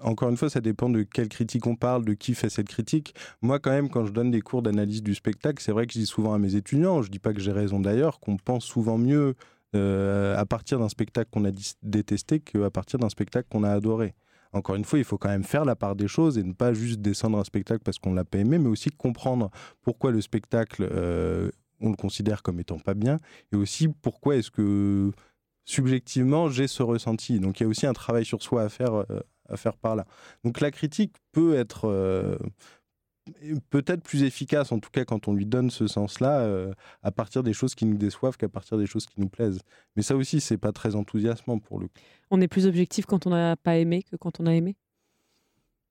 encore 0.02 0.30
une 0.30 0.36
fois, 0.36 0.50
ça 0.50 0.60
dépend 0.60 0.88
de 0.88 1.02
quelle 1.02 1.28
critique 1.28 1.66
on 1.66 1.76
parle, 1.76 2.04
de 2.04 2.14
qui 2.14 2.34
fait 2.34 2.48
cette 2.48 2.68
critique. 2.68 3.14
Moi, 3.42 3.58
quand 3.58 3.70
même, 3.70 3.90
quand 3.90 4.06
je 4.06 4.12
donne 4.12 4.30
des 4.30 4.40
cours 4.40 4.62
d'analyse 4.62 5.02
du 5.02 5.14
spectacle, 5.14 5.62
c'est 5.62 5.72
vrai 5.72 5.86
que 5.86 5.92
je 5.92 5.98
dis 5.98 6.06
souvent 6.06 6.32
à 6.32 6.38
mes 6.38 6.54
étudiants, 6.54 7.02
je 7.02 7.08
ne 7.08 7.12
dis 7.12 7.18
pas 7.18 7.32
que 7.32 7.40
j'ai 7.40 7.52
raison 7.52 7.80
d'ailleurs, 7.80 8.18
qu'on 8.18 8.36
pense 8.36 8.64
souvent 8.64 8.98
mieux 8.98 9.34
euh, 9.76 10.36
à 10.36 10.46
partir 10.46 10.78
d'un 10.78 10.88
spectacle 10.88 11.30
qu'on 11.30 11.44
a 11.44 11.50
détesté 11.82 12.40
qu'à 12.40 12.70
partir 12.70 12.98
d'un 12.98 13.08
spectacle 13.08 13.48
qu'on 13.50 13.62
a 13.62 13.70
adoré. 13.70 14.14
Encore 14.52 14.74
une 14.74 14.84
fois, 14.84 14.98
il 14.98 15.04
faut 15.04 15.18
quand 15.18 15.28
même 15.28 15.44
faire 15.44 15.64
la 15.64 15.76
part 15.76 15.94
des 15.94 16.08
choses 16.08 16.38
et 16.38 16.42
ne 16.42 16.52
pas 16.52 16.72
juste 16.72 17.00
descendre 17.00 17.38
un 17.38 17.44
spectacle 17.44 17.82
parce 17.84 17.98
qu'on 17.98 18.14
l'a 18.14 18.24
pas 18.24 18.38
aimé, 18.38 18.58
mais 18.58 18.68
aussi 18.68 18.90
comprendre 18.90 19.50
pourquoi 19.82 20.10
le 20.10 20.20
spectacle, 20.20 20.88
euh, 20.90 21.50
on 21.80 21.90
le 21.90 21.96
considère 21.96 22.42
comme 22.42 22.58
étant 22.58 22.78
pas 22.78 22.94
bien, 22.94 23.18
et 23.52 23.56
aussi 23.56 23.88
pourquoi 23.88 24.36
est-ce 24.36 24.50
que 24.50 25.12
subjectivement, 25.64 26.48
j'ai 26.48 26.68
ce 26.68 26.82
ressenti. 26.82 27.40
Donc 27.40 27.60
il 27.60 27.64
y 27.64 27.66
a 27.66 27.68
aussi 27.68 27.86
un 27.86 27.92
travail 27.92 28.24
sur 28.24 28.42
soi 28.42 28.62
à 28.62 28.68
faire, 28.68 28.94
euh, 28.94 29.20
à 29.48 29.56
faire 29.56 29.76
par 29.76 29.96
là. 29.96 30.06
Donc 30.44 30.60
la 30.60 30.70
critique 30.70 31.16
peut 31.32 31.54
être 31.54 31.88
euh, 31.88 32.36
peut-être 33.70 34.02
plus 34.02 34.22
efficace, 34.22 34.72
en 34.72 34.78
tout 34.78 34.90
cas 34.90 35.04
quand 35.04 35.28
on 35.28 35.34
lui 35.34 35.46
donne 35.46 35.70
ce 35.70 35.86
sens-là, 35.86 36.40
euh, 36.40 36.72
à 37.02 37.10
partir 37.12 37.42
des 37.42 37.52
choses 37.52 37.74
qui 37.74 37.86
nous 37.86 37.96
déçoivent 37.96 38.36
qu'à 38.36 38.48
partir 38.48 38.78
des 38.78 38.86
choses 38.86 39.06
qui 39.06 39.20
nous 39.20 39.28
plaisent. 39.28 39.60
Mais 39.96 40.02
ça 40.02 40.16
aussi, 40.16 40.40
c'est 40.40 40.58
pas 40.58 40.72
très 40.72 40.96
enthousiasmant 40.96 41.58
pour 41.58 41.78
le 41.78 41.86
coup. 41.86 41.94
On 42.30 42.40
est 42.40 42.48
plus 42.48 42.66
objectif 42.66 43.06
quand 43.06 43.26
on 43.26 43.30
n'a 43.30 43.56
pas 43.56 43.76
aimé 43.76 44.02
que 44.02 44.16
quand 44.16 44.40
on 44.40 44.46
a 44.46 44.54
aimé? 44.54 44.76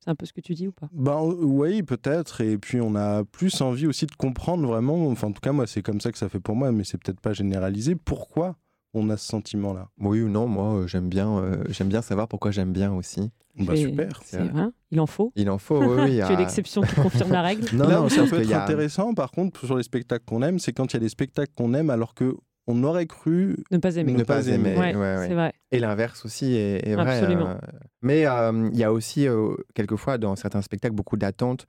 C'est 0.02 0.12
un 0.12 0.16
peu 0.16 0.26
ce 0.26 0.32
que 0.32 0.40
tu 0.40 0.54
dis 0.54 0.68
ou 0.68 0.72
pas? 0.72 0.88
Ben 0.94 1.22
oui, 1.22 1.84
peut-être. 1.84 2.40
Et 2.40 2.58
puis 2.58 2.80
on 2.80 2.96
a 2.96 3.26
plus 3.26 3.60
envie 3.60 3.86
aussi 3.86 4.06
de 4.06 4.16
comprendre 4.16 4.66
vraiment. 4.66 5.08
Enfin, 5.10 5.28
en 5.28 5.34
tout 5.34 5.42
cas, 5.42 5.52
moi, 5.52 5.68
c'est 5.68 5.82
comme 5.82 6.00
ça 6.00 6.12
que 6.14 6.18
ça 6.18 6.30
fait 6.30 6.40
pour 6.40 6.56
moi, 6.56 6.72
mais 6.72 6.86
c'est 6.86 6.98
peut-être 6.98 7.20
pas 7.20 7.34
généralisé. 7.34 7.96
Pourquoi? 7.96 8.56
On 8.94 9.10
a 9.10 9.18
ce 9.18 9.28
sentiment-là? 9.28 9.90
Oui 10.00 10.22
ou 10.22 10.30
non, 10.30 10.48
moi 10.48 10.74
euh, 10.74 10.88
j'aime 10.88 11.10
bien, 11.10 11.38
euh, 11.38 11.64
j'aime 11.70 11.90
bien 11.90 12.02
savoir 12.02 12.28
pourquoi 12.28 12.52
j'aime 12.52 12.74
bien 12.74 12.94
aussi. 12.94 13.32
Bah, 13.58 13.76
super. 13.76 14.22
C'est 14.24 14.40
vrai. 14.40 14.68
Il 14.92 15.00
en 15.00 15.06
faut. 15.06 15.32
Il 15.36 15.50
en 15.50 15.58
faut, 15.58 15.82
oui. 15.84 16.22
tu 16.28 16.34
es 16.34 16.36
l'exception 16.36 16.82
qui 16.82 16.96
confirme 16.96 17.32
la 17.32 17.42
règle. 17.42 17.68
Non, 17.74 17.88
Là 17.88 18.02
où 18.02 18.10
ça 18.10 18.24
peut 18.24 18.42
être 18.42 18.54
intéressant, 18.54 19.14
par 19.14 19.32
contre, 19.32 19.66
sur 19.66 19.78
les 19.78 19.84
spectacles 19.84 20.26
qu'on 20.26 20.42
aime, 20.42 20.60
c'est 20.60 20.72
quand 20.74 20.94
il 20.94 20.96
y 20.96 20.98
a 20.98 21.02
des 21.02 21.10
spectacles 21.10 21.52
qu'on 21.56 21.74
aime 21.74 21.90
alors 21.90 22.14
que 22.14 22.36
on 22.68 22.84
aurait 22.84 23.08
cru 23.08 23.58
ne 23.72 23.80
pas 23.80 23.96
aimer. 23.96 24.14
Ne 24.14 24.24
pas 24.24 24.48
aimer. 24.48 24.76
C'est 24.76 25.34
vrai. 25.34 25.54
Et 25.72 25.80
l'inverse 25.80 26.24
aussi 26.24 26.54
est, 26.54 26.96
vrai. 26.96 27.18
Absolument. 27.18 27.50
Euh. 27.50 27.58
mais 28.04 28.20
il 28.20 28.78
y 28.78 28.84
a 28.84 28.94
aussi 28.94 29.28
quelquefois 29.74 30.20
dans 30.20 30.36
certains 30.36 30.62
spectacles 30.62 30.96
beaucoup 30.96 31.18
d'attentes 31.18 31.66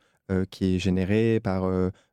qui 0.51 0.77
est 0.77 0.79
générée 0.79 1.41
par 1.41 1.65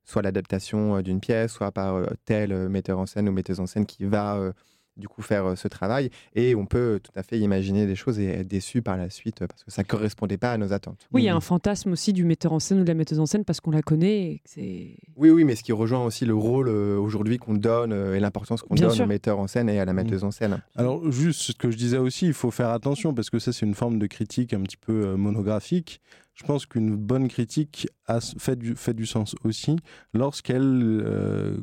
soit 0.06 0.22
l'adaptation 0.22 1.02
d'une 1.02 1.20
pièce, 1.20 1.52
soit 1.52 1.72
par 1.74 2.02
tel 2.24 2.70
metteur 2.70 2.98
en 2.98 3.06
scène 3.06 3.28
ou 3.28 3.34
metteuse 3.34 3.60
en 3.60 3.68
scène 3.68 3.86
qui 3.86 4.06
va 4.06 4.54
du 4.98 5.08
coup 5.08 5.22
faire 5.22 5.46
euh, 5.46 5.56
ce 5.56 5.68
travail 5.68 6.10
et 6.36 6.56
on 6.56 6.66
peut 6.66 7.00
tout 7.02 7.12
à 7.16 7.24
fait 7.24 7.40
imaginer 7.40 7.86
des 7.86 7.96
choses 7.96 8.20
et 8.20 8.26
être 8.26 8.48
déçu 8.48 8.82
par 8.82 8.98
la 8.98 9.10
suite 9.10 9.40
parce 9.40 9.64
que 9.64 9.72
ça 9.72 9.84
correspondait 9.84 10.38
pas 10.38 10.52
à 10.52 10.58
nos 10.58 10.74
attentes. 10.74 11.08
Oui, 11.14 11.24
il 11.24 11.26
y 11.26 11.30
a 11.30 11.36
un 11.36 11.42
fantasme 11.42 11.92
aussi 11.92 12.14
du 12.14 12.26
metteur 12.26 12.54
en 12.54 12.60
scène 12.60 12.80
ou 12.80 12.84
de 12.84 12.88
la 12.88 12.94
metteuse 12.94 13.20
en 13.20 13.26
scène 13.26 13.46
parce 13.46 13.60
qu'on 13.60 13.72
la 13.72 13.82
connaît. 13.82 14.42
c'est... 14.46 14.98
Oui, 15.16 15.30
oui, 15.30 15.44
mais 15.44 15.56
ce 15.56 15.64
qui 15.64 15.72
rejoint 15.72 16.04
aussi 16.04 16.26
le 16.26 16.36
rôle 16.36 16.70
euh, 16.70 16.98
aujourd'hui 16.98 17.38
qu'on 17.38 17.54
donne 17.54 17.94
euh, 17.94 18.16
et 18.16 18.20
l'importance 18.20 18.62
qu'on 18.62 18.76
donne 18.76 19.02
au 19.02 19.06
metteur 19.06 19.40
en 19.40 19.48
scène 19.48 19.70
et 19.70 19.80
à 19.80 19.86
la 19.86 19.94
metteuse 19.94 20.24
en 20.24 20.32
scène. 20.32 20.62
Alors 20.76 21.12
juste 21.12 21.42
ce 21.42 21.52
que 21.54 21.72
je 21.72 21.78
disais 21.78 21.98
aussi, 21.98 22.26
il 22.26 22.34
faut 22.34 22.52
faire 22.52 22.70
attention 22.70 23.14
parce 23.14 23.30
que 23.30 23.40
ça 23.40 23.54
c'est 23.54 23.66
une 23.66 23.76
forme 23.76 24.00
de 24.00 24.08
critique 24.08 24.54
un 24.54 24.62
petit 24.62 24.78
peu 24.78 25.16
monographique. 25.16 26.02
Je 26.34 26.44
pense 26.44 26.68
qu'une 26.68 26.96
bonne 26.96 27.30
critique 27.30 27.88
a 28.06 28.20
fait 28.22 28.56
du, 28.56 28.76
fait 28.76 28.94
du 28.94 29.08
sens 29.08 29.36
aussi 29.44 29.76
lorsqu'elle 30.14 31.04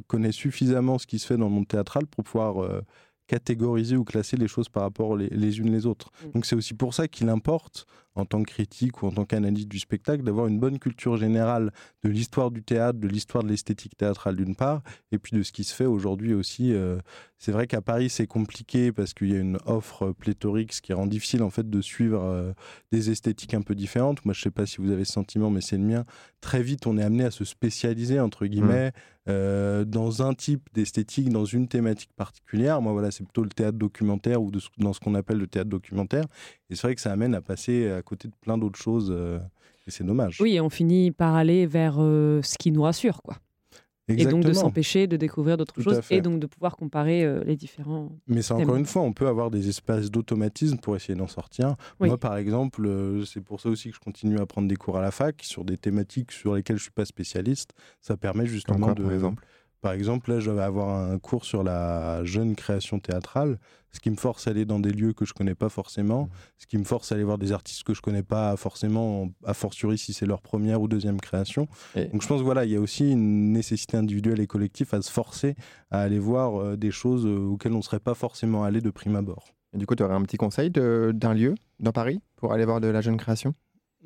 connaît 0.09 0.33
suffisamment 0.33 0.99
ce 0.99 1.07
qui 1.07 1.21
se 1.21 1.27
fait 1.27 1.37
dans 1.37 1.47
le 1.47 1.53
monde 1.53 1.69
théâtral 1.69 2.07
pour 2.07 2.25
pouvoir 2.25 2.83
catégoriser 3.27 3.97
ou 3.97 4.05
classer 4.05 4.37
les 4.37 4.49
choses 4.49 4.69
par 4.69 4.83
rapport 4.83 5.17
les, 5.17 5.29
les 5.29 5.59
unes 5.59 5.73
les 5.73 5.87
autres. 5.87 6.11
Mm. 6.23 6.31
Donc 6.33 6.47
c'est 6.47 6.57
aussi 6.57 6.75
pour 6.75 6.95
ça 6.95 7.09
qu'il 7.09 7.29
importe 7.29 7.87
en 8.15 8.25
tant 8.25 8.43
que 8.43 8.51
critique 8.51 9.03
ou 9.03 9.07
en 9.07 9.11
tant 9.11 9.25
qu'analyste 9.25 9.69
du 9.69 9.79
spectacle, 9.79 10.23
d'avoir 10.23 10.47
une 10.47 10.59
bonne 10.59 10.79
culture 10.79 11.17
générale 11.17 11.73
de 12.03 12.09
l'histoire 12.09 12.51
du 12.51 12.63
théâtre, 12.63 12.99
de 12.99 13.09
l'histoire 13.09 13.43
de 13.43 13.49
l'esthétique 13.49 13.97
théâtrale 13.97 14.37
d'une 14.37 14.55
part, 14.55 14.83
et 15.13 15.19
puis 15.19 15.37
de 15.37 15.43
ce 15.43 15.53
qui 15.53 15.65
se 15.65 15.75
fait 15.75 15.87
aujourd'hui 15.87 16.35
aussi. 16.35 16.73
Euh, 16.73 16.99
c'est 17.39 17.53
vrai 17.53 17.67
qu'à 17.67 17.83
Paris, 17.83 18.09
c'est 18.09 18.27
compliqué 18.27 18.93
parce 18.93 19.13
qu'il 19.13 19.31
y 19.31 19.37
a 19.37 19.41
une 19.41 19.59
offre 19.67 20.13
pléthorique, 20.13 20.73
ce 20.73 20.81
qui 20.81 20.93
rend 20.93 21.07
difficile 21.07 21.43
en 21.43 21.51
fait 21.51 21.69
de 21.69 21.81
suivre 21.83 22.23
euh, 22.23 22.53
des 22.91 23.11
esthétiques 23.11 23.55
un 23.55 23.63
peu 23.63 23.75
différentes. 23.75 24.25
Moi, 24.25 24.33
je 24.33 24.41
sais 24.41 24.51
pas 24.51 24.65
si 24.65 24.79
vous 24.79 24.91
avez 24.91 25.05
ce 25.05 25.13
sentiment, 25.13 25.51
mais 25.51 25.61
c'est 25.61 25.77
le 25.77 25.85
mien. 25.85 26.05
Très 26.41 26.63
vite, 26.63 26.87
on 26.87 26.97
est 26.97 27.03
amené 27.03 27.25
à 27.25 27.31
se 27.31 27.45
spécialiser, 27.45 28.21
entre 28.21 28.47
guillemets, 28.47 28.93
euh, 29.29 29.85
dans 29.85 30.23
un 30.23 30.35
type 30.35 30.69
d'esthétique, 30.75 31.31
dans 31.31 31.47
une 31.47 31.69
thématique 31.69 32.13
particulière. 32.17 32.83
Moi, 32.83 32.93
voilà, 32.93 33.11
c'est 33.11 33.25
plutôt 33.25 33.43
le 33.43 33.49
théâtre 33.49 33.79
documentaire 33.79 34.43
ou 34.43 34.51
dans 34.79 34.93
ce 34.93 35.01
qu'on 35.01 35.15
appelle 35.15 35.39
le 35.39 35.47
théâtre 35.47 35.71
documentaire. 35.71 36.25
Et 36.71 36.77
c'est 36.77 36.87
vrai 36.87 36.95
que 36.95 37.01
ça 37.01 37.13
amène 37.13 37.35
à 37.35 37.41
passer 37.41 37.91
à 37.91 38.03
côté 38.03 38.29
de 38.29 38.35
plein 38.41 38.59
d'autres 38.59 38.79
choses. 38.79 39.11
Euh. 39.11 39.39
Et 39.87 39.91
c'est 39.91 40.05
dommage. 40.05 40.41
Oui, 40.41 40.55
et 40.55 40.61
on 40.61 40.71
finit 40.71 41.11
par 41.11 41.35
aller 41.35 41.67
vers 41.67 41.97
euh, 41.99 42.41
ce 42.43 42.57
qui 42.57 42.73
nous 42.73 42.83
rassure, 42.83 43.23
quoi. 43.23 43.37
Et 44.09 44.27
donc 44.27 44.45
de 44.45 44.53
s'empêcher 44.53 45.07
de 45.07 45.17
découvrir 45.17 45.57
d'autres 45.57 45.81
choses 45.81 46.01
et 46.11 46.21
donc 46.21 46.39
de 46.39 46.47
pouvoir 46.47 46.77
comparer 46.77 47.25
euh, 47.25 47.43
les 47.45 47.57
différents. 47.57 48.13
Mais 48.27 48.43
c'est 48.43 48.53
encore 48.53 48.77
une 48.77 48.85
fois, 48.85 49.03
on 49.03 49.15
peut 49.15 49.27
avoir 49.27 49.51
des 49.51 49.69
espaces 49.69 50.11
d'automatisme 50.11 50.77
pour 50.77 50.95
essayer 50.95 51.15
d'en 51.15 51.27
sortir. 51.27 51.77
Moi, 52.01 52.19
par 52.19 52.37
exemple, 52.37 52.87
euh, 52.87 53.25
c'est 53.25 53.41
pour 53.41 53.61
ça 53.61 53.71
aussi 53.71 53.89
que 53.91 53.97
je 53.97 54.01
continue 54.01 54.39
à 54.39 54.47
prendre 54.47 54.69
des 54.69 54.77
cours 54.77 54.99
à 54.99 55.01
la 55.01 55.11
fac 55.11 55.43
sur 55.43 55.65
des 55.65 55.79
thématiques 55.79 56.33
sur 56.33 56.55
lesquelles 56.55 56.77
je 56.77 56.83
suis 56.83 56.91
pas 56.91 57.07
spécialiste. 57.07 57.71
Ça 58.01 58.17
permet 58.17 58.47
justement 58.47 58.93
de. 58.93 59.03
Par 59.03 59.13
exemple 59.13 59.45
par 59.85 59.93
exemple, 59.93 60.33
là, 60.33 60.41
je 60.41 60.51
vais 60.51 60.63
avoir 60.63 60.89
un 60.89 61.19
cours 61.19 61.45
sur 61.45 61.63
la 61.63 62.25
jeune 62.25 62.57
création 62.57 63.01
théâtrale, 63.01 63.59
ce 63.93 64.01
qui 64.01 64.09
me 64.09 64.17
force 64.17 64.49
à 64.49 64.53
aller 64.53 64.65
dans 64.65 64.81
des 64.81 64.93
lieux 64.93 65.13
que 65.13 65.27
je 65.27 65.35
connais 65.35 65.55
pas 65.55 65.69
forcément, 65.69 66.23
mmh. 66.23 66.29
ce 66.57 66.67
qui 66.67 66.79
me 66.79 66.85
force 66.85 67.13
à 67.13 67.17
aller 67.17 67.25
voir 67.25 67.37
des 67.37 67.53
artistes 67.53 67.83
que 67.83 67.93
je 67.93 68.01
connais 68.01 68.23
pas 68.23 68.57
forcément, 68.57 69.29
a 69.45 69.53
fortiori 69.53 69.99
si 69.99 70.15
c'est 70.15 70.25
leur 70.25 70.41
première 70.41 70.81
ou 70.81 70.89
deuxième 70.89 71.21
création. 71.21 71.69
Donc 71.95 72.23
je 72.23 72.27
pense 72.27 72.41
voilà, 72.41 72.65
il 72.65 72.71
y 72.71 72.77
a 72.77 72.81
aussi 72.81 73.11
une 73.11 73.53
nécessité 73.53 73.99
individuelle 73.99 74.41
et 74.41 74.47
collective 74.47 74.89
à 74.95 75.03
se 75.03 75.13
forcer 75.13 75.55
à 75.91 76.01
aller 76.01 76.19
voir 76.19 76.59
euh, 76.59 76.77
des 76.79 76.91
choses 76.91 77.27
euh, 77.27 77.45
auxquelles 77.45 77.75
on 77.75 77.79
ne 77.79 77.83
serait 77.83 78.01
pas 78.01 78.15
forcément 78.15 78.65
allé 78.65 78.81
de 78.81 78.89
prime 78.89 79.17
abord. 79.17 79.55
Et 79.75 79.77
du 79.77 79.85
coup, 79.85 79.97
tu 79.97 80.03
aurais 80.03 80.15
un 80.15 80.23
petit 80.23 80.39
conseil 80.39 80.71
d'un 80.71 81.35
lieu 81.35 81.57
dans 81.79 81.93
Paris 81.93 82.23
pour 82.37 82.55
aller 82.55 82.65
voir 82.65 82.81
de 82.81 82.89
la 82.89 83.03
jeune 83.03 83.19
création? 83.19 83.55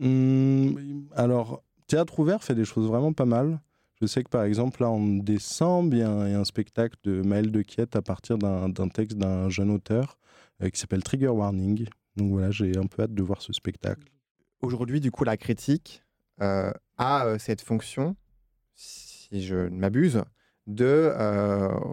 Mmh, 0.00 0.72
Alors, 1.14 1.62
Théâtre 1.86 2.18
Ouvert 2.18 2.42
fait 2.42 2.56
des 2.56 2.64
choses 2.64 2.88
vraiment 2.88 3.12
pas 3.12 3.26
mal. 3.26 3.60
Je 4.00 4.06
sais 4.06 4.22
que 4.22 4.28
par 4.28 4.44
exemple, 4.44 4.82
là 4.82 4.90
en 4.90 5.00
décembre, 5.00 5.94
il 5.94 5.98
y, 5.98 6.02
a 6.02 6.10
un, 6.10 6.44
spectacle 6.44 6.96
de 7.02 7.20
Maël 7.22 7.50
de 7.50 7.62
Quiette 7.62 7.96
à 7.96 8.02
partir 8.02 8.38
d'un 8.38 8.88
texte 8.88 9.18
d'un 9.18 9.48
jeune 9.48 9.70
auteur 9.70 10.18
euh, 10.62 10.70
qui 10.70 10.78
s'appelle 10.78 11.02
Trigger 11.02 11.28
Warning. 11.28 11.88
Donc 12.16 12.30
voilà, 12.30 12.52
j'ai 12.52 12.76
un 12.76 12.86
peu 12.86 13.02
hâte 13.02 13.14
de 13.14 13.22
voir 13.22 13.42
ce 13.42 13.52
spectacle. 13.52 14.08
Aujourd'hui, 14.60 15.00
du 15.00 15.10
coup, 15.10 15.24
la 15.24 15.36
critique 15.36 16.04
euh, 16.40 16.70
a 16.96 17.26
euh, 17.26 17.38
cette 17.38 17.60
fonction, 17.60 18.14
si 18.76 19.42
je 19.42 19.56
ne 19.56 19.76
m'abuse, 19.76 20.22
de 20.68 21.10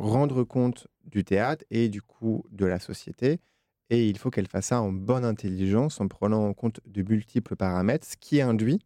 rendre 0.01 0.43
compte 0.43 0.87
du 1.05 1.23
théâtre 1.23 1.63
et 1.71 1.87
du 1.87 2.01
coup 2.01 2.43
de 2.51 2.65
la 2.65 2.79
société. 2.79 3.39
Et 3.89 4.09
il 4.09 4.17
faut 4.17 4.29
qu'elle 4.29 4.47
fasse 4.47 4.67
ça 4.67 4.81
en 4.81 4.91
bonne 4.91 5.23
intelligence, 5.25 6.01
en 6.01 6.07
prenant 6.07 6.45
en 6.45 6.53
compte 6.53 6.81
de 6.85 7.01
multiples 7.01 7.55
paramètres, 7.55 8.05
ce 8.05 8.17
qui 8.17 8.41
induit 8.41 8.79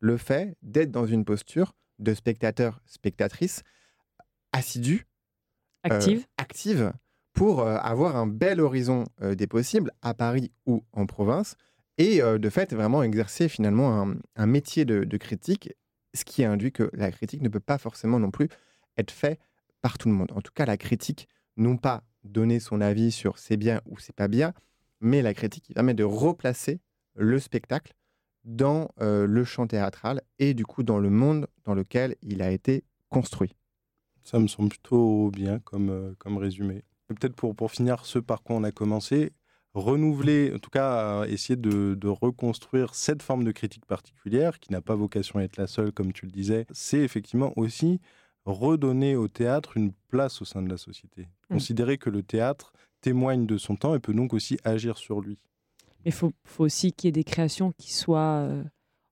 le 0.00 0.16
fait 0.16 0.56
d'être 0.62 0.90
dans 0.90 1.06
une 1.06 1.24
posture 1.24 1.72
de 2.02 2.14
spectateurs, 2.14 2.80
spectatrices 2.86 3.62
assidus, 4.52 5.06
actives, 5.82 6.20
euh, 6.20 6.42
actives 6.42 6.92
pour 7.32 7.60
euh, 7.60 7.76
avoir 7.78 8.16
un 8.16 8.26
bel 8.26 8.60
horizon 8.60 9.04
euh, 9.22 9.34
des 9.34 9.46
possibles 9.46 9.90
à 10.02 10.14
Paris 10.14 10.52
ou 10.66 10.84
en 10.92 11.06
province 11.06 11.56
et 11.98 12.20
de 12.22 12.50
fait 12.50 12.72
vraiment 12.72 13.02
exercer 13.02 13.50
finalement 13.50 14.08
un, 14.34 14.46
métier 14.46 14.86
de, 14.86 15.16
critique, 15.18 15.74
ce 16.14 16.24
qui 16.24 16.42
induit 16.42 16.72
que 16.72 16.90
la 16.94 17.12
critique 17.12 17.42
ne 17.42 17.50
peut 17.50 17.60
pas 17.60 17.76
forcément 17.76 18.18
non 18.18 18.30
plus 18.30 18.48
être 18.96 19.10
fait 19.10 19.38
par 19.82 19.98
tout 19.98 20.08
le 20.08 20.14
monde. 20.14 20.32
En 20.32 20.40
tout 20.40 20.52
cas, 20.54 20.64
la 20.64 20.78
critique, 20.78 21.28
non 21.58 21.76
pas 21.76 22.02
donner 22.24 22.60
son 22.60 22.80
avis 22.80 23.12
sur 23.12 23.38
c'est 23.38 23.58
bien 23.58 23.82
ou 23.86 23.98
c'est 23.98 24.16
pas 24.16 24.26
bien, 24.26 24.54
mais 25.00 25.20
la 25.20 25.34
critique 25.34 25.64
qui 25.64 25.74
permet 25.74 25.92
de 25.92 26.02
replacer 26.02 26.80
le 27.14 27.38
spectacle 27.38 27.92
dans 28.44 28.90
euh, 29.00 29.26
le 29.26 29.44
chant 29.44 29.66
théâtral 29.66 30.22
et 30.38 30.54
du 30.54 30.64
coup 30.64 30.82
dans 30.82 30.98
le 30.98 31.10
monde 31.10 31.46
dans 31.64 31.74
lequel 31.74 32.16
il 32.22 32.42
a 32.42 32.50
été 32.50 32.84
construit. 33.08 33.54
Ça 34.22 34.38
me 34.38 34.46
semble 34.46 34.68
plutôt 34.68 35.30
bien 35.30 35.58
comme, 35.60 35.90
euh, 35.90 36.14
comme 36.18 36.38
résumé. 36.38 36.84
Peut-être 37.08 37.34
pour, 37.34 37.54
pour 37.54 37.70
finir 37.70 38.04
ce 38.04 38.18
par 38.18 38.42
quoi 38.42 38.56
on 38.56 38.64
a 38.64 38.72
commencé, 38.72 39.32
renouveler, 39.74 40.52
en 40.54 40.58
tout 40.58 40.70
cas 40.70 41.24
essayer 41.26 41.56
de, 41.56 41.94
de, 41.94 42.08
reconstruire 42.08 42.94
cette 42.94 43.22
forme 43.22 43.44
de 43.44 43.52
critique 43.52 43.86
particulière 43.86 44.60
qui 44.60 44.72
n'a 44.72 44.80
pas 44.80 44.94
vocation 44.94 45.38
à 45.38 45.42
être 45.42 45.56
la 45.56 45.66
seule, 45.66 45.92
comme 45.92 46.12
tu 46.12 46.26
le 46.26 46.32
disais, 46.32 46.66
c'est 46.72 47.00
effectivement 47.00 47.52
aussi 47.56 48.00
redonner 48.44 49.16
au 49.16 49.28
théâtre 49.28 49.76
une 49.76 49.92
place 50.08 50.42
au 50.42 50.44
sein 50.44 50.62
de 50.62 50.68
la 50.68 50.76
société. 50.76 51.22
Mmh. 51.22 51.54
Considérer 51.54 51.98
que 51.98 52.10
le 52.10 52.22
théâtre 52.22 52.72
témoigne 53.00 53.46
de 53.46 53.58
son 53.58 53.76
temps 53.76 53.94
et 53.94 54.00
peut 54.00 54.14
donc 54.14 54.32
aussi 54.32 54.58
agir 54.64 54.96
sur 54.96 55.20
lui. 55.20 55.38
Mais 56.04 56.10
il 56.10 56.12
faut, 56.12 56.32
faut, 56.44 56.64
aussi 56.64 56.92
qu'il 56.92 57.08
y 57.08 57.10
ait 57.10 57.12
des 57.12 57.24
créations 57.24 57.72
qui 57.78 57.92
soient 57.92 58.46
euh, 58.48 58.64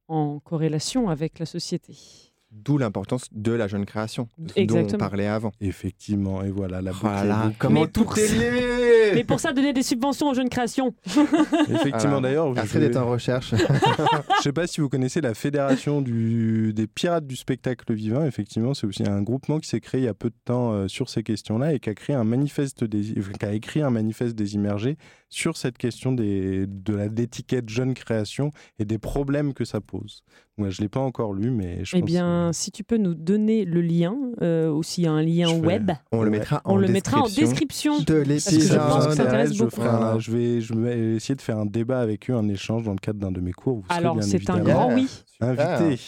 en 0.09 0.40
corrélation 0.40 1.09
avec 1.09 1.38
la 1.38 1.46
société. 1.46 2.30
D'où 2.52 2.78
l'importance 2.78 3.26
de 3.30 3.52
la 3.52 3.68
jeune 3.68 3.86
création, 3.86 4.28
dont 4.38 4.86
on 4.92 4.98
parlait 4.98 5.28
avant. 5.28 5.52
Effectivement, 5.60 6.42
et 6.42 6.50
voilà 6.50 6.82
la 6.82 6.90
voilà, 6.90 7.52
comment 7.58 7.86
tout 7.86 8.06
est 8.18 8.26
lié 8.26 9.12
Mais 9.14 9.22
pour 9.22 9.38
ça, 9.38 9.52
donner 9.52 9.72
des 9.72 9.84
subventions 9.84 10.28
aux 10.30 10.34
jeunes 10.34 10.48
créations. 10.48 10.92
Effectivement, 11.68 12.20
d'ailleurs. 12.20 12.58
Astrid 12.58 12.82
est 12.82 12.96
en 12.96 13.08
recherche. 13.08 13.54
Je 14.38 14.42
sais 14.42 14.52
pas 14.52 14.66
si 14.66 14.80
vous 14.80 14.88
connaissez 14.88 15.20
la 15.20 15.34
fédération 15.34 16.02
du... 16.02 16.72
des 16.72 16.88
pirates 16.88 17.26
du 17.26 17.36
spectacle 17.36 17.94
vivant. 17.94 18.24
Effectivement, 18.24 18.74
c'est 18.74 18.86
aussi 18.86 19.08
un 19.08 19.22
groupement 19.22 19.60
qui 19.60 19.68
s'est 19.68 19.80
créé 19.80 20.00
il 20.00 20.04
y 20.04 20.08
a 20.08 20.14
peu 20.14 20.30
de 20.30 20.38
temps 20.44 20.72
euh, 20.72 20.88
sur 20.88 21.08
ces 21.08 21.22
questions-là 21.22 21.74
et 21.74 21.78
qui 21.78 21.90
a 21.90 21.94
créé 21.94 22.16
un 22.16 22.24
manifeste 22.24 22.82
des... 22.82 23.14
qui 23.14 23.46
a 23.46 23.52
écrit 23.52 23.80
un 23.80 23.90
manifeste 23.90 24.34
des 24.34 24.54
immergés 24.56 24.96
sur 25.28 25.56
cette 25.56 25.78
question 25.78 26.10
des... 26.10 26.66
de 26.66 26.96
l'étiquette 27.16 27.68
jeune 27.68 27.94
création 27.94 28.50
et 28.80 28.84
des 28.84 28.98
problèmes 28.98 29.54
que 29.54 29.64
ça 29.64 29.80
pose. 29.80 30.24
Moi, 30.61 30.68
je 30.68 30.83
l'ai 30.83 30.90
pas 30.90 31.01
encore 31.01 31.33
lu, 31.33 31.51
mais 31.51 31.79
je 31.87 31.96
eh 31.96 32.03
bien, 32.03 32.51
si 32.53 32.70
tu 32.70 32.85
peux 32.85 32.99
nous 32.99 33.14
donner 33.14 33.64
le 33.64 33.81
lien, 33.81 34.14
euh, 34.42 34.70
ou 34.70 34.83
s'il 34.83 35.05
y 35.05 35.07
a 35.07 35.11
un 35.11 35.23
lien 35.23 35.51
web, 35.59 35.90
on 36.12 36.23
le 36.23 36.29
mettra, 36.29 36.61
en, 36.66 36.77
le 36.77 36.87
mettra 36.87 37.23
en 37.23 37.29
description 37.29 38.01
de 38.01 38.16
l'épisode. 38.16 38.61
je 38.61 38.77
pense 38.77 39.07
que 39.07 39.14
ça 39.14 39.23
intéresse 39.23 39.57
beaucoup. 39.57 39.81
je, 40.18 40.31
vais, 40.31 40.61
je 40.61 40.75
vais 40.75 41.16
essayer 41.16 41.35
de 41.35 41.40
faire 41.40 41.57
un 41.57 41.64
débat 41.64 42.01
avec 42.01 42.29
eux, 42.29 42.35
un 42.35 42.46
échange 42.49 42.85
dans 42.85 42.92
le 42.92 42.99
cadre 42.99 43.20
d'un 43.20 43.33
de 43.33 43.40
mes 43.40 43.53
cours. 43.53 43.79
Vous 43.79 43.87
Alors, 43.88 44.23
c'est 44.23 44.51
un 44.51 44.61
grand 44.61 44.92
oui. 44.92 45.09
Invité 45.40 45.99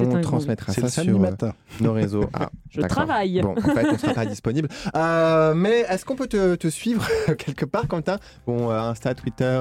on 0.00 0.20
transmettra 0.20 0.72
ça 0.72 0.88
sur 0.88 1.22
euh, 1.22 1.30
nos 1.80 1.92
réseaux. 1.92 2.24
Ah, 2.32 2.50
je 2.70 2.80
travaille. 2.82 3.40
Bon, 3.40 3.52
en 3.52 3.74
fait, 3.74 3.86
on 3.88 3.92
ne 3.92 3.98
sera 3.98 4.14
pas 4.14 4.26
disponible. 4.26 4.68
Euh, 4.94 5.54
mais 5.54 5.84
est-ce 5.88 6.04
qu'on 6.04 6.16
peut 6.16 6.26
te, 6.26 6.68
suivre 6.68 7.06
quelque 7.38 7.64
part, 7.64 7.88
Quentin? 7.88 8.18
Bon, 8.46 8.70
euh, 8.70 8.78
Insta, 8.78 9.14
Twitter. 9.14 9.60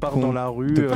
part 0.00 0.16
dans 0.16 0.32
la 0.32 0.48
rue. 0.48 0.88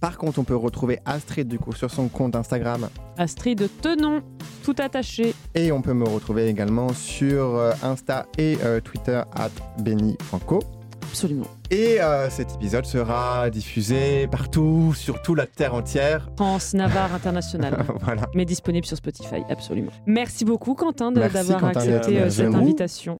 Par 0.00 0.18
contre, 0.18 0.38
on 0.38 0.44
peut 0.44 0.56
retrouver 0.56 0.98
Astrid 1.04 1.48
du 1.48 1.58
coup 1.58 1.72
sur 1.72 1.90
son 1.90 2.08
compte 2.08 2.36
Instagram. 2.36 2.88
Astrid 3.16 3.68
Tenon, 3.82 4.22
tout 4.64 4.76
attaché. 4.78 5.34
Et 5.54 5.72
on 5.72 5.82
peut 5.82 5.94
me 5.94 6.04
retrouver 6.04 6.48
également 6.48 6.92
sur 6.92 7.60
Insta 7.82 8.26
et 8.38 8.58
Twitter 8.84 9.22
at 9.36 9.50
Benny 9.78 10.16
Franco. 10.22 10.60
Absolument. 11.02 11.59
Et 11.72 12.00
euh, 12.00 12.28
cet 12.30 12.54
épisode 12.54 12.84
sera 12.84 13.48
diffusé 13.48 14.26
partout, 14.26 14.92
sur 14.94 15.22
toute 15.22 15.38
la 15.38 15.46
terre 15.46 15.74
entière. 15.74 16.28
France, 16.36 16.74
Navarre, 16.74 17.14
international. 17.14 17.84
voilà. 18.00 18.22
Mais 18.34 18.44
disponible 18.44 18.84
sur 18.84 18.96
Spotify, 18.96 19.42
absolument. 19.48 19.92
Merci 20.06 20.44
beaucoup, 20.44 20.74
Quentin, 20.74 21.12
d'avoir 21.12 21.64
accepté 21.64 22.18
euh, 22.18 22.30
cette 22.30 22.54
invitation. 22.54 23.18